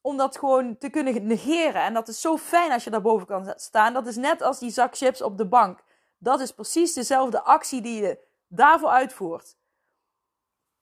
om 0.01 0.17
dat 0.17 0.37
gewoon 0.37 0.77
te 0.77 0.89
kunnen 0.89 1.27
negeren. 1.27 1.81
En 1.81 1.93
dat 1.93 2.07
is 2.07 2.21
zo 2.21 2.37
fijn 2.37 2.71
als 2.71 2.83
je 2.83 2.89
daarboven 2.89 3.27
kan 3.27 3.53
staan. 3.55 3.93
Dat 3.93 4.07
is 4.07 4.15
net 4.15 4.41
als 4.41 4.59
die 4.59 4.71
zak 4.71 4.97
chips 4.97 5.21
op 5.21 5.37
de 5.37 5.47
bank. 5.47 5.83
Dat 6.17 6.39
is 6.39 6.51
precies 6.51 6.93
dezelfde 6.93 7.41
actie 7.41 7.81
die 7.81 8.01
je 8.01 8.19
daarvoor 8.47 8.89
uitvoert. 8.89 9.55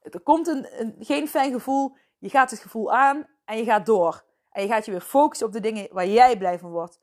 Er 0.02 0.22
komt 0.22 0.48
een, 0.48 0.82
een, 0.82 0.96
geen 1.00 1.28
fijn 1.28 1.52
gevoel. 1.52 1.98
Je 2.18 2.30
gaat 2.30 2.52
het 2.52 2.60
gevoel 2.60 2.94
aan 2.94 3.28
en 3.46 3.58
je 3.58 3.64
gaat 3.64 3.86
door. 3.86 4.24
En 4.52 4.62
je 4.62 4.68
gaat 4.68 4.86
je 4.86 4.92
weer 4.92 5.02
focussen 5.02 5.48
op 5.48 5.54
de 5.54 5.60
dingen 5.60 5.88
waar 5.92 6.08
jij 6.08 6.38
blij 6.38 6.60
van 6.60 6.72
wordt. 6.72 7.00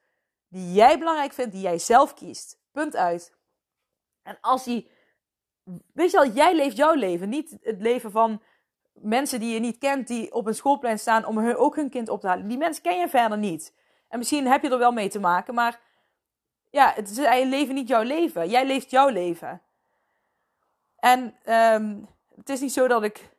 Die 0.49 0.73
jij 0.73 0.99
belangrijk 0.99 1.33
vindt, 1.33 1.53
die 1.53 1.63
jij 1.63 1.79
zelf 1.79 2.15
kiest. 2.15 2.59
Punt 2.73 2.97
uit. 2.97 3.37
En 4.23 4.39
als 4.41 4.65
die 4.65 4.91
weet 5.93 6.11
je 6.11 6.17
wel, 6.17 6.31
jij 6.31 6.57
leeft 6.57 6.77
jouw 6.77 6.95
leven. 6.95 7.29
Niet 7.29 7.59
het 7.63 7.81
leven 7.81 8.11
van 8.11 8.43
mensen 8.93 9.41
die 9.41 9.55
je 9.55 9.61
niet 9.61 9.79
kent, 9.79 10.07
die 10.07 10.33
op 10.33 10.47
een 10.47 10.55
schoolplein 10.55 10.99
staan 10.99 11.25
om 11.25 11.39
hun, 11.39 11.57
ook 11.57 11.77
hun 11.77 11.91
kind 11.91 12.09
op 12.09 12.21
te 12.21 12.27
halen. 12.27 12.49
Die 12.49 12.59
mensen 12.59 12.83
ken 12.83 12.99
je 12.99 13.09
verder 13.09 13.39
niet. 13.39 13.75
En 14.09 14.19
misschien 14.19 14.47
heb 14.47 14.63
je 14.63 14.71
er 14.71 14.79
wel 14.79 14.93
mee 14.93 15.09
te 15.09 15.21
maken, 15.21 15.55
maar 15.55 15.81
ja, 16.71 16.93
het 16.95 17.11
is 17.11 17.19
eigenlijk 17.19 17.61
leven 17.61 17.75
niet 17.75 17.89
jouw 17.89 18.03
leven. 18.03 18.49
Jij 18.49 18.67
leeft 18.67 18.91
jouw 18.91 19.09
leven. 19.09 19.63
En 20.99 21.37
um, 21.75 22.09
het 22.39 22.49
is 22.49 22.61
niet 22.61 22.73
zo 22.73 22.89
dat 22.89 23.03
ik 23.03 23.37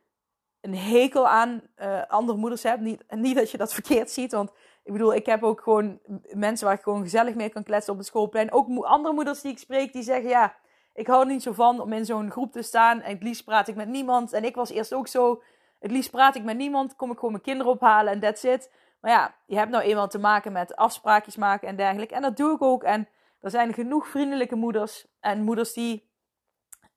een 0.60 0.76
hekel 0.76 1.28
aan 1.28 1.62
uh, 1.76 2.02
andere 2.08 2.38
moeders 2.38 2.62
heb. 2.62 2.80
Niet, 2.80 3.04
niet 3.08 3.36
dat 3.36 3.50
je 3.50 3.58
dat 3.58 3.74
verkeerd 3.80 4.10
ziet, 4.10 4.32
want 4.32 4.50
ik 4.84 4.92
bedoel, 4.92 5.14
ik 5.14 5.26
heb 5.26 5.42
ook 5.42 5.60
gewoon 5.60 5.98
mensen 6.32 6.66
waar 6.66 6.76
ik 6.76 6.82
gewoon 6.82 7.02
gezellig 7.02 7.34
mee 7.34 7.48
kan 7.48 7.62
kletsen 7.62 7.92
op 7.92 7.98
het 7.98 8.08
schoolplein. 8.08 8.52
Ook 8.52 8.84
andere 8.84 9.14
moeders 9.14 9.40
die 9.40 9.52
ik 9.52 9.58
spreek, 9.58 9.92
die 9.92 10.02
zeggen 10.02 10.28
ja 10.28 10.54
ik 10.94 11.06
hou 11.06 11.20
er 11.20 11.26
niet 11.26 11.42
zo 11.42 11.52
van 11.52 11.80
om 11.80 11.92
in 11.92 12.04
zo'n 12.04 12.30
groep 12.30 12.52
te 12.52 12.62
staan. 12.62 13.00
En 13.00 13.12
het 13.12 13.22
liefst 13.22 13.44
praat 13.44 13.68
ik 13.68 13.74
met 13.74 13.88
niemand. 13.88 14.32
En 14.32 14.44
ik 14.44 14.54
was 14.54 14.70
eerst 14.70 14.94
ook 14.94 15.08
zo. 15.08 15.42
Het 15.78 15.90
liefst 15.90 16.10
praat 16.10 16.36
ik 16.36 16.44
met 16.44 16.56
niemand. 16.56 16.96
Kom 16.96 17.10
ik 17.10 17.16
gewoon 17.16 17.32
mijn 17.32 17.44
kinderen 17.44 17.72
ophalen 17.72 18.12
en 18.12 18.20
that's 18.20 18.42
it. 18.42 18.70
Maar 19.00 19.10
ja, 19.10 19.34
je 19.46 19.56
hebt 19.56 19.70
nou 19.70 19.82
eenmaal 19.82 20.08
te 20.08 20.18
maken 20.18 20.52
met 20.52 20.76
afspraakjes 20.76 21.36
maken 21.36 21.68
en 21.68 21.76
dergelijke. 21.76 22.14
En 22.14 22.22
dat 22.22 22.36
doe 22.36 22.54
ik 22.54 22.62
ook. 22.62 22.82
En 22.82 23.08
er 23.40 23.50
zijn 23.50 23.74
genoeg 23.74 24.08
vriendelijke 24.08 24.56
moeders. 24.56 25.06
En 25.20 25.42
moeders 25.42 25.72
die 25.72 26.09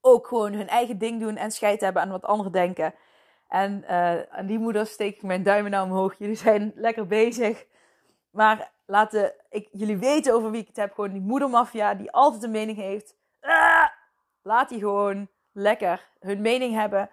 ook 0.06 0.28
gewoon 0.28 0.54
hun 0.54 0.68
eigen 0.68 0.98
ding 0.98 1.20
doen 1.20 1.36
en 1.36 1.52
scheid 1.52 1.82
hebben 1.82 2.02
aan 2.02 2.10
wat 2.10 2.26
anderen 2.26 2.52
denken. 2.52 2.94
En 3.48 3.88
aan 4.32 4.46
die 4.46 4.60
moeders 4.60 4.92
steek 4.92 5.16
ik 5.16 5.24
mijn 5.24 5.44
duimen 5.44 5.72
naar 5.72 5.84
omhoog. 5.84 6.18
Jullie 6.18 6.36
zijn 6.36 6.72
lekker 6.76 7.08
bezig. 7.08 7.66
Maar 8.30 8.72
laten 8.86 9.34
ik, 9.50 9.68
jullie 9.72 9.98
weten 9.98 10.34
over 10.34 10.52
wie 10.52 10.62
ik 10.62 10.68
het 10.68 10.76
heb. 10.76 10.94
Gewoon 10.94 11.12
die 11.12 11.22
moedermafia 11.22 11.94
die 11.94 12.12
altijd 12.12 12.44
een 12.44 12.52
mening 12.52 12.78
heeft. 12.78 13.16
Ah, 13.42 13.88
laat 14.42 14.70
die 14.70 14.80
gewoon 14.80 15.28
lekker 15.52 16.10
hun 16.20 16.42
mening 16.42 16.74
hebben. 16.74 17.10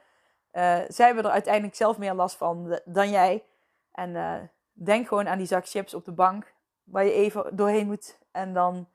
Uh, 0.53 0.79
zij 0.89 1.07
hebben 1.07 1.25
er 1.25 1.31
uiteindelijk 1.31 1.75
zelf 1.75 1.99
meer 1.99 2.15
last 2.15 2.37
van 2.37 2.81
dan 2.85 3.11
jij. 3.11 3.45
En 3.93 4.11
uh, 4.11 4.37
denk 4.73 5.09
gewoon 5.09 5.29
aan 5.29 5.39
die 5.39 5.47
zak 5.47 5.69
chips 5.69 5.95
op 5.95 6.05
de 6.05 6.13
bank. 6.13 6.53
Waar 6.85 7.05
je 7.05 7.13
even 7.13 7.57
doorheen 7.57 7.87
moet. 7.87 8.19
En 8.33 8.55
dan 8.55 8.89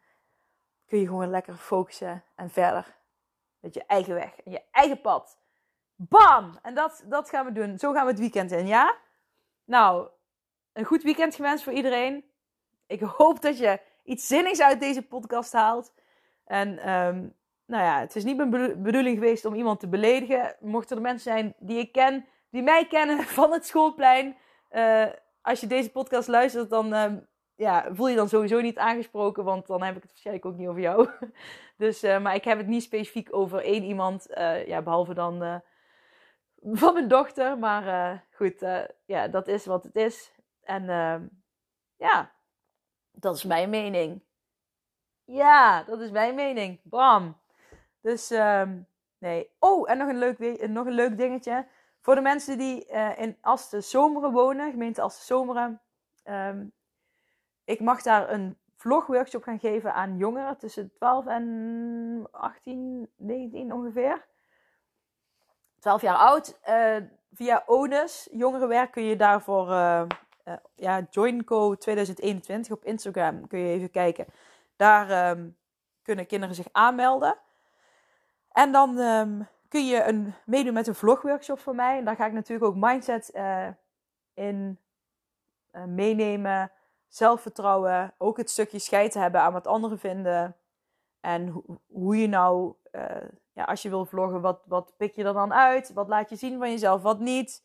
kun 0.87 0.99
je 0.99 1.07
gewoon 1.07 1.29
lekker 1.29 1.55
focussen 1.55 2.23
en 2.35 2.49
verder. 2.49 2.95
Met 3.65 3.73
je 3.73 3.85
eigen 3.85 4.13
weg 4.13 4.39
en 4.39 4.51
je 4.51 4.61
eigen 4.71 5.01
pad. 5.01 5.37
Bam! 5.95 6.57
En 6.61 6.75
dat, 6.75 7.03
dat 7.05 7.29
gaan 7.29 7.45
we 7.45 7.51
doen. 7.51 7.77
Zo 7.77 7.93
gaan 7.93 8.05
we 8.05 8.11
het 8.11 8.19
weekend 8.19 8.51
in, 8.51 8.67
ja? 8.67 8.97
Nou, 9.63 10.09
een 10.73 10.85
goed 10.85 11.03
weekend 11.03 11.35
gewenst 11.35 11.63
voor 11.63 11.73
iedereen. 11.73 12.25
Ik 12.87 13.01
hoop 13.01 13.41
dat 13.41 13.57
je 13.57 13.79
iets 14.03 14.27
zinnigs 14.27 14.61
uit 14.61 14.79
deze 14.79 15.01
podcast 15.01 15.53
haalt. 15.53 15.93
En 16.43 16.89
um, 16.89 17.35
nou 17.65 17.83
ja, 17.83 17.99
het 17.99 18.15
is 18.15 18.23
niet 18.23 18.37
mijn 18.37 18.81
bedoeling 18.83 19.17
geweest 19.17 19.45
om 19.45 19.53
iemand 19.53 19.79
te 19.79 19.87
beledigen. 19.87 20.55
Mochten 20.59 20.95
er 20.95 21.01
mensen 21.01 21.31
zijn 21.31 21.53
die 21.57 21.79
ik 21.79 21.91
ken, 21.91 22.25
die 22.49 22.63
mij 22.63 22.87
kennen 22.87 23.23
van 23.39 23.51
het 23.51 23.65
schoolplein. 23.65 24.35
Uh, 24.71 25.05
als 25.41 25.59
je 25.59 25.67
deze 25.67 25.91
podcast 25.91 26.27
luistert, 26.27 26.69
dan 26.69 26.93
um, 26.93 27.27
ja, 27.55 27.93
voel 27.93 28.07
je 28.07 28.15
dan 28.15 28.29
sowieso 28.29 28.61
niet 28.61 28.77
aangesproken, 28.77 29.43
want 29.43 29.67
dan 29.67 29.83
heb 29.83 29.95
ik 29.95 30.01
het 30.01 30.11
waarschijnlijk 30.11 30.45
ook 30.45 30.57
niet 30.57 30.67
over 30.67 30.81
jou. 30.81 31.09
dus, 31.77 32.03
uh, 32.03 32.21
maar 32.21 32.35
ik 32.35 32.43
heb 32.43 32.57
het 32.57 32.67
niet 32.67 32.83
specifiek 32.83 33.35
over 33.35 33.63
één 33.63 33.83
iemand, 33.83 34.27
uh, 34.29 34.67
ja, 34.67 34.81
behalve 34.81 35.13
dan 35.13 35.61
van 36.61 36.93
mijn 36.93 37.07
dochter. 37.07 37.57
Maar 37.57 38.25
goed, 38.31 38.65
ja, 39.05 39.27
dat 39.27 39.47
is 39.47 39.65
wat 39.65 39.83
het 39.83 39.95
is. 39.95 40.33
En 40.63 40.89
ehm, 40.89 41.27
ja, 41.95 42.31
dat 43.11 43.35
is 43.35 43.43
mijn 43.43 43.69
mening. 43.69 44.23
Ja, 45.23 45.83
dat 45.83 45.99
is 45.99 46.11
mijn 46.11 46.35
mening. 46.35 46.79
Bam. 46.83 47.37
Dus 48.01 48.31
um, 48.31 48.87
nee. 49.17 49.49
Oh, 49.59 49.89
en 49.89 49.97
nog 49.97 50.09
een, 50.09 50.17
leuk, 50.17 50.67
nog 50.67 50.85
een 50.85 50.93
leuk 50.93 51.17
dingetje. 51.17 51.67
Voor 52.01 52.15
de 52.15 52.21
mensen 52.21 52.57
die 52.57 52.85
in 53.15 53.37
Asten 53.41 53.83
Zomeren 53.83 54.31
wonen, 54.31 54.71
gemeente 54.71 55.01
Asten 55.01 55.25
Zomeren. 55.25 55.81
Um, 56.23 56.73
ik 57.65 57.79
mag 57.79 58.01
daar 58.01 58.29
een 58.29 58.57
vlogworkshop 58.75 59.43
gaan 59.43 59.59
geven 59.59 59.93
aan 59.93 60.17
jongeren 60.17 60.57
tussen 60.57 60.91
12 60.93 61.25
en 61.25 62.27
18, 62.31 63.09
19 63.15 63.73
ongeveer. 63.73 64.25
12 65.79 66.01
jaar 66.01 66.15
oud. 66.15 66.59
Uh, 66.69 66.97
via 67.33 67.63
ONUS, 67.65 68.29
jongerenwerk, 68.31 68.91
kun 68.91 69.03
je 69.03 69.15
daarvoor 69.15 69.69
uh, 69.69 70.05
uh, 70.45 70.53
ja, 70.75 71.05
JoinCo 71.09 71.75
2021 71.75 72.71
op 72.71 72.83
Instagram 72.83 73.47
kun 73.47 73.59
je 73.59 73.73
even 73.73 73.91
kijken. 73.91 74.25
Daar 74.75 75.29
um, 75.29 75.57
kunnen 76.01 76.27
kinderen 76.27 76.55
zich 76.55 76.67
aanmelden. 76.71 77.37
En 78.51 78.71
dan 78.71 78.97
um, 78.97 79.47
kun 79.67 79.85
je 79.85 80.03
een, 80.03 80.33
meedoen 80.45 80.73
met 80.73 80.87
een 80.87 80.95
vlogworkshop 80.95 81.59
van 81.59 81.75
mij. 81.75 81.97
En 81.97 82.05
daar 82.05 82.15
ga 82.15 82.25
ik 82.25 82.33
natuurlijk 82.33 82.65
ook 82.65 82.81
mindset 82.81 83.33
in 84.33 84.79
meenemen. 85.87 86.71
Zelfvertrouwen. 87.15 88.13
Ook 88.17 88.37
het 88.37 88.49
stukje 88.49 88.79
scheid 88.79 89.13
hebben 89.13 89.41
aan 89.41 89.53
wat 89.53 89.67
anderen 89.67 89.99
vinden. 89.99 90.55
En 91.19 91.47
ho 91.47 91.63
hoe 91.87 92.17
je 92.17 92.27
nou 92.27 92.75
ja, 93.53 93.63
als 93.63 93.81
je 93.81 93.89
wil 93.89 94.05
vloggen, 94.05 94.41
wat, 94.41 94.61
wat 94.65 94.93
pik 94.97 95.15
je 95.15 95.23
er 95.23 95.33
dan 95.33 95.53
uit? 95.53 95.93
Wat 95.93 96.07
laat 96.07 96.29
je 96.29 96.35
zien 96.35 96.57
van 96.57 96.69
jezelf, 96.69 97.01
wat 97.01 97.19
niet? 97.19 97.63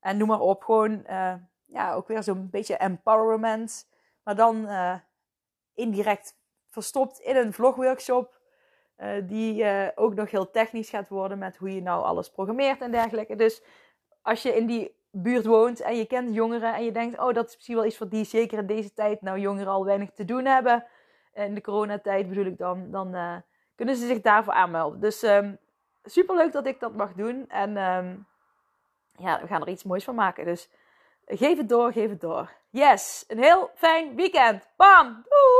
En 0.00 0.16
noem 0.16 0.28
maar 0.28 0.40
op, 0.40 0.62
gewoon 0.62 1.04
uh, 1.10 1.34
ja, 1.64 1.94
ook 1.94 2.08
weer 2.08 2.22
zo'n 2.22 2.50
beetje 2.50 2.76
empowerment. 2.76 3.88
Maar 4.22 4.36
dan 4.36 4.56
uh, 4.56 4.94
indirect 5.74 6.38
verstopt 6.68 7.18
in 7.18 7.36
een 7.36 7.52
vlogworkshop. 7.52 8.38
Die 9.24 9.64
ook 9.94 10.14
nog 10.14 10.30
heel 10.30 10.50
technisch 10.50 10.90
gaat 10.90 11.08
worden 11.08 11.38
met 11.38 11.56
hoe 11.56 11.74
je 11.74 11.82
nou 11.82 12.04
alles 12.04 12.30
programmeert 12.30 12.80
en 12.80 12.90
dergelijke. 12.90 13.36
Dus 13.36 13.62
als 14.22 14.42
je 14.42 14.56
in 14.56 14.66
die 14.66 14.99
buurt 15.10 15.46
woont 15.46 15.80
en 15.80 15.96
je 15.96 16.06
kent 16.06 16.34
jongeren 16.34 16.74
en 16.74 16.84
je 16.84 16.92
denkt, 16.92 17.18
oh 17.18 17.34
dat 17.34 17.48
is 17.48 17.54
misschien 17.54 17.76
wel 17.76 17.84
iets 17.84 17.96
voor 17.96 18.08
die 18.08 18.24
zeker 18.24 18.58
in 18.58 18.66
deze 18.66 18.92
tijd 18.92 19.20
nou 19.20 19.38
jongeren 19.38 19.72
al 19.72 19.84
weinig 19.84 20.10
te 20.10 20.24
doen 20.24 20.44
hebben. 20.44 20.84
In 21.34 21.54
de 21.54 21.60
coronatijd 21.60 22.28
bedoel 22.28 22.44
ik 22.44 22.58
dan, 22.58 22.90
dan 22.90 23.42
kunnen 23.74 23.96
ze 23.96 24.06
zich 24.06 24.20
daarvoor 24.20 24.52
aanmelden. 24.52 25.00
Dus 25.00 25.22
ehm, 25.22 25.54
super 26.04 26.36
leuk 26.36 26.52
dat 26.52 26.66
ik 26.66 26.80
dat 26.80 26.94
mag 26.94 27.12
doen. 27.12 27.44
En 27.48 27.76
um, 27.76 28.26
ja, 29.16 29.40
we 29.40 29.46
gaan 29.46 29.60
er 29.60 29.68
iets 29.68 29.84
moois 29.84 30.04
van 30.04 30.14
maken. 30.14 30.44
Dus 30.44 30.70
geef 31.26 31.56
het 31.58 31.68
door, 31.68 31.92
geef 31.92 32.08
het 32.10 32.20
door. 32.20 32.52
Yes, 32.70 33.24
een 33.28 33.42
heel 33.42 33.70
fijn 33.74 34.14
weekend. 34.14 34.68
Bam! 34.76 35.06
Doeg! 35.28 35.59